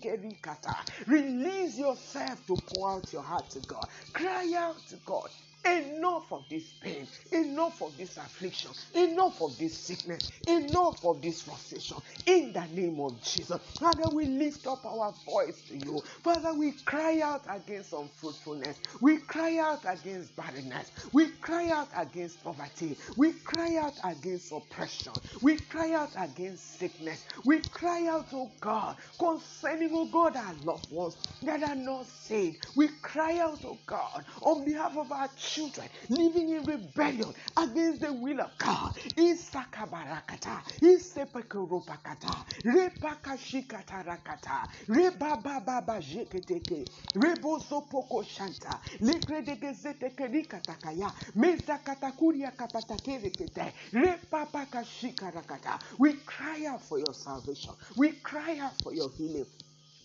Kerikata. 0.00 1.08
Release 1.08 1.78
yourself 1.78 2.46
to 2.46 2.58
pour 2.58 2.90
out 2.92 3.12
your 3.12 3.22
heart 3.22 3.50
to 3.50 3.60
God. 3.60 3.88
Cry 4.14 4.52
out 4.56 4.86
to 4.88 4.98
God. 4.98 5.30
Enough 5.64 6.32
of 6.32 6.48
this 6.48 6.72
pain, 6.74 7.06
enough 7.32 7.82
of 7.82 7.96
this 7.96 8.16
affliction, 8.16 8.72
enough 8.94 9.42
of 9.42 9.58
this 9.58 9.78
sickness, 9.78 10.22
enough 10.46 11.04
of 11.04 11.22
this 11.22 11.42
frustration. 11.42 11.98
In 12.26 12.52
the 12.52 12.66
name 12.66 12.98
of 13.00 13.20
Jesus, 13.22 13.60
Father, 13.78 14.08
we 14.10 14.26
lift 14.26 14.66
up 14.66 14.84
our 14.86 15.12
voice 15.26 15.62
to 15.68 15.76
you. 15.76 16.02
Father, 16.24 16.54
we 16.54 16.72
cry 16.72 17.20
out 17.20 17.44
against 17.48 17.92
unfruitfulness. 17.92 18.80
We 19.02 19.18
cry 19.18 19.58
out 19.58 19.84
against 19.86 20.34
barrenness. 20.36 20.90
We 21.12 21.28
cry 21.38 21.70
out 21.70 21.90
against 21.96 22.42
poverty. 22.42 22.98
We 23.16 23.34
cry 23.34 23.76
out 23.76 24.00
against 24.04 24.52
oppression. 24.52 25.12
We 25.42 25.58
cry 25.58 25.92
out 25.92 26.14
against 26.18 26.78
sickness. 26.78 27.26
We 27.44 27.60
cry 27.60 28.08
out, 28.08 28.30
oh 28.32 28.52
God, 28.60 28.96
concerning, 29.18 29.90
oh 29.92 30.06
God, 30.06 30.36
our 30.36 30.54
loved 30.54 30.90
ones 30.90 31.18
that 31.42 31.62
are 31.62 31.76
not 31.76 32.06
saved. 32.06 32.66
We 32.74 32.88
cry 33.02 33.38
out, 33.40 33.64
oh 33.64 33.80
God, 33.86 34.24
on 34.42 34.64
behalf 34.64 34.96
of 34.96 35.12
our 35.12 35.28
children 35.28 35.51
children 35.54 35.88
living 36.08 36.48
in 36.50 36.64
rebellion 36.64 37.32
against 37.56 38.00
the 38.00 38.12
will 38.12 38.40
of 38.40 38.56
God. 38.58 38.94
Isakabarakata, 39.16 40.62
Isepekoropakata, 40.80 42.46
Repakashikatarakata, 42.64 44.68
Rebababa 44.88 46.00
jeketeke, 46.00 46.88
Rebozopoko 47.14 48.24
shanta, 48.24 48.80
Legredegezeteke 49.00 50.26
rikatakaya, 50.32 51.12
Mezakatakuria 51.36 52.52
kapatakerekete, 52.56 53.72
Repapakashikarakata. 53.92 55.80
We 55.98 56.14
cry 56.24 56.64
out 56.66 56.82
for 56.82 56.98
your 56.98 57.14
salvation. 57.14 57.74
We 57.96 58.12
cry 58.20 58.58
out 58.58 58.74
for 58.82 58.94
your 58.94 59.10
healing. 59.10 59.46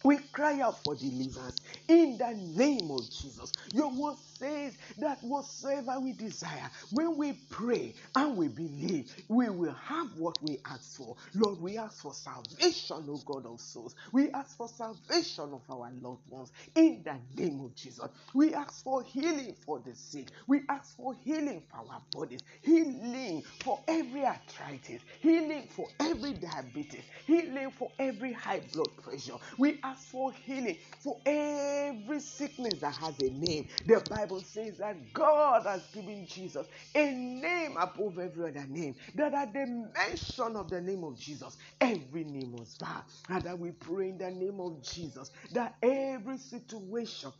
We 0.03 0.19
cry 0.33 0.61
out 0.61 0.83
for 0.83 0.95
deliverance 0.95 1.61
in 1.87 2.17
the 2.17 2.33
name 2.33 2.91
of 2.91 3.09
Jesus. 3.09 3.53
Your 3.73 3.91
word 3.93 4.17
says 4.17 4.77
that 4.97 5.23
whatsoever 5.23 5.99
we 5.99 6.13
desire, 6.13 6.71
when 6.91 7.17
we 7.17 7.33
pray 7.49 7.95
and 8.15 8.37
we 8.37 8.47
believe, 8.49 9.13
we 9.29 9.49
will 9.49 9.73
have 9.73 10.15
what 10.15 10.41
we 10.41 10.59
ask 10.65 10.97
for. 10.97 11.17
Lord, 11.35 11.59
we 11.61 11.77
ask 11.77 12.01
for 12.01 12.13
salvation, 12.13 13.05
O 13.09 13.17
God 13.19 13.45
of 13.45 13.59
souls. 13.61 13.95
We 14.13 14.31
ask 14.31 14.57
for 14.57 14.67
salvation 14.69 15.53
of 15.53 15.63
our 15.69 15.91
loved 15.91 16.27
ones 16.27 16.51
in 16.75 17.03
the 17.03 17.19
name 17.35 17.61
of 17.61 17.75
Jesus. 17.75 18.07
We 18.33 18.53
ask 18.53 18.83
for 18.83 19.03
healing 19.03 19.55
for 19.55 19.79
the 19.79 19.95
sick. 19.95 20.29
We 20.47 20.61
ask 20.69 20.95
for 20.95 21.15
healing 21.15 21.61
for 21.61 21.77
our 21.91 22.03
bodies, 22.11 22.43
healing 22.61 23.43
for 23.63 23.83
every 23.87 24.25
arthritis, 24.25 25.03
healing 25.21 25.67
for 25.69 25.93
every 25.99 26.33
diabetes, 26.33 27.09
healing 27.25 27.71
for 27.71 27.93
every 27.99 28.33
high 28.33 28.61
blood 28.61 28.97
pressure. 28.97 29.37
We 29.57 29.79
ask 29.91 30.09
for 30.09 30.31
healing 30.33 30.79
for 30.99 31.21
every 31.25 32.19
sickness 32.19 32.79
that 32.81 32.95
has 32.95 33.19
a 33.19 33.29
name. 33.31 33.67
The 33.85 34.01
Bible 34.09 34.41
says 34.41 34.77
that 34.79 35.13
God 35.13 35.65
has 35.65 35.87
given 35.89 36.25
Jesus 36.25 36.67
a 36.95 37.11
name 37.13 37.77
above 37.77 38.19
every 38.19 38.49
other 38.49 38.67
name. 38.67 38.95
That 39.15 39.33
at 39.33 39.53
the 39.53 39.65
mention 39.67 40.55
of 40.57 40.69
the 40.69 40.81
name 40.81 41.03
of 41.03 41.17
Jesus, 41.17 41.57
every 41.81 42.25
name 42.25 42.51
must 42.53 42.79
bow. 42.79 43.05
And 43.29 43.43
that 43.45 43.59
we 43.59 43.71
pray 43.71 44.09
in 44.09 44.17
the 44.17 44.31
name 44.31 44.59
of 44.61 44.81
Jesus 44.83 45.31
that 45.51 45.77
every 45.83 46.37
situation 46.37 47.31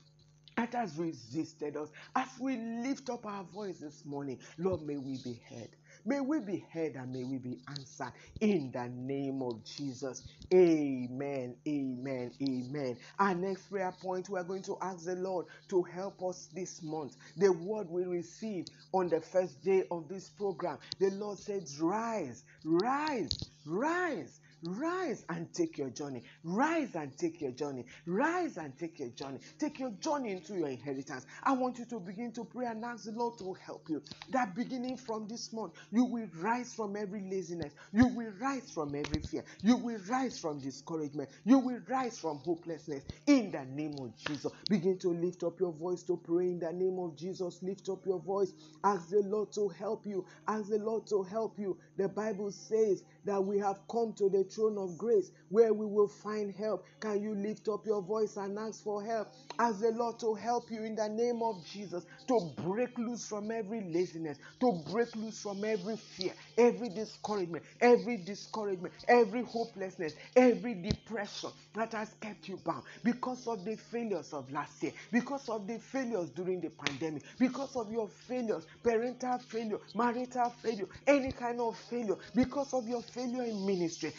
that 0.58 0.74
has 0.74 0.98
resisted 0.98 1.78
us, 1.78 1.92
as 2.16 2.40
we 2.40 2.58
lift 2.58 3.10
up 3.10 3.26
our 3.26 3.44
voice 3.44 3.80
this 3.80 4.06
morning, 4.06 4.42
Lord, 4.58 4.82
may 4.84 4.98
we 4.98 5.18
be 5.18 5.36
heard. 5.36 5.78
May 6.08 6.22
we 6.22 6.42
be 6.42 6.60
heard 6.74 6.96
and 6.98 7.14
may 7.14 7.26
we 7.26 7.40
be 7.40 7.62
answered 7.70 8.14
in 8.42 8.72
the 8.72 8.90
name 8.90 9.44
of 9.44 9.66
Jesus. 9.66 10.24
Amen. 10.54 11.62
Amen. 11.68 12.34
Amen. 12.44 13.00
Our 13.20 13.36
next 13.36 13.70
prayer 13.70 13.94
point, 14.02 14.30
we 14.30 14.40
are 14.40 14.46
going 14.46 14.64
to 14.64 14.78
ask 14.82 15.06
the 15.06 15.18
Lord 15.18 15.48
to 15.70 15.84
help 15.84 16.24
us 16.24 16.48
this 16.48 16.84
month. 16.84 17.18
The 17.38 17.54
word 17.54 17.90
we 17.92 18.06
received 18.06 18.72
on 18.94 19.10
the 19.10 19.22
first 19.22 19.64
day 19.64 19.86
of 19.92 20.10
this 20.10 20.32
program, 20.32 20.80
the 21.00 21.12
Lord 21.12 21.40
says, 21.40 21.80
Rise, 21.82 22.46
rise, 22.66 23.38
rise. 23.66 24.42
Rise 24.64 25.26
and 25.30 25.54
take 25.54 25.78
your 25.78 25.90
journey. 25.90 26.24
Rise 26.44 26.96
and 26.96 27.18
take 27.18 27.42
your 27.42 27.52
journey. 27.52 27.86
Rise 28.06 28.58
and 28.58 28.78
take 28.78 29.00
your 29.00 29.10
journey. 29.10 29.40
Take 29.60 29.80
your 29.80 29.92
journey 29.92 30.32
into 30.32 30.56
your 30.56 30.70
inheritance. 30.70 31.26
I 31.44 31.54
want 31.54 31.80
you 31.80 31.86
to 31.88 32.00
begin 32.00 32.34
to 32.34 32.46
pray 32.46 32.68
and 32.68 32.84
ask 32.84 33.06
the 33.06 33.12
Lord 33.12 33.38
to 33.40 33.54
help 33.54 33.90
you. 33.90 34.04
That 34.30 34.56
beginning 34.56 34.98
from 34.98 35.28
this 35.28 35.54
month, 35.54 35.76
you 35.92 36.06
will 36.06 36.28
rise 36.36 36.74
from 36.76 36.96
every 36.98 37.22
laziness. 37.30 37.76
You 37.94 38.08
will 38.08 38.32
rise 38.32 38.72
from 38.72 38.96
every 38.96 39.20
fear. 39.22 39.46
You 39.62 39.78
will 39.78 40.00
rise 40.10 40.40
from 40.40 40.62
discouragement. 40.62 41.30
You 41.46 41.60
will 41.60 41.80
rise 41.88 42.20
from 42.20 42.40
hopelessness. 42.40 43.06
In 43.28 43.52
the 43.52 43.66
name 43.66 44.00
of 44.00 44.16
Jesus, 44.18 44.52
begin 44.68 44.98
to 45.00 45.10
lift 45.10 45.44
up 45.44 45.60
your 45.60 45.74
voice 45.74 46.04
to 46.04 46.18
pray. 46.18 46.52
In 46.52 46.60
the 46.60 46.74
name 46.74 47.00
of 47.00 47.16
Jesus, 47.18 47.62
lift 47.64 47.90
up 47.90 48.06
your 48.06 48.20
voice. 48.20 48.54
Ask 48.84 49.10
the 49.10 49.22
Lord 49.22 49.52
to 49.54 49.70
help 49.70 50.06
you. 50.06 50.26
Ask 50.48 50.70
the 50.70 50.80
Lord 50.80 51.08
to 51.08 51.24
help 51.24 51.60
you. 51.60 51.80
The 51.98 52.10
Bible 52.10 52.52
says 52.52 53.04
that 53.28 53.42
we 53.42 53.60
have 53.60 53.80
come 53.92 54.14
to 54.18 54.30
the 54.30 54.44
throne 54.46 54.78
of 54.78 54.98
grace 54.98 55.32
where 55.50 55.74
we 55.74 55.86
will 55.86 56.08
find 56.08 56.54
help. 56.56 56.86
Can 57.00 57.22
you 57.22 57.36
lift 57.36 57.68
up 57.68 57.86
your 57.86 58.02
voice 58.02 58.38
and 58.38 58.58
ask 58.58 58.84
for 58.84 59.04
help? 59.04 59.28
Ask 59.60 59.80
the 59.82 59.92
Lord 59.92 60.20
to 60.20 60.34
help 60.34 60.72
you 60.72 60.84
in 60.84 60.96
the 60.96 61.10
name 61.10 61.42
of 61.44 61.64
Jesus 61.66 62.06
to 62.28 62.52
break 62.64 62.98
loose 62.98 63.28
from 63.28 63.52
every 63.52 63.82
laziness, 63.94 64.38
to 64.62 64.72
break 64.92 65.16
loose 65.16 65.42
from 65.42 65.64
every 65.64 65.98
fear, 65.98 66.34
every 66.58 66.90
discouragement, 66.90 67.64
every 67.82 68.18
discouragement, 68.18 68.94
every 69.08 69.44
hopelessness, 69.44 70.14
every 70.36 70.74
depression 70.74 71.50
that 71.76 71.92
has 71.94 72.14
kept 72.22 72.48
you 72.48 72.58
bound 72.66 72.84
because 73.04 73.46
of 73.48 73.64
the 73.66 73.76
failures 73.76 74.34
of 74.34 74.50
last 74.52 74.82
year, 74.82 74.94
because 75.12 75.50
of 75.50 75.68
the 75.68 75.80
failures 75.80 76.30
during 76.30 76.62
the 76.62 76.70
pandemic, 76.70 77.24
because 77.40 77.76
of 77.76 77.92
your 77.92 78.08
failures, 78.08 78.66
parental 78.84 79.38
failure, 79.40 79.80
marital 79.96 80.50
failure, 80.62 80.88
any 81.06 81.32
kind 81.32 81.60
of 81.60 81.78
failure, 81.78 82.16
because 82.34 82.74
of 82.74 82.88
your 82.88 83.02
failure 83.18 83.44
in 83.44 83.66
ministry. 83.66 84.14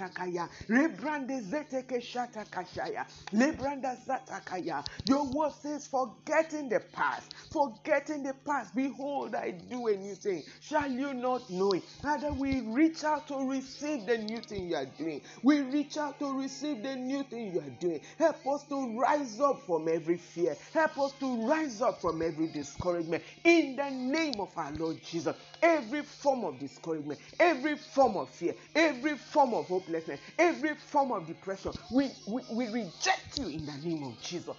Pakaya. 0.00 0.48
Zeteke. 1.42 2.00
Your 5.06 5.24
word 5.32 5.52
says, 5.62 5.86
forgetting 5.86 6.68
the 6.68 6.80
past, 6.92 7.32
forgetting 7.52 8.22
the 8.22 8.34
past. 8.46 8.74
Behold, 8.74 9.34
I 9.34 9.50
do 9.52 9.88
a 9.88 9.96
new 9.96 10.14
thing. 10.14 10.42
Shall 10.60 10.90
you 10.90 11.14
not 11.14 11.50
know 11.50 11.72
it? 11.72 11.84
Father, 12.02 12.32
we 12.32 12.60
reach 12.62 13.04
out 13.04 13.26
to 13.28 13.36
receive 13.48 14.06
the 14.06 14.18
new 14.18 14.40
thing 14.40 14.68
you 14.68 14.76
are 14.76 14.86
doing. 14.86 15.20
We 15.42 15.60
reach 15.60 15.96
out 15.98 16.18
to 16.20 16.38
receive 16.38 16.82
the 16.82 16.96
new 16.96 17.24
thing 17.24 17.52
you 17.54 17.60
are 17.60 17.76
doing. 17.80 18.00
Help 18.18 18.46
us 18.46 18.64
to 18.68 18.98
rise 18.98 19.40
up 19.40 19.60
from 19.66 19.88
every 19.88 20.16
fear. 20.16 20.56
Help 20.72 20.98
us 20.98 21.12
to 21.20 21.46
rise 21.46 21.82
up 21.82 22.00
from 22.00 22.22
every 22.22 22.48
discouragement. 22.70 23.22
In 23.44 23.76
the 23.76 23.90
name 23.90 24.34
of 24.40 24.56
our 24.56 24.72
Lord 24.72 25.02
Jesus, 25.02 25.36
every 25.62 26.02
form 26.02 26.44
of 26.44 26.58
discouragement, 26.58 27.20
every 27.38 27.76
form 27.76 28.16
of 28.16 28.30
fear, 28.30 28.54
every 28.74 29.16
form 29.16 29.54
of 29.54 29.66
hopelessness, 29.68 30.20
every 30.38 30.74
form 30.74 31.12
of 31.12 31.26
depression, 31.26 31.72
we, 31.90 32.10
we, 32.26 32.42
we 32.50 32.68
reject 32.68 33.38
you 33.38 33.48
in 33.48 33.66
the 33.66 33.76
name 33.78 34.02
of 34.04 34.20
Jesus. 34.20 34.56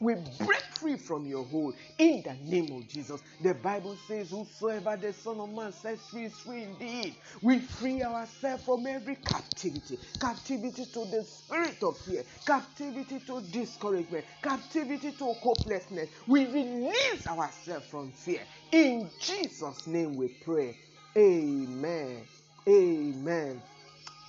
We 0.00 0.14
break 0.38 0.62
free 0.72 0.96
from 0.96 1.26
your 1.26 1.44
hold 1.44 1.74
in 1.98 2.22
the 2.22 2.34
name 2.50 2.72
of 2.72 2.88
Jesus. 2.88 3.22
The 3.42 3.54
Bible 3.54 3.96
says, 4.08 4.30
Whosoever 4.30 4.96
the 4.96 5.12
Son 5.12 5.38
of 5.38 5.50
Man 5.50 5.72
sets 5.72 6.08
free 6.08 6.24
is 6.24 6.32
free 6.32 6.64
indeed. 6.64 7.14
We 7.42 7.58
free 7.58 8.02
ourselves 8.02 8.64
from 8.64 8.86
every 8.86 9.16
captivity 9.16 9.98
captivity 10.20 10.86
to 10.86 11.04
the 11.06 11.24
spirit 11.24 11.82
of 11.82 11.98
fear, 11.98 12.24
captivity 12.46 13.20
to 13.20 13.42
discouragement, 13.52 14.24
captivity 14.42 15.12
to 15.12 15.32
hopelessness. 15.34 16.08
We 16.26 16.46
release 16.46 17.26
ourselves 17.26 17.86
from 17.86 18.12
fear. 18.12 18.40
In 18.72 19.10
Jesus' 19.20 19.86
name 19.86 20.16
we 20.16 20.28
pray. 20.28 20.76
Amen. 21.16 22.22
Amen. 22.68 23.62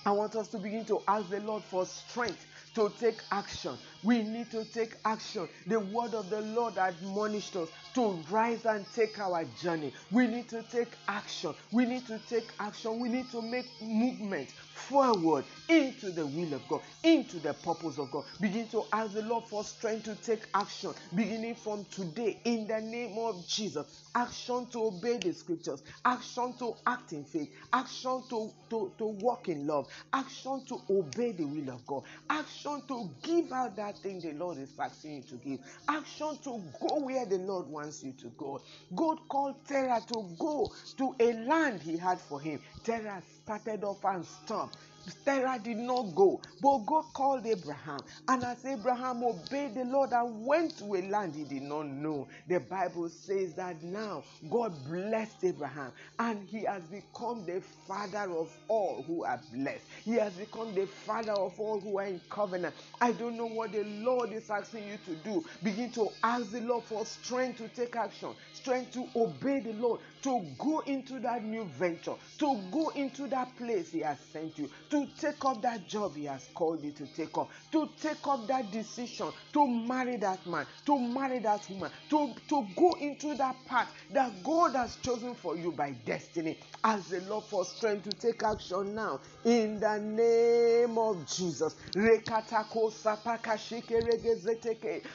I 0.04 0.10
want 0.10 0.34
us 0.34 0.48
to 0.48 0.58
begin 0.58 0.84
to 0.86 1.00
ask 1.06 1.30
the 1.30 1.40
Lord 1.40 1.62
for 1.62 1.86
strength 1.86 2.44
to 2.74 2.94
take 2.98 3.22
action. 3.30 3.78
We 4.02 4.22
need 4.22 4.50
to 4.52 4.64
take 4.66 4.96
action. 5.04 5.48
The 5.66 5.80
word 5.80 6.14
of 6.14 6.30
the 6.30 6.40
Lord 6.40 6.78
admonished 6.78 7.56
us 7.56 7.70
to 7.94 8.22
rise 8.30 8.64
and 8.66 8.86
take 8.92 9.18
our 9.18 9.44
journey. 9.44 9.92
We 10.10 10.26
need 10.26 10.48
to 10.50 10.62
take 10.62 10.96
action. 11.08 11.54
We 11.70 11.86
need 11.86 12.06
to 12.06 12.18
take 12.20 12.52
action. 12.58 12.98
We 13.00 13.08
need 13.08 13.30
to 13.30 13.42
make 13.42 13.66
movement 13.80 14.52
forward 14.72 15.46
into 15.68 16.10
the 16.12 16.26
will 16.26 16.54
of 16.54 16.66
God, 16.68 16.82
into 17.02 17.40
the 17.40 17.54
purpose 17.54 17.98
of 17.98 18.10
God. 18.10 18.24
Begin 18.40 18.68
to 18.68 18.84
ask 18.92 19.12
the 19.14 19.22
Lord 19.22 19.44
for 19.48 19.64
strength 19.64 20.04
to 20.04 20.16
take 20.16 20.46
action, 20.54 20.92
beginning 21.14 21.54
from 21.56 21.84
today, 21.86 22.40
in 22.44 22.66
the 22.66 22.80
name 22.80 23.18
of 23.18 23.46
Jesus. 23.46 23.86
Action 24.14 24.66
to 24.70 24.84
obey 24.86 25.18
the 25.18 25.32
scriptures, 25.32 25.82
action 26.04 26.54
to 26.58 26.74
act 26.86 27.12
in 27.12 27.24
faith, 27.24 27.48
action 27.72 28.22
to, 28.28 28.52
to, 28.70 28.94
to 28.98 29.06
walk 29.06 29.48
in 29.48 29.66
love, 29.66 29.86
action 30.12 30.64
to 30.66 30.80
obey 30.90 31.32
the 31.32 31.44
will 31.44 31.70
of 31.70 31.86
God, 31.86 32.02
action 32.30 32.82
to 32.88 33.10
give 33.22 33.52
out 33.52 33.76
that 33.76 34.02
thing 34.02 34.20
the 34.20 34.32
Lord 34.32 34.58
is 34.58 34.74
asking 34.78 35.16
you 35.16 35.22
to 35.24 35.36
give, 35.36 35.60
action 35.88 36.38
to 36.44 36.72
go 36.80 37.00
where 37.04 37.26
the 37.26 37.38
Lord 37.38 37.66
wants 37.66 37.81
you 38.02 38.12
to 38.14 38.30
go. 38.30 38.64
God 38.94 39.18
called 39.28 39.66
Terah 39.66 40.02
to 40.08 40.36
go 40.38 40.74
to 40.98 41.14
a 41.20 41.32
land 41.46 41.82
he 41.82 41.96
had 41.98 42.20
for 42.20 42.40
him. 42.40 42.62
Terah 42.82 43.22
started 43.22 43.84
off 43.84 44.04
and 44.04 44.26
stopped. 44.26 44.78
Terah 45.24 45.60
did 45.62 45.78
not 45.78 46.14
go, 46.14 46.42
but 46.60 46.78
God 46.86 47.04
called 47.14 47.46
Abraham. 47.46 48.04
And 48.28 48.44
as 48.44 48.64
Abraham 48.64 49.22
obeyed 49.24 49.74
the 49.74 49.84
Lord 49.84 50.12
and 50.12 50.46
went 50.46 50.78
to 50.78 50.94
a 50.94 51.02
land 51.08 51.34
he 51.34 51.44
did 51.44 51.62
not 51.62 51.86
know, 51.86 52.28
the 52.46 52.60
Bible 52.60 53.08
says 53.08 53.54
that 53.56 53.82
now 53.82 54.24
God 54.48 54.84
blessed 54.84 55.44
Abraham 55.44 55.92
and 56.18 56.42
he 56.48 56.64
has 56.64 56.86
become 56.88 57.46
the 57.46 57.60
father 57.60 58.36
of 58.36 58.58
all 58.68 59.04
who 59.06 59.24
are 59.24 59.44
blessed. 59.52 59.88
He 60.04 60.12
has 60.14 60.36
become 60.36 60.74
the 60.74 60.86
father 60.86 61.32
of 61.32 61.58
all 61.60 61.80
who 61.80 61.98
are 61.98 62.06
in 62.06 62.20
covenant. 62.30 62.76
I 63.00 63.12
don't 63.12 63.36
know 63.36 63.46
what 63.46 63.72
the 63.72 63.84
Lord 63.84 64.32
is 64.32 64.50
asking 64.50 64.86
you 64.88 64.98
to 64.98 65.16
do. 65.16 65.44
Begin 65.62 65.92
to 65.92 66.16
ask 66.22 66.52
the 66.52 66.60
Lord 66.60 66.84
for 66.84 67.04
strength 67.06 67.58
to 67.58 67.68
take 67.68 67.96
action, 67.96 68.34
strength 68.52 68.92
to 68.92 69.10
obey 69.16 69.60
the 69.60 69.72
Lord, 69.74 70.00
to 70.22 70.54
go 70.58 70.80
into 70.80 71.20
that 71.20 71.44
new 71.44 71.64
venture, 71.64 72.14
to 72.38 72.68
go 72.70 72.88
into 72.90 73.28
that 73.28 73.56
place 73.56 73.92
He 73.92 74.00
has 74.00 74.20
sent 74.20 74.58
you, 74.58 74.70
to 74.90 75.06
take 75.18 75.44
up 75.44 75.62
that 75.62 75.86
job 75.88 76.16
He 76.16 76.24
has 76.24 76.48
called 76.54 76.84
you 76.84 76.92
to 76.92 77.06
take 77.08 77.36
up, 77.38 77.50
to 77.72 77.90
take 78.00 78.26
up 78.26 78.46
that 78.48 78.70
decision, 78.70 79.32
to 79.52 79.66
marry 79.68 80.16
that 80.18 80.46
man, 80.46 80.66
to 80.86 80.98
marry 80.98 81.40
that 81.40 81.68
woman, 81.70 81.90
to, 82.10 82.34
to 82.48 82.68
go 82.76 82.92
into 83.00 83.34
that 83.36 83.64
path 83.66 83.92
that 84.10 84.42
God 84.42 84.76
has 84.76 84.96
chosen 84.96 85.34
for 85.34 85.56
you 85.56 85.72
by 85.72 85.92
destiny. 85.92 86.58
Ask 86.84 87.10
the 87.10 87.20
Lord 87.22 87.44
for 87.44 87.64
strength 87.64 88.04
to 88.04 88.14
take 88.14 88.42
action 88.42 88.94
now 88.94 89.20
in 89.44 89.80
the 89.80 89.98
name 89.98 90.98
of 90.98 91.26
Jesus. 91.26 91.76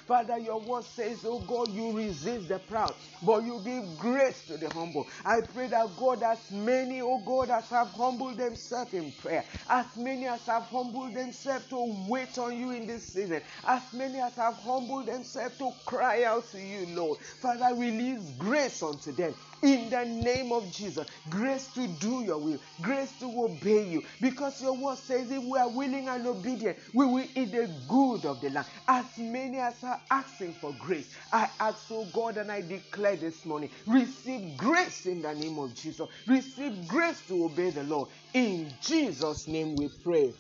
Father, 0.08 0.38
your 0.40 0.60
word 0.62 0.84
says, 0.86 1.26
Oh 1.26 1.40
God, 1.40 1.74
you 1.74 1.92
resist 1.92 2.50
the 2.50 2.60
proud, 2.60 2.96
but 3.22 3.44
you 3.46 3.62
give 3.66 3.98
grace 3.98 4.44
to 4.46 4.58
the 4.58 4.70
humble. 4.70 5.10
I 5.26 5.42
pray 5.42 5.68
that 5.70 5.96
God, 5.98 6.24
as 6.24 6.52
many, 6.52 7.02
oh 7.02 7.20
God, 7.20 7.50
as 7.50 7.70
have 7.70 7.92
humbled 7.94 8.38
themselves 8.38 8.94
in 8.94 9.12
prayer, 9.14 9.46
as 9.70 9.98
many 9.98 10.28
as 10.28 10.46
have 10.48 10.68
humbled 10.68 11.16
themselves 11.16 11.66
to 11.70 12.06
wait 12.08 12.38
on 12.38 12.58
you 12.58 12.72
in 12.72 12.88
this 12.88 13.06
season, 13.08 13.42
as 13.66 13.94
many 13.94 14.20
as 14.20 14.36
have 14.36 14.58
humbled 14.60 15.08
themselves 15.08 15.56
to 15.60 15.72
cry 15.86 16.24
out 16.26 16.50
to 16.52 16.60
you, 16.62 16.86
Lord. 16.88 17.20
Father, 17.42 17.76
release 17.76 18.32
grace 18.38 18.84
unto 18.84 19.12
them 19.14 19.36
in 19.64 19.90
the 19.90 20.06
name 20.06 20.52
of 20.52 20.72
Jesus. 20.72 21.06
Grace 21.30 21.70
to 21.74 21.88
do 21.88 22.24
your 22.24 22.40
will, 22.40 22.60
grace 22.82 23.18
to 23.20 23.26
obey 23.26 23.88
you, 23.88 24.04
because 24.22 24.62
your 24.62 24.74
word 24.78 24.98
says 24.98 25.32
if 25.32 25.44
we 25.44 25.58
are 25.60 25.70
willing 25.70 26.08
and 26.10 26.26
obedient, 26.28 26.78
we 26.94 27.06
will 27.06 27.26
eat 27.36 27.52
the 27.52 27.68
good 27.88 28.26
of 28.26 28.42
the 28.42 28.50
land. 28.50 28.68
As 28.88 29.06
many 29.18 29.60
as 29.60 29.84
are 29.84 30.02
asking 30.12 30.56
for 30.62 30.74
grace, 30.78 31.10
I 31.32 31.50
ask, 31.60 31.88
oh 31.92 32.06
God, 32.14 32.38
and 32.38 32.52
I 32.52 32.62
declare 32.62 33.18
this 33.18 33.46
morning, 33.46 33.72
receive 33.86 34.58
grace 34.58 35.06
in 35.06 35.22
the 35.22 35.34
name 35.34 35.60
of 35.60 35.74
Jesus. 35.76 36.08
Receive 36.28 36.88
grace 36.88 37.22
to 37.28 37.46
obey 37.46 37.72
the 37.72 37.84
Lord. 37.84 38.10
In 38.34 38.78
Jesus' 38.82 39.48
name 39.48 39.76
we 39.76 39.90
pray. 40.04 40.34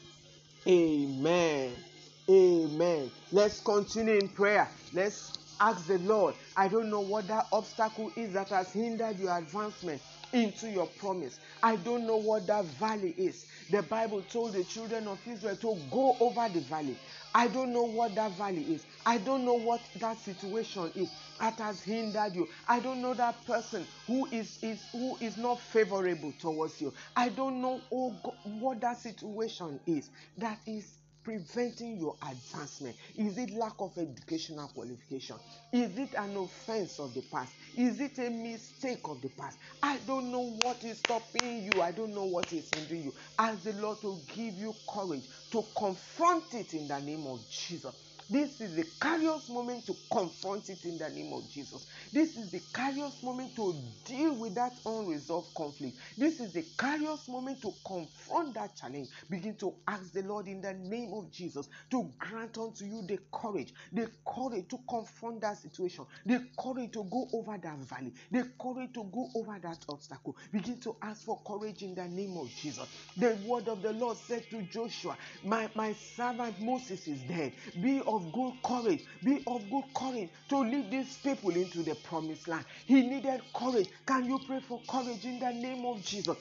Amen. 0.67 1.75
Amen. 2.29 3.11
Let's 3.31 3.61
continue 3.61 4.15
in 4.15 4.29
prayer. 4.29 4.69
Let's 4.93 5.33
ask 5.59 5.87
the 5.87 5.99
Lord. 5.99 6.35
I 6.57 6.67
don't 6.69 6.89
know 6.91 7.01
what 7.01 7.27
that 7.29 7.47
obstacle 7.53 8.11
is 8.17 8.33
that 8.33 8.49
has 8.51 8.73
hindered 8.73 9.19
your 9.19 9.37
advancement 9.37 10.01
into 10.33 10.69
your 10.69 10.87
promise. 10.87 11.39
I 11.63 11.77
don't 11.77 12.07
know 12.07 12.17
what 12.17 12.47
that 12.47 12.65
valley 12.65 13.11
is. 13.17 13.45
The 13.69 13.83
Bible 13.83 14.23
told 14.23 14.53
the 14.55 14.65
children 14.65 15.07
of 15.07 15.21
Israel 15.27 15.57
to 15.57 15.87
go 15.91 16.17
over 16.19 16.49
the 16.49 16.61
valley. 16.61 16.99
I 17.35 17.47
don't 17.47 17.73
know 17.73 17.83
what 17.85 18.15
that 18.15 18.33
valley 18.33 18.63
is. 18.73 18.87
I 19.05 19.19
don't 19.19 19.45
know 19.45 19.55
what 19.55 19.89
that 19.95 20.19
situation 20.19 20.91
is 20.95 21.13
that 21.39 21.59
has 21.59 21.81
hindered 21.83 22.35
you. 22.35 22.49
I 22.67 22.81
don't 22.81 23.01
know 23.01 23.13
that 23.15 23.45
person 23.45 23.87
who 24.07 24.27
is, 24.31 24.59
is 24.63 24.89
who 24.91 25.17
is 25.21 25.37
not 25.37 25.61
favorable 25.61 26.33
towards 26.33 26.81
you. 26.81 26.93
I 27.15 27.29
don't 27.29 27.61
know 27.61 27.85
oh 27.91 28.19
God, 28.23 28.35
what 28.43 28.81
that 28.81 28.97
situation 28.99 29.79
is 29.87 30.09
that 30.37 30.59
is 30.67 30.99
preventing 31.27 31.97
your 31.97 32.17
advancement? 32.23 32.97
Is 33.15 33.37
it 33.37 33.51
lack 33.51 33.75
of 33.79 33.97
educational 33.97 34.69
qualification? 34.69 35.39
Is 35.73 35.99
it 35.99 36.15
an 36.15 36.37
offense 36.37 36.99
of 37.01 37.13
the 37.13 37.23
past? 37.23 37.57
Is 37.75 37.99
it 37.99 38.17
a 38.19 38.29
mistake 38.29 39.01
of 39.05 39.21
the 39.21 39.29
past? 39.29 39.59
I 39.83 39.99
don't 39.99 40.31
know 40.31 40.41
what 40.41 40.85
is 40.85 41.01
stopping 41.01 41.63
you. 41.65 41.81
I 41.81 41.91
don't 41.91 42.13
know 42.15 42.27
what 42.27 42.53
is 42.53 42.71
hindering 42.71 43.03
you. 43.03 43.15
Ask 43.37 43.63
the 43.63 43.73
Lord 43.73 44.01
to 44.03 44.23
give 44.29 44.55
you 44.55 44.81
courage 44.89 45.27
to 45.51 45.73
confront 45.77 46.53
it 46.53 46.73
in 46.73 46.87
the 46.87 46.99
name 47.01 47.27
of 47.27 47.49
Jesus. 47.49 47.93
This 48.29 48.61
is 48.61 48.75
the 48.75 48.85
curious 49.01 49.49
moment 49.49 49.85
to 49.87 49.99
confront 50.11 50.69
it 50.69 50.85
in 50.85 50.97
the 50.97 51.09
name 51.09 51.33
of 51.33 51.47
Jesus. 51.47 51.85
This 52.11 52.37
is 52.37 52.49
the 52.51 52.61
curious 52.73 53.23
moment 53.23 53.55
to 53.57 53.95
deal 54.03 54.35
with 54.35 54.55
that 54.55 54.79
unresolved 54.85 55.53
conflict. 55.55 55.99
This 56.17 56.39
is 56.39 56.51
the 56.51 56.63
curious 56.79 57.27
moment 57.29 57.61
to 57.63 57.79
confront 57.85 58.55
that 58.55 58.75
challenge. 58.75 59.09
Begin 59.29 59.57
to 59.57 59.81
ask 59.87 60.13
the 60.13 60.23
Lord 60.23 60.47
in 60.47 60.61
the 60.61 60.73
name 60.73 61.13
of 61.13 61.31
Jesus 61.31 61.69
to 61.91 62.13
grant 62.17 62.57
unto 62.57 62.85
you 62.85 63.03
the 63.03 63.19
courage, 63.33 63.73
the 63.91 64.11
courage 64.27 64.67
to 64.69 64.79
confront 64.89 65.41
that 65.41 65.57
situation, 65.57 66.05
the 66.25 66.49
courage 66.59 66.91
to 66.93 67.03
go 67.05 67.29
over 67.33 67.57
that 67.57 67.79
valley, 67.79 68.13
the 68.31 68.53
courage 68.61 68.93
to 68.93 69.03
go 69.05 69.31
over 69.35 69.59
that 69.59 69.85
obstacle. 69.89 70.37
Begin 70.51 70.79
to 70.81 70.97
ask 71.01 71.25
for 71.25 71.41
courage 71.43 71.83
in 71.83 71.95
the 71.95 72.07
name 72.07 72.37
of 72.37 72.53
Jesus. 72.53 72.87
The 73.15 73.35
word 73.45 73.67
of 73.69 73.81
the 73.81 73.93
Lord 73.93 74.17
said 74.17 74.49
to 74.51 74.63
Joshua, 74.63 75.17
My, 75.43 75.71
my 75.75 75.93
servant 75.93 76.59
Moses 76.59 77.07
is 77.07 77.23
dead. 77.23 77.55
Be 77.79 78.01
of 78.01 78.16
of 78.17 78.31
good 78.33 78.53
courage. 78.63 79.05
Be 79.23 79.43
of 79.47 79.69
good 79.69 79.85
courage 79.95 80.31
to 80.49 80.57
lead 80.59 80.91
these 80.91 81.17
people 81.19 81.51
into 81.51 81.83
the 81.83 81.95
promised 81.95 82.47
land. 82.47 82.65
He 82.85 83.01
needed 83.07 83.41
courage. 83.55 83.89
Can 84.05 84.25
you 84.25 84.39
pray 84.39 84.59
for 84.61 84.81
courage 84.89 85.25
in 85.25 85.39
the 85.39 85.51
name 85.51 85.85
of 85.85 86.03
Jesus? 86.03 86.37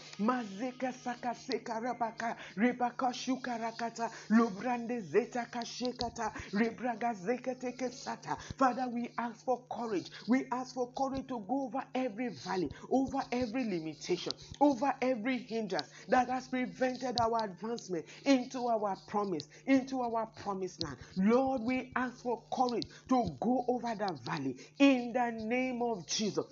Father, 8.59 8.89
we 8.89 9.11
ask 9.19 9.45
for 9.45 9.67
courage. 9.71 10.11
We 10.29 10.47
ask 10.53 10.75
for 10.75 10.93
courage 10.95 11.27
to 11.29 11.41
go 11.41 11.67
over 11.67 11.85
every 11.95 12.29
valley, 12.29 12.71
over 12.91 13.23
every 13.33 13.65
limitation, 13.65 14.33
over 14.61 14.95
every 15.03 15.39
hindrance 15.39 15.91
that 16.09 16.29
has 16.29 16.49
prevented 16.49 17.17
our 17.21 17.45
advancement 17.45 18.07
into 18.25 18.67
our 18.69 18.97
promise, 19.09 19.49
into 19.67 20.01
our 20.03 20.27
promised 20.27 20.83
land. 20.83 20.99
Lord, 21.17 21.63
we 21.67 21.91
ask 21.97 22.23
for 22.23 22.43
courage 22.53 22.87
to 23.09 23.37
go 23.41 23.65
over 23.69 23.95
that 23.95 24.25
valley 24.25 24.57
in 24.79 25.13
the 25.13 25.31
name 25.33 25.83
of 25.83 26.07
Jesus. 26.07 26.47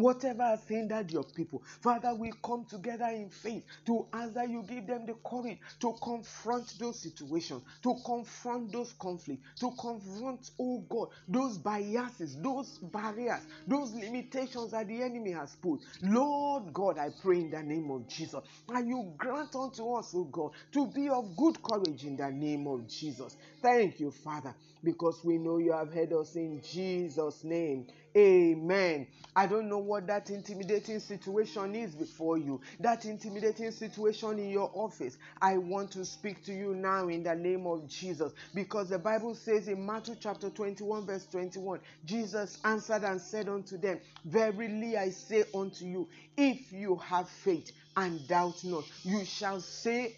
Whatever 0.00 0.42
has 0.44 0.66
hindered 0.68 1.10
your 1.10 1.24
people, 1.24 1.62
Father, 1.80 2.14
we 2.14 2.32
come 2.44 2.64
together 2.66 3.06
in 3.06 3.30
faith 3.30 3.64
to 3.86 4.06
answer 4.12 4.44
you. 4.46 4.62
Give 4.62 4.86
them 4.86 5.06
the 5.06 5.14
courage 5.26 5.58
to 5.80 5.94
confront 6.02 6.78
those 6.78 7.00
situations, 7.02 7.62
to 7.82 7.94
confront 8.04 8.72
those 8.72 8.92
conflicts, 8.94 9.42
to 9.60 9.70
confront, 9.80 10.50
oh 10.60 10.80
God, 10.88 11.08
those 11.28 11.58
biases, 11.58 12.36
those 12.40 12.78
barriers, 12.78 13.42
those 13.66 13.92
limitations 13.94 14.72
that 14.72 14.88
the 14.88 15.02
enemy 15.02 15.32
has 15.32 15.56
put. 15.56 15.80
Lord 16.02 16.72
God, 16.72 16.98
I 16.98 17.10
pray 17.22 17.40
in 17.40 17.50
the 17.50 17.62
name 17.62 17.90
of 17.90 18.08
Jesus. 18.08 18.42
And 18.68 18.88
you 18.88 19.14
grant 19.16 19.54
unto 19.54 19.92
us, 19.94 20.12
oh 20.14 20.24
God, 20.24 20.52
to 20.72 20.86
be 20.92 21.08
of 21.08 21.36
good 21.36 21.62
courage 21.62 22.04
in 22.04 22.16
the 22.16 22.30
name 22.30 22.66
of 22.66 22.86
Jesus. 22.88 23.36
Thank 23.62 24.00
you, 24.00 24.10
Father, 24.10 24.54
because 24.82 25.20
we 25.24 25.38
know 25.38 25.58
you 25.58 25.72
have 25.72 25.92
heard 25.92 26.12
us 26.12 26.36
in 26.36 26.60
Jesus' 26.62 27.44
name. 27.44 27.86
Amen. 28.16 29.06
I 29.36 29.46
don't 29.46 29.68
know 29.68 29.78
what 29.78 30.08
that 30.08 30.30
intimidating 30.30 30.98
situation 30.98 31.76
is 31.76 31.94
before 31.94 32.38
you, 32.38 32.60
that 32.80 33.04
intimidating 33.04 33.70
situation 33.70 34.38
in 34.40 34.50
your 34.50 34.70
office. 34.74 35.16
I 35.40 35.56
want 35.58 35.92
to 35.92 36.04
speak 36.04 36.44
to 36.46 36.52
you 36.52 36.74
now 36.74 37.06
in 37.08 37.22
the 37.22 37.34
name 37.36 37.66
of 37.66 37.86
Jesus 37.88 38.32
because 38.52 38.88
the 38.88 38.98
Bible 38.98 39.36
says 39.36 39.68
in 39.68 39.86
Matthew 39.86 40.16
chapter 40.18 40.50
21, 40.50 41.06
verse 41.06 41.26
21, 41.26 41.78
Jesus 42.04 42.58
answered 42.64 43.04
and 43.04 43.20
said 43.20 43.48
unto 43.48 43.78
them, 43.78 44.00
Verily 44.24 44.96
I 44.98 45.10
say 45.10 45.44
unto 45.54 45.84
you, 45.84 46.08
if 46.36 46.72
you 46.72 46.96
have 46.96 47.28
faith 47.28 47.70
and 47.96 48.26
doubt 48.26 48.64
not, 48.64 48.84
you 49.04 49.24
shall 49.24 49.60
say 49.60 50.16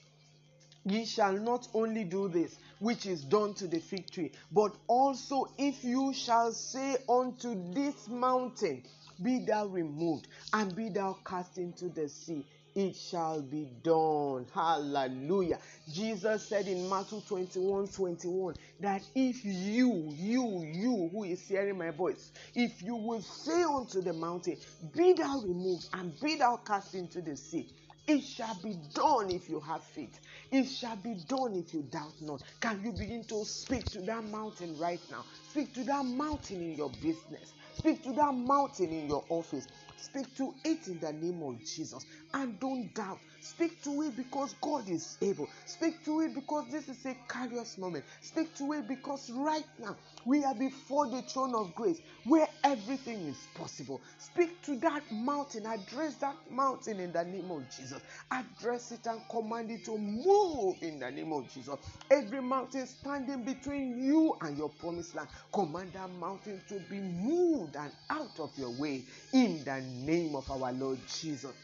Ye 0.84 1.04
shall 1.04 1.34
not 1.34 1.68
only 1.74 2.02
do 2.02 2.28
this, 2.28 2.58
which 2.80 3.06
is 3.06 3.22
done 3.22 3.54
to 3.54 3.68
the 3.68 3.78
fig 3.78 4.10
tree, 4.10 4.32
but 4.50 4.74
also 4.88 5.48
if 5.56 5.84
you 5.84 6.12
shall 6.12 6.52
say 6.52 6.96
unto 7.08 7.72
this 7.72 8.08
mountain, 8.08 8.82
Be 9.22 9.44
thou 9.44 9.66
removed, 9.66 10.26
and 10.52 10.74
be 10.74 10.88
thou 10.88 11.16
cast 11.24 11.58
into 11.58 11.88
the 11.88 12.08
sea, 12.08 12.44
it 12.74 12.96
shall 12.96 13.42
be 13.42 13.68
done. 13.84 14.46
Hallelujah. 14.52 15.58
Jesus 15.92 16.48
said 16.48 16.66
in 16.66 16.88
Matthew 16.88 17.20
21 17.28 17.86
21 17.86 18.54
that 18.80 19.02
if 19.14 19.44
you, 19.44 20.08
you, 20.16 20.62
you 20.62 21.08
who 21.12 21.24
is 21.24 21.46
hearing 21.46 21.78
my 21.78 21.90
voice, 21.90 22.32
if 22.54 22.82
you 22.82 22.96
will 22.96 23.20
say 23.20 23.62
unto 23.62 24.00
the 24.00 24.14
mountain, 24.14 24.56
Be 24.96 25.12
thou 25.12 25.40
removed, 25.40 25.88
and 25.92 26.18
be 26.20 26.36
thou 26.36 26.56
cast 26.56 26.94
into 26.94 27.20
the 27.20 27.36
sea, 27.36 27.68
it 28.06 28.22
shall 28.22 28.56
be 28.62 28.76
done 28.94 29.30
if 29.30 29.48
you 29.48 29.60
have 29.60 29.84
faith. 29.84 30.18
It 30.52 30.66
shall 30.66 30.96
be 30.96 31.16
done 31.16 31.56
if 31.56 31.74
you 31.74 31.84
doubt 31.84 32.22
not. 32.22 32.42
Can 32.60 32.84
you 32.84 32.92
begin 32.92 33.26
to 33.28 33.44
speak 33.46 33.90
to 33.92 34.02
that 34.02 34.24
mountain 34.24 34.78
right 34.78 35.02
now? 35.10 35.26
Speak 35.42 35.74
to 35.74 35.84
that 35.84 36.04
mountain 36.06 36.62
in 36.62 36.76
your 36.76 36.90
business. 36.90 37.54
Speak 37.74 38.02
to 38.04 38.14
that 38.14 38.32
mountain 38.34 38.92
in 38.92 39.08
your 39.08 39.26
office. 39.30 39.68
Speak 39.96 40.34
to 40.36 40.60
it 40.64 40.88
in 40.88 41.00
the 41.00 41.12
name 41.12 41.42
of 41.42 41.64
Jesus. 41.64 42.06
And 42.34 42.60
don't 42.60 42.94
doubt. 42.94 43.22
Speak 43.42 43.82
to 43.82 44.02
it 44.02 44.16
because 44.16 44.54
God 44.62 44.88
is 44.88 45.18
able. 45.20 45.50
Speak 45.66 46.04
to 46.04 46.20
it 46.20 46.32
because 46.32 46.70
this 46.70 46.88
is 46.88 47.04
a 47.06 47.16
curious 47.28 47.76
moment. 47.76 48.04
Speak 48.20 48.54
to 48.56 48.72
it 48.72 48.86
because 48.86 49.30
right 49.30 49.66
now 49.80 49.96
we 50.24 50.44
are 50.44 50.54
before 50.54 51.08
the 51.10 51.22
throne 51.22 51.54
of 51.56 51.74
grace 51.74 52.00
where 52.24 52.48
everything 52.62 53.26
is 53.26 53.48
possible. 53.48 54.00
Speak 54.18 54.62
to 54.62 54.78
that 54.80 55.10
mountain. 55.10 55.66
Address 55.66 56.18
that 56.18 56.36
mountain 56.52 57.00
in 57.00 57.12
the 57.12 57.24
name 57.24 57.50
of 57.50 57.68
Jesus. 57.68 58.00
Address 58.30 58.92
it 58.92 59.06
and 59.06 59.20
command 59.28 59.72
it 59.72 59.84
to 59.86 59.98
move 59.98 60.76
in 60.82 61.00
the 61.00 61.10
name 61.10 61.32
of 61.32 61.48
Jesus. 61.52 61.76
Every 62.12 62.42
mountain 62.42 62.86
standing 62.86 63.44
between 63.44 63.98
you 63.98 64.36
and 64.40 64.56
your 64.56 64.70
promised 64.70 65.16
land, 65.16 65.30
command 65.52 65.94
that 65.94 66.10
mountain 66.10 66.62
to 66.68 66.78
be 66.80 67.00
moved 67.00 67.76
and 67.76 67.92
out 68.08 68.38
of 68.38 68.56
your 68.56 68.70
way 68.70 69.04
in 69.32 69.64
the 69.64 69.80
name 69.80 70.36
of 70.36 70.48
our 70.50 70.72
Lord 70.72 71.00
Jesus. 71.08 71.56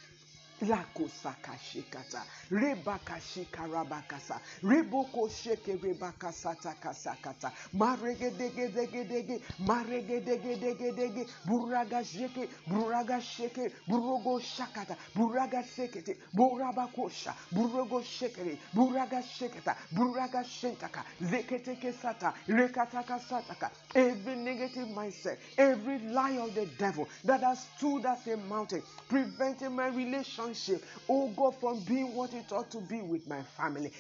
Lakosaka 0.63 1.53
shekata, 1.59 2.23
rebaka 2.51 3.21
shikarabakasa, 3.21 4.41
reboko 4.63 5.29
sheke 5.29 5.77
rebaka 5.81 6.33
satakasakata, 6.33 7.53
maregedegedegedege, 7.75 9.41
maregedegedegedege, 9.61 11.27
buraga 11.47 12.03
sheke, 12.03 12.49
buraga 12.69 13.21
sheke, 13.21 13.71
burogo 13.89 14.41
shakata, 14.41 14.97
buraga 15.15 15.63
sekete, 15.63 16.17
borabakosha, 16.35 17.35
burogo 17.53 18.03
shekere, 18.03 18.59
buraga 18.75 19.23
sheketa, 19.23 19.77
buraga 19.95 20.43
shentaka, 20.45 21.05
zeketeke 21.21 21.93
sata, 21.93 22.35
rekataka 22.49 23.21
sataka, 23.21 23.71
every 23.95 24.37
negative 24.37 24.89
mindset, 24.89 25.39
every 25.57 25.99
lie 26.01 26.39
of 26.39 26.55
the 26.55 26.67
devil 26.79 27.09
that 27.25 27.43
has 27.43 27.65
stood 27.77 28.05
as 28.07 28.27
a 28.27 28.37
mountain, 28.37 28.83
preventing 29.09 29.77
my 29.77 29.89
relationship 29.89 30.48
relationship, 30.49 30.85
oh 31.09 31.29
God, 31.29 31.55
from 31.57 31.81
being 31.81 32.15
what 32.15 32.33
it 32.35 32.51
ought 32.53 32.71
to 32.71 32.81
be 32.81 33.03
with 33.03 33.27
my 33.29 33.43
family. 33.43 33.93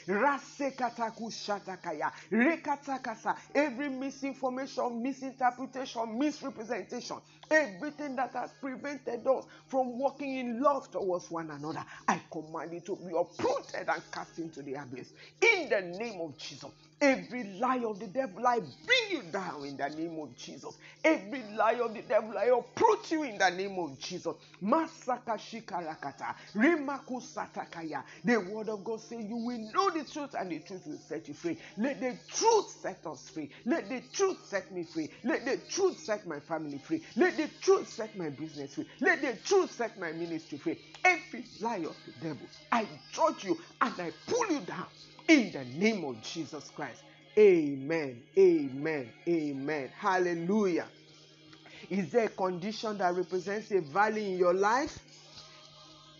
Every 3.54 3.88
misinformation, 3.88 5.02
misinterpretation, 5.02 6.18
misrepresentation, 6.18 7.16
everything 7.50 8.16
that 8.16 8.32
has 8.34 8.52
prevented 8.60 9.26
us 9.26 9.46
from 9.66 9.98
walking 9.98 10.36
in 10.36 10.60
love 10.62 10.90
towards 10.90 11.30
one 11.30 11.50
another, 11.50 11.84
I 12.06 12.20
command 12.30 12.72
it 12.74 12.86
to 12.86 12.96
be 12.96 13.12
uprooted 13.16 13.88
and 13.88 14.02
cast 14.10 14.38
into 14.38 14.62
the 14.62 14.74
abyss. 14.74 15.12
In 15.40 15.68
the 15.68 15.80
name 15.98 16.20
of 16.20 16.36
Jesus. 16.38 16.70
Every 17.00 17.44
lie 17.60 17.84
of 17.84 18.00
the 18.00 18.08
devil, 18.08 18.46
I 18.46 18.58
bring 18.60 19.10
you 19.10 19.22
down 19.30 19.64
in 19.66 19.76
the 19.76 19.88
name 19.88 20.18
of 20.18 20.34
Jesus. 20.36 20.78
Every 21.04 21.44
lie 21.56 21.74
of 21.74 21.94
the 21.94 22.02
devil, 22.02 22.36
I 22.36 22.46
uproot 22.46 23.10
you 23.12 23.22
in 23.24 23.38
the 23.38 23.50
name 23.50 23.78
of 23.78 23.98
Jesus. 24.00 24.34
Masaka 24.62 25.38
shikarakata, 25.38 26.34
rimaku 26.56 27.22
satakaya. 27.22 28.02
The 28.24 28.38
word 28.40 28.70
of 28.70 28.84
God 28.84 29.00
says, 29.00 29.24
You 29.28 29.36
will 29.36 29.58
know 29.72 29.90
the 29.90 30.04
truth, 30.10 30.34
and 30.38 30.50
the 30.50 30.60
truth 30.60 30.88
will 30.88 30.98
set 30.98 31.28
you 31.28 31.34
free. 31.34 31.58
Let 31.76 32.00
the 32.00 32.18
truth 32.28 32.70
set 32.82 33.06
us 33.06 33.30
free. 33.30 33.50
Let 33.64 33.88
the 33.90 34.02
truth 34.12 34.38
set 34.44 34.72
me 34.72 34.84
free. 34.84 35.10
Let 35.24 35.44
the 35.46 35.58
truth 35.68 36.00
set 36.00 36.26
my 36.26 36.40
family 36.40 36.78
free. 36.78 37.02
Let 37.16 37.36
the 37.36 37.48
truth 37.60 37.88
set 37.88 38.16
my 38.16 38.30
business 38.30 38.74
free. 38.74 38.86
Let 39.00 39.22
the 39.22 39.36
truth 39.44 39.72
set 39.72 40.00
my 40.00 40.12
ministry 40.12 40.58
free. 40.58 40.78
Every 41.04 41.46
lie 41.60 41.86
of 41.88 41.96
the 42.06 42.12
devil, 42.20 42.50
I 42.72 42.88
judge 43.12 43.44
you 43.44 43.60
and 43.80 43.94
I 44.00 44.12
pull 44.26 44.48
you 44.50 44.60
down 44.62 44.88
in 45.28 45.52
the 45.52 45.64
name 45.78 46.04
of 46.04 46.20
Jesus 46.22 46.70
Christ. 46.74 47.02
Amen. 47.38 48.22
Amen. 48.36 49.08
Amen. 49.28 49.90
Hallelujah. 49.96 50.86
Is 51.90 52.10
there 52.10 52.24
a 52.24 52.28
condition 52.30 52.98
that 52.98 53.14
represents 53.14 53.70
a 53.70 53.80
valley 53.80 54.32
in 54.32 54.38
your 54.38 54.54
life? 54.54 54.98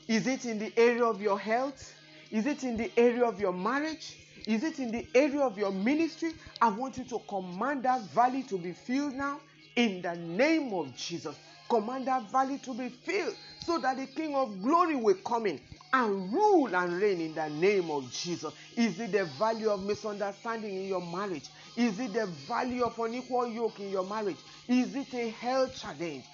Is 0.07 0.27
it 0.27 0.45
in 0.45 0.59
the 0.59 0.73
area 0.77 1.05
of 1.05 1.21
your 1.21 1.39
health? 1.39 1.95
Is 2.31 2.47
it 2.47 2.63
in 2.63 2.77
the 2.77 2.93
area 2.97 3.25
of 3.25 3.41
your 3.41 3.53
marriage? 3.53 4.17
Is 4.47 4.63
it 4.63 4.79
in 4.79 4.93
the 4.93 5.07
area 5.15 5.41
of 5.41 5.59
your 5.59 5.73
ministry? 5.73 6.33
I 6.63 6.69
want 6.69 6.97
you 6.99 7.05
to 7.05 7.19
command 7.29 7.83
that 7.83 8.03
valley 8.11 8.43
to 8.45 8.59
be 8.59 8.73
filled 8.73 9.15
now 9.15 9.41
in 9.77 10.01
the 10.03 10.15
name 10.15 10.73
of 10.73 10.95
Jesus. 10.97 11.37
Command 11.69 12.07
that 12.07 12.31
valley 12.31 12.59
to 12.59 12.73
be 12.73 12.89
filled 12.89 13.35
so 13.65 13.79
that 13.79 13.97
the 13.97 14.07
King 14.07 14.35
of 14.35 14.63
glory 14.63 14.97
will 14.97 15.17
come 15.17 15.47
in 15.47 15.61
and 15.93 16.33
rule 16.33 16.75
and 16.75 17.01
reign 17.01 17.21
in 17.21 17.35
the 17.35 17.49
name 17.49 17.91
of 17.91 18.11
Jesus. 18.11 18.53
Is 18.77 19.01
it 19.01 19.13
the 19.13 19.25
value 19.25 19.71
of 19.71 19.83
misunderstanding 19.83 20.77
in 20.77 20.87
your 20.87 21.01
marriage? 21.01 21.49
Is 21.77 21.99
it 21.99 22.13
the 22.13 22.27
value 22.27 22.85
of 22.85 22.99
unequal 22.99 23.49
yoke 23.49 23.81
in 23.81 23.91
your 23.91 24.05
marriage? 24.07 24.41
Is 24.69 24.95
it 24.95 25.15
a 25.15 25.31
health 25.31 25.75
challenge? 25.75 26.25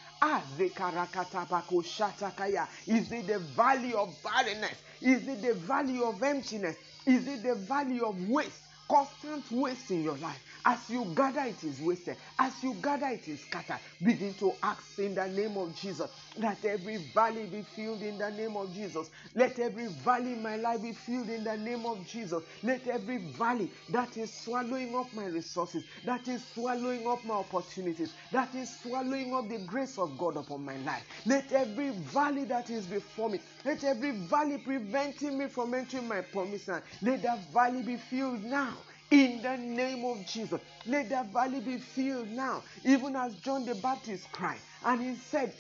Is 2.86 3.12
it 3.12 3.26
the 3.26 3.38
value 3.54 3.96
of 3.96 4.22
barrenness? 4.22 4.82
Is 5.00 5.28
it 5.28 5.42
the 5.42 5.54
value 5.54 6.04
of 6.04 6.22
emptiness? 6.22 6.76
Is 7.06 7.26
it 7.28 7.42
the 7.42 7.54
value 7.54 8.04
of 8.04 8.16
waste? 8.28 8.62
Constant 8.90 9.50
waste 9.50 9.90
in 9.90 10.02
your 10.02 10.16
life. 10.18 10.42
As 10.64 10.90
you 10.90 11.12
gather, 11.14 11.42
it 11.42 11.64
is 11.64 11.80
wasted. 11.82 12.18
As 12.38 12.62
you 12.62 12.74
gather, 12.82 13.06
it 13.08 13.28
is 13.28 13.42
scattered. 13.42 13.80
Begin 14.02 14.34
to 14.36 14.58
ask 14.62 14.98
in 14.98 15.14
the 15.14 15.26
name 15.28 15.56
of 15.58 15.74
Jesus 15.74 16.10
that 16.36 16.64
every 16.64 16.98
valley 16.98 17.46
be 17.46 17.62
filled 17.62 18.02
in 18.02 18.18
the 18.18 18.30
name 18.30 18.56
of 18.56 18.72
Jesus. 18.72 19.10
Let 19.34 19.58
every 19.58 19.88
valley 19.88 20.32
in 20.34 20.42
my 20.42 20.56
life 20.56 20.82
be 20.82 20.92
filled 20.92 21.30
in 21.30 21.44
the 21.44 21.56
name 21.56 21.86
of 21.86 22.04
Jesus. 22.06 22.42
Let 22.62 22.86
every 22.88 23.18
valley 23.18 23.72
that 23.88 24.16
is 24.16 24.32
swallowing 24.34 24.94
up 24.96 25.12
my 25.14 25.26
resources, 25.26 25.84
that 26.04 26.28
is 26.28 26.46
swallowing 26.48 27.06
up 27.06 27.24
my 27.24 27.34
opportunities, 27.34 28.14
that 28.32 28.54
is 28.54 28.80
swallowing 28.80 29.34
up 29.34 29.48
the 29.48 29.58
grace 29.58 29.98
of 29.98 30.18
God 30.18 30.36
upon 30.36 30.64
my 30.64 30.76
life. 30.78 31.04
Let 31.24 31.52
every 31.52 31.90
valley 31.90 32.44
that 32.46 32.70
is 32.70 32.86
before 32.86 33.30
me, 33.30 33.40
let 33.64 33.84
every 33.84 34.12
valley 34.12 34.58
preventing 34.58 35.38
me 35.38 35.48
from 35.48 35.74
entering 35.74 36.08
my 36.08 36.22
promised 36.22 36.68
land, 36.68 36.84
let 37.02 37.22
that 37.22 37.52
valley 37.52 37.82
be 37.82 37.96
filled 37.96 38.42
now 38.44 38.84
in 39.10 39.42
the 39.42 39.56
name 39.56 40.04
of 40.04 40.26
Jesus. 40.26 40.60
Let 40.86 41.10
that 41.10 41.32
valley 41.32 41.60
be 41.60 41.78
filled 41.78 42.30
now, 42.30 42.64
even 42.84 43.16
as 43.16 43.36
John 43.36 43.64
the 43.64 43.74
Baptist 43.74 44.30
cried. 44.32 44.62
And 44.82 45.02
he 45.02 45.14
said, 45.16 45.54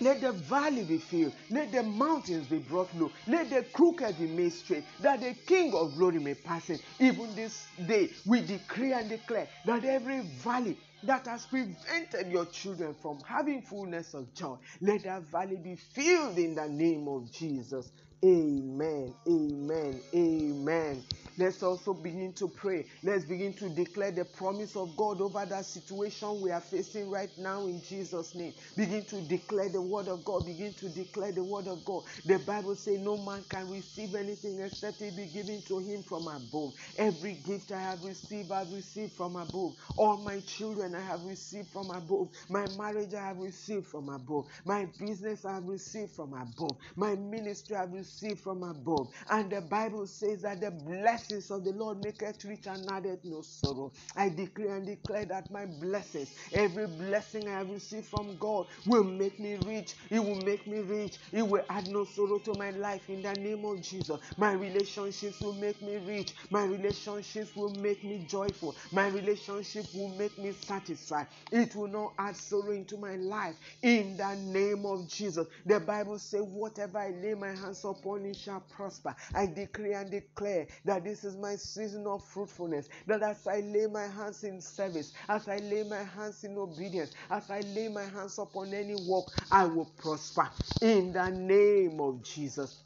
let 0.00 0.20
the 0.20 0.32
valley 0.32 0.84
be 0.84 0.98
filled. 0.98 1.34
Let 1.50 1.72
the 1.72 1.82
mountains 1.82 2.48
be 2.48 2.58
brought 2.58 2.92
low. 2.94 3.12
Let 3.26 3.50
the 3.50 3.62
crooked 3.62 4.18
be 4.18 4.26
made 4.26 4.52
straight. 4.52 4.86
That 4.98 5.20
the 5.20 5.34
King 5.46 5.72
of 5.74 5.94
glory 5.94 6.18
may 6.18 6.34
pass 6.34 6.68
in. 6.68 6.80
Even 6.98 7.34
this 7.34 7.68
day, 7.86 8.10
we 8.26 8.42
decree 8.42 8.92
and 8.92 9.08
declare 9.08 9.48
that 9.64 9.84
every 9.84 10.22
valley 10.22 10.78
that 11.04 11.26
has 11.26 11.46
prevented 11.46 12.30
your 12.32 12.46
children 12.46 12.94
from 12.94 13.20
having 13.26 13.62
fullness 13.62 14.14
of 14.14 14.34
joy, 14.34 14.56
let 14.80 15.04
that 15.04 15.30
valley 15.30 15.56
be 15.56 15.76
filled 15.76 16.38
in 16.38 16.54
the 16.56 16.68
name 16.68 17.06
of 17.08 17.30
Jesus. 17.30 17.92
Amen. 18.24 19.14
Amen. 19.28 20.02
Amen. 20.16 21.06
Let's 21.38 21.62
also 21.62 21.94
begin 21.94 22.34
to 22.34 22.48
pray. 22.48 22.86
Let's 23.04 23.26
begin 23.26 23.54
to 23.56 23.70
declare 23.70 24.10
the 24.12 24.24
promise 24.26 24.76
of 24.76 24.96
God 24.96 25.22
over 25.22 25.46
that 25.46 25.66
situation 25.66 26.40
we 26.40 26.50
are 26.50 26.60
facing 26.62 27.10
right 27.10 27.30
now 27.38 27.68
in 27.68 27.80
Jesus' 27.80 28.34
name. 28.34 28.54
Begin 28.76 29.06
to 29.06 29.22
declare 29.22 29.70
the 29.70 29.82
word 29.82 30.08
of 30.08 30.24
God. 30.24 30.46
Begin 30.46 30.74
to 30.76 30.90
declare 30.90 31.32
the 31.32 31.44
word 31.44 31.68
of 31.68 31.84
God. 31.84 32.04
The 32.24 32.40
Bible 32.40 32.74
says 32.76 32.98
no 32.98 33.18
man 33.18 33.44
can 33.48 33.68
receive 33.68 34.16
anything 34.16 34.60
except 34.60 35.02
it 35.02 35.16
be 35.16 35.28
given 35.28 35.62
to 35.64 35.78
him 35.78 36.02
from 36.02 36.28
above. 36.28 36.74
Every 36.96 37.34
gift 37.36 37.72
I 37.72 37.80
have 37.82 38.02
received, 38.02 38.52
I've 38.52 38.72
received 38.72 39.14
from 39.14 39.36
above. 39.36 39.74
All 39.96 40.16
my 40.18 40.40
children 40.40 40.96
I 40.96 41.02
have 41.02 41.22
received 41.22 41.70
from 41.70 41.92
above. 41.92 42.30
My 42.48 42.66
marriage 42.66 43.14
I 43.14 43.28
have 43.28 43.38
received 43.38 43.86
from 43.86 44.08
above. 44.08 44.46
My 44.64 44.86
business 44.98 45.44
I 45.44 45.54
have 45.54 45.66
received 45.66 46.12
from 46.12 46.34
above. 46.34 46.78
My 46.96 47.14
ministry 47.16 47.76
I 47.76 47.82
have 47.82 47.92
received 47.92 48.13
receive 48.22 48.40
from 48.40 48.62
above. 48.62 49.08
And 49.30 49.50
the 49.50 49.60
Bible 49.60 50.06
says 50.06 50.42
that 50.42 50.60
the 50.60 50.70
blessings 50.70 51.50
of 51.50 51.64
the 51.64 51.72
Lord 51.72 52.02
maketh 52.02 52.44
rich 52.44 52.66
and 52.66 52.88
addeth 52.90 53.24
no 53.24 53.42
sorrow. 53.42 53.92
I 54.16 54.28
decree 54.28 54.68
and 54.68 54.86
declare 54.86 55.24
that 55.26 55.50
my 55.50 55.66
blessings, 55.66 56.34
every 56.52 56.86
blessing 56.86 57.48
I 57.48 57.58
have 57.58 57.70
received 57.70 58.06
from 58.06 58.36
God, 58.38 58.66
will 58.86 59.04
make 59.04 59.38
me 59.38 59.56
rich. 59.56 59.94
It 60.10 60.20
will 60.20 60.36
make 60.36 60.66
me 60.66 60.80
rich. 60.80 61.18
It 61.32 61.42
will 61.46 61.64
add 61.68 61.88
no 61.88 62.04
sorrow 62.04 62.38
to 62.40 62.54
my 62.54 62.70
life 62.70 63.08
in 63.08 63.22
the 63.22 63.34
name 63.34 63.64
of 63.64 63.80
Jesus. 63.82 64.18
My 64.36 64.52
relationships 64.52 65.40
will 65.40 65.54
make 65.54 65.82
me 65.82 65.96
rich. 65.96 66.34
My 66.50 66.64
relationships 66.64 67.54
will 67.56 67.70
make 67.70 68.04
me 68.04 68.18
joyful. 68.26 68.76
My 68.90 69.08
relationship 69.08 69.86
will 69.94 70.08
make 70.08 70.38
me 70.38 70.52
satisfied. 70.52 71.26
It 71.50 71.74
will 71.74 71.88
not 71.88 72.14
add 72.18 72.36
sorrow 72.36 72.72
into 72.72 72.96
my 72.96 73.16
life 73.16 73.56
in 73.82 74.16
the 74.16 74.34
name 74.36 74.84
of 74.86 75.08
Jesus. 75.08 75.46
The 75.64 75.80
Bible 75.80 76.18
says, 76.18 76.42
Whatever 76.42 76.98
I 76.98 77.10
lay 77.10 77.34
my 77.34 77.48
hands 77.48 77.84
upon, 77.84 78.03
upon 78.04 78.26
it 78.26 78.36
shall 78.36 78.60
prosper. 78.60 79.14
I 79.34 79.46
decree 79.46 79.94
and 79.94 80.10
declare 80.10 80.66
that 80.84 81.04
this 81.04 81.24
is 81.24 81.36
my 81.36 81.56
season 81.56 82.06
of 82.06 82.22
fruitfulness. 82.24 82.88
That 83.06 83.22
as 83.22 83.46
I 83.46 83.60
lay 83.60 83.86
my 83.86 84.06
hands 84.06 84.44
in 84.44 84.60
service, 84.60 85.12
as 85.28 85.48
I 85.48 85.56
lay 85.56 85.84
my 85.84 86.02
hands 86.02 86.44
in 86.44 86.56
obedience, 86.58 87.12
as 87.30 87.50
I 87.50 87.60
lay 87.74 87.88
my 87.88 88.04
hands 88.04 88.38
upon 88.38 88.74
any 88.74 88.94
work, 89.08 89.26
I 89.50 89.64
will 89.64 89.90
prosper. 89.96 90.48
In 90.82 91.12
the 91.12 91.30
name 91.30 92.00
of 92.00 92.22
Jesus. 92.22 92.82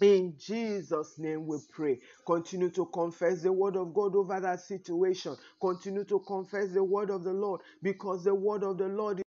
In 0.00 0.34
Jesus' 0.38 1.18
name 1.18 1.46
we 1.46 1.58
pray. 1.72 2.00
Continue 2.26 2.70
to 2.70 2.86
confess 2.86 3.42
the 3.42 3.52
word 3.52 3.76
of 3.76 3.94
God 3.94 4.16
over 4.16 4.40
that 4.40 4.60
situation. 4.60 5.36
Continue 5.60 6.04
to 6.04 6.18
confess 6.20 6.72
the 6.72 6.82
word 6.82 7.10
of 7.10 7.22
the 7.22 7.32
Lord 7.32 7.60
because 7.82 8.24
the 8.24 8.34
word 8.34 8.64
of 8.64 8.76
the 8.76 8.88
Lord 8.88 9.23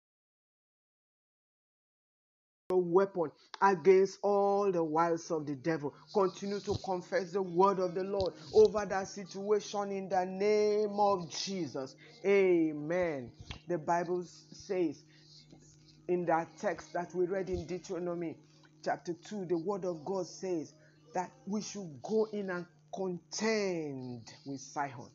weapon 2.92 3.30
against 3.60 4.18
all 4.22 4.70
the 4.70 4.82
wiles 4.82 5.30
of 5.30 5.46
the 5.46 5.54
devil. 5.54 5.94
Continue 6.12 6.60
to 6.60 6.74
confess 6.84 7.32
the 7.32 7.42
word 7.42 7.78
of 7.78 7.94
the 7.94 8.04
Lord 8.04 8.34
over 8.54 8.84
that 8.86 9.08
situation 9.08 9.90
in 9.92 10.08
the 10.08 10.24
name 10.24 10.98
of 10.98 11.30
Jesus. 11.30 11.96
Amen. 12.24 13.32
The 13.68 13.78
Bible 13.78 14.24
says 14.52 15.02
in 16.08 16.26
that 16.26 16.48
text 16.58 16.92
that 16.92 17.14
we 17.14 17.26
read 17.26 17.48
in 17.48 17.66
Deuteronomy 17.66 18.36
chapter 18.84 19.14
2, 19.14 19.46
the 19.46 19.56
word 19.58 19.84
of 19.84 20.04
God 20.04 20.26
says 20.26 20.74
that 21.14 21.30
we 21.46 21.62
should 21.62 22.02
go 22.02 22.26
in 22.32 22.50
and 22.50 22.66
contend 22.94 24.32
with 24.44 24.60
Sihon. 24.60 25.10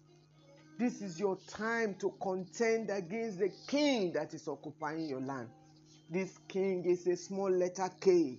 This 0.80 1.01
is 1.01 1.19
your 1.19 1.38
time 1.47 1.95
to 1.95 2.13
contend 2.21 2.89
against 2.91 3.39
the 3.39 3.51
king 3.67 4.13
that 4.13 4.34
is 4.34 4.47
occupying 4.47 5.09
your 5.09 5.21
land. 5.21 5.49
This 6.10 6.38
king 6.47 6.86
is 6.86 7.05
a 7.08 7.18
small 7.18 7.49
letter 7.51 7.89
K. 7.99 8.38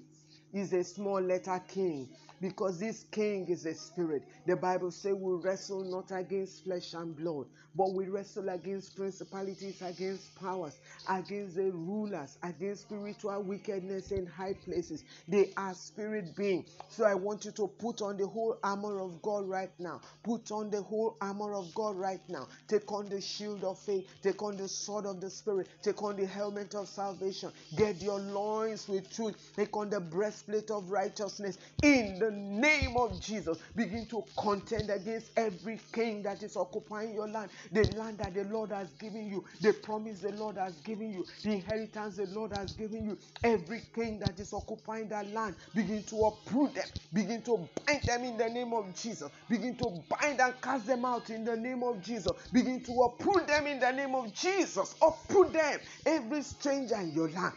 Is 0.55 0.73
a 0.73 0.83
small 0.83 1.21
letter 1.21 1.63
king 1.69 2.09
because 2.41 2.79
this 2.79 3.05
king 3.11 3.49
is 3.49 3.67
a 3.67 3.75
spirit. 3.75 4.23
The 4.47 4.57
Bible 4.57 4.91
says 4.91 5.15
we 5.15 5.35
wrestle 5.35 5.85
not 5.85 6.11
against 6.17 6.65
flesh 6.65 6.95
and 6.95 7.17
blood, 7.17 7.47
but 7.75 7.93
we 7.93 8.09
wrestle 8.09 8.49
against 8.49 8.97
principalities, 8.97 9.83
against 9.83 10.35
powers, 10.37 10.79
against 11.09 11.57
the 11.57 11.71
rulers, 11.71 12.39
against 12.43 12.83
spiritual 12.83 13.43
wickedness 13.43 14.11
in 14.13 14.27
high 14.27 14.55
places. 14.55 15.05
They 15.29 15.53
are 15.57 15.75
spirit 15.75 16.37
beings. 16.37 16.71
So 16.89 17.05
I 17.05 17.15
want 17.15 17.45
you 17.45 17.53
to 17.53 17.69
put 17.69 18.03
on 18.03 18.17
the 18.17 18.27
whole 18.27 18.59
armor 18.63 19.01
of 19.01 19.21
God 19.23 19.49
right 19.49 19.71
now. 19.79 20.01
Put 20.23 20.51
on 20.51 20.71
the 20.71 20.83
whole 20.83 21.17
armor 21.21 21.55
of 21.55 21.73
God 21.75 21.97
right 21.97 22.21
now. 22.29 22.49
Take 22.69 22.91
on 22.93 23.09
the 23.09 23.21
shield 23.21 23.65
of 23.65 23.79
faith. 23.79 24.09
Take 24.23 24.43
on 24.43 24.57
the 24.57 24.69
sword 24.69 25.07
of 25.07 25.21
the 25.21 25.31
spirit. 25.31 25.69
Take 25.83 26.03
on 26.03 26.17
the 26.17 26.27
helmet 26.27 26.75
of 26.75 26.89
salvation. 26.89 27.53
Get 27.77 28.03
your 28.03 28.19
loins 28.19 28.89
with 28.89 29.11
truth. 29.15 29.53
Take 29.57 29.77
on 29.77 29.91
the 29.91 30.01
breastplate 30.01 30.71
of 30.71 30.91
righteousness. 30.91 31.59
In 31.83 32.19
the 32.19 32.28
the 32.31 32.37
name 32.37 32.97
of 32.97 33.21
Jesus, 33.21 33.59
begin 33.75 34.07
to 34.09 34.25
contend 34.39 34.91
against 34.91 35.33
every 35.37 35.81
king 35.93 36.23
that 36.23 36.43
is 36.43 36.57
occupying 36.57 37.15
your 37.15 37.29
land, 37.29 37.51
the 37.73 37.87
land 37.87 38.19
that 38.19 38.35
the 38.35 38.45
Lord 38.45 38.73
has 38.73 38.95
given 38.95 39.27
you, 39.27 39.45
the 39.61 39.73
promise 39.73 40.21
the 40.21 40.33
Lord 40.33 40.59
has 40.59 40.81
given 40.81 41.11
you, 41.13 41.27
the 41.43 41.53
inheritance 41.53 42.17
the 42.17 42.27
Lord 42.27 42.53
has 42.53 42.73
given 42.75 43.05
you. 43.05 43.19
Every 43.43 43.85
king 43.95 44.19
that 44.21 44.39
is 44.41 44.53
occupying 44.53 45.09
that 45.11 45.29
land, 45.29 45.57
begin 45.75 46.05
to 46.05 46.25
uproot 46.25 46.75
them, 46.75 46.89
begin 47.13 47.43
to 47.45 47.69
bind 47.87 48.03
them 48.07 48.25
in 48.25 48.37
the 48.37 48.49
name 48.49 48.73
of 48.75 48.95
Jesus, 48.95 49.31
begin 49.49 49.77
to 49.79 50.05
bind 50.09 50.41
and 50.41 50.61
cast 50.61 50.87
them 50.87 51.05
out 51.05 51.31
in 51.31 51.45
the 51.45 51.57
name 51.57 51.83
of 51.83 52.01
Jesus, 52.01 52.33
begin 52.53 52.83
to 52.85 52.93
uproot 53.03 53.47
them 53.47 53.67
in 53.67 53.81
the 53.81 53.91
name 53.93 54.15
of 54.15 54.33
Jesus, 54.33 54.97
uproot 55.03 55.53
them, 55.53 55.81
every 56.05 56.43
stranger 56.43 56.97
in 56.97 57.13
your 57.13 57.31
land 57.31 57.55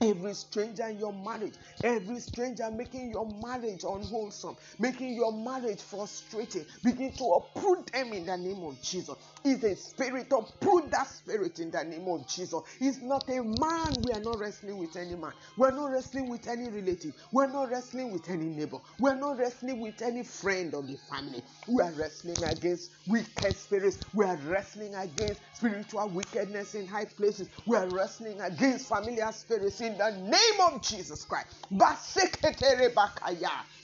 Every 0.00 0.34
stranger 0.34 0.86
in 0.88 0.98
your 1.00 1.12
marriage, 1.12 1.54
every 1.82 2.20
stranger 2.20 2.70
making 2.70 3.10
your 3.10 3.26
marriage 3.26 3.84
unwholesome, 3.84 4.56
making 4.78 5.14
your 5.14 5.32
marriage 5.32 5.82
frustrating, 5.82 6.66
begin 6.84 7.16
to 7.16 7.24
uproot 7.24 7.92
them 7.92 8.12
in 8.12 8.26
the 8.26 8.36
name 8.36 8.62
of 8.64 8.80
Jesus. 8.80 9.16
Is 9.44 9.64
a 9.64 9.74
spirit, 9.76 10.28
uproot 10.32 10.90
that 10.92 11.08
spirit 11.08 11.58
in 11.60 11.70
the 11.70 11.84
name 11.84 12.08
of 12.08 12.26
Jesus. 12.28 12.60
He's 12.78 13.02
not 13.02 13.28
a 13.30 13.42
man. 13.42 14.02
We 14.02 14.12
are 14.12 14.20
not 14.20 14.38
wrestling 14.38 14.78
with 14.78 14.96
any 14.96 15.16
man. 15.16 15.32
We're 15.56 15.72
not 15.72 15.86
wrestling 15.86 16.28
with 16.28 16.46
any 16.48 16.68
relative. 16.68 17.14
We're 17.32 17.50
not 17.52 17.70
wrestling 17.70 18.12
with 18.12 18.28
any 18.28 18.48
neighbor. 18.50 18.78
We're 18.98 19.16
not 19.18 19.38
wrestling 19.38 19.80
with 19.80 20.02
any 20.02 20.24
friend 20.24 20.74
of 20.74 20.86
the 20.88 20.96
family. 20.96 21.42
We 21.66 21.82
are 21.82 21.92
wrestling 21.92 22.44
against 22.44 22.92
wicked 23.06 23.56
spirits. 23.56 23.98
We 24.12 24.24
are 24.26 24.36
wrestling 24.36 24.94
against 24.94 25.42
spiritual 25.52 26.10
wickedness 26.10 26.74
in 26.74 26.86
high 26.86 27.06
places. 27.06 27.50
We 27.66 27.76
are 27.76 27.88
wrestling 27.88 28.40
against 28.40 28.88
familiar 28.88 29.32
spirits 29.32 29.80
in 29.90 29.98
the 29.98 30.10
name 30.10 30.60
of 30.72 30.82
Jesus 30.82 31.24
Christ. 31.24 31.46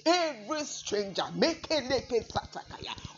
Every 0.06 0.64
stranger, 0.64 1.24
make 1.34 1.66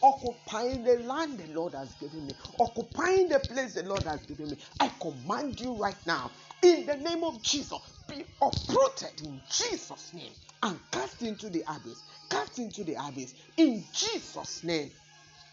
occupying 0.02 0.84
the 0.84 0.96
land 1.04 1.38
the 1.38 1.46
Lord 1.52 1.74
has 1.74 1.94
given 1.94 2.26
me, 2.26 2.34
occupying 2.58 3.28
the 3.28 3.40
place 3.40 3.74
the 3.74 3.82
Lord 3.82 4.04
has 4.04 4.20
given 4.26 4.50
me, 4.50 4.56
I 4.80 4.90
command 5.00 5.60
you 5.60 5.74
right 5.74 5.96
now, 6.06 6.30
in 6.62 6.86
the 6.86 6.96
name 6.96 7.24
of 7.24 7.42
Jesus, 7.42 7.78
be 8.08 8.24
uprooted 8.40 9.20
in 9.22 9.40
Jesus' 9.50 10.12
name 10.14 10.32
and 10.62 10.78
cast 10.90 11.22
into 11.22 11.50
the 11.50 11.62
abyss. 11.68 12.02
Cast 12.30 12.58
into 12.58 12.84
the 12.84 12.94
abyss 12.94 13.34
in 13.56 13.84
Jesus' 13.92 14.64
name. 14.64 14.90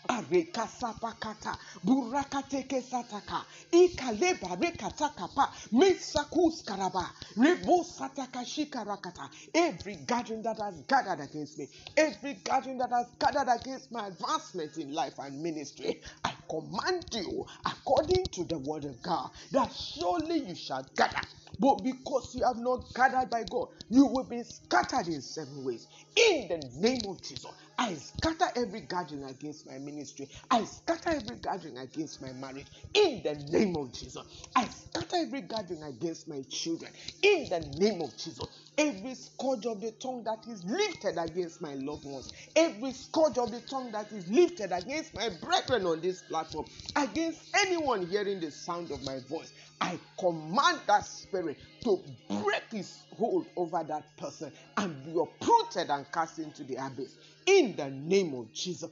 Arekasapakata 0.09 1.57
burakateke 1.83 2.81
sataka 2.81 3.45
ikaleba 3.71 4.55
rekatakapa 4.55 5.51
mesakus 5.71 6.63
karaba 6.65 7.11
rebo 7.37 7.83
sataka 7.83 8.45
shikarakata 8.45 9.29
every 9.53 9.95
gathering 9.97 10.43
that 10.43 10.57
has 10.59 10.81
gathered 10.83 11.21
against 11.21 11.57
me 11.59 11.69
every 11.97 12.35
gathering 12.35 12.77
that 12.77 12.91
has 12.91 13.07
gathered 13.19 13.49
against 13.49 13.91
my 13.91 14.07
advancement 14.07 14.77
in 14.77 14.93
life 14.93 15.19
and 15.19 15.41
ministry 15.41 16.01
i 16.25 16.33
command 16.49 17.05
you 17.13 17.45
according 17.65 18.29
to 18.31 18.43
the 18.45 18.57
word 18.59 18.85
of 18.85 19.01
god 19.01 19.29
that 19.51 19.71
surely 19.73 20.39
you 20.49 20.55
shall 20.55 20.85
gather 20.95 21.21
but 21.59 21.83
because 21.83 22.35
you 22.35 22.43
have 22.45 22.57
not 22.57 22.93
gathered 22.93 23.29
by 23.29 23.43
God, 23.43 23.69
you 23.89 24.05
will 24.05 24.23
be 24.25 24.43
scattered 24.43 25.07
in 25.07 25.21
seven 25.21 25.63
ways. 25.63 25.87
In 26.15 26.47
the 26.47 26.69
name 26.79 27.01
of 27.07 27.21
Jesus, 27.21 27.51
I 27.77 27.93
scatter 27.95 28.45
every 28.55 28.81
gathering 28.81 29.25
against 29.25 29.67
my 29.67 29.77
ministry. 29.77 30.29
I 30.49 30.63
scatter 30.63 31.09
every 31.09 31.35
gathering 31.37 31.77
against 31.77 32.21
my 32.21 32.31
marriage. 32.31 32.67
In 32.93 33.21
the 33.23 33.35
name 33.35 33.75
of 33.75 33.91
Jesus, 33.91 34.23
I 34.55 34.65
scatter 34.67 35.17
every 35.17 35.41
gathering 35.41 35.83
against 35.83 36.27
my 36.29 36.41
children. 36.49 36.91
In 37.21 37.49
the 37.49 37.59
name 37.59 38.01
of 38.01 38.15
Jesus, 38.15 38.45
every 38.77 39.15
scourge 39.15 39.65
of 39.65 39.81
the 39.81 39.91
tongue 39.91 40.23
that 40.23 40.47
is 40.47 40.63
lifted 40.63 41.17
against 41.17 41.61
my 41.61 41.73
loved 41.75 42.05
ones, 42.05 42.31
every 42.55 42.93
scourge 42.93 43.37
of 43.37 43.51
the 43.51 43.61
tongue 43.61 43.91
that 43.91 44.11
is 44.13 44.27
lifted 44.29 44.71
against 44.71 45.13
my 45.13 45.29
brethren 45.29 45.85
on 45.85 45.99
this 45.99 46.21
platform, 46.21 46.65
against 46.95 47.41
anyone 47.57 48.05
hearing 48.07 48.39
the 48.39 48.51
sound 48.51 48.91
of 48.91 49.03
my 49.03 49.19
voice, 49.19 49.51
I 49.81 49.99
command 50.17 50.79
that 50.87 51.05
spirit 51.05 51.57
to 51.83 52.01
break 52.29 52.63
his 52.71 53.03
hold 53.17 53.47
over 53.55 53.83
that 53.83 54.17
person 54.17 54.51
and 54.77 55.05
be 55.05 55.11
uprooted 55.11 55.89
and 55.89 56.04
cast 56.11 56.39
into 56.39 56.63
the 56.63 56.75
abyss. 56.75 57.15
In 57.45 57.75
the 57.75 57.89
name 57.89 58.33
of 58.35 58.51
Jesus. 58.53 58.91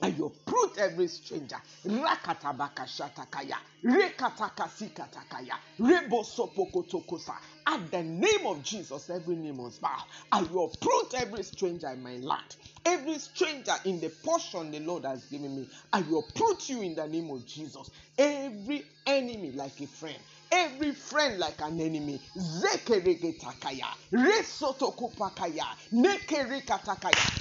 And 0.00 0.18
you 0.18 0.26
uproot 0.26 0.78
every 0.78 1.06
stranger. 1.06 1.56
Rakatabaka 1.86 2.86
shatakaya. 2.86 3.56
Rekatakasikataya. 3.84 5.54
Rebosopokotokosa. 5.78 7.34
At 7.66 7.90
the 7.92 8.02
name 8.02 8.46
of 8.46 8.62
Jesus, 8.64 9.10
every 9.10 9.36
name 9.36 9.58
must 9.58 9.80
bow. 9.80 10.02
And 10.32 10.50
you 10.50 10.62
uproot 10.62 11.14
every 11.14 11.44
stranger 11.44 11.88
in 11.90 12.02
my 12.02 12.16
land. 12.16 12.56
Every 12.84 13.18
stranger 13.20 13.74
in 13.84 14.00
the 14.00 14.08
portion 14.08 14.72
the 14.72 14.80
Lord 14.80 15.04
has 15.04 15.24
given 15.26 15.54
me. 15.54 15.68
I 15.92 16.00
will 16.02 16.26
uproot 16.28 16.68
you 16.68 16.82
in 16.82 16.96
the 16.96 17.06
name 17.06 17.30
of 17.30 17.46
Jesus. 17.46 17.88
Every 18.18 18.84
enemy 19.06 19.52
like 19.52 19.80
a 19.80 19.86
friend 19.86 20.18
every 20.52 20.92
friend 20.92 21.38
like 21.38 21.60
an 21.62 21.80
enemy. 21.80 22.20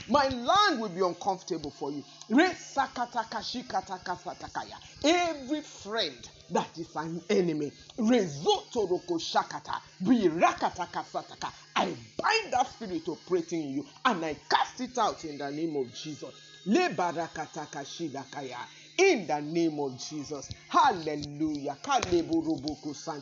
My 0.10 0.28
land 0.28 0.82
will 0.82 0.90
be 0.90 1.02
uncomfortable 1.02 1.72
for 1.72 1.92
you. 1.92 2.04
Every 5.04 5.62
friend 5.62 6.30
that 6.52 6.78
is 6.78 6.96
an 6.96 7.22
enemy. 7.30 7.72
Rezotoroko 8.00 9.20
Birakataka 10.04 11.04
I 11.76 11.86
bind 12.18 12.54
that 12.54 12.68
spirit 12.68 13.08
operating 13.08 13.62
in 13.62 13.70
you 13.76 13.86
and 14.06 14.26
I 14.26 14.36
cast 14.50 14.82
it 14.82 14.98
out 14.98 15.24
in 15.26 15.38
the 15.38 15.52
name 15.52 15.76
of 15.76 15.94
Jesus. 15.94 16.34
Lebarakataka 16.68 17.84
shidakaya 17.86 18.58
in 19.02 19.28
the 19.28 19.42
name 19.42 19.80
of 19.80 19.98
Jesus. 19.98 20.52
Hallelujah. 20.70 21.78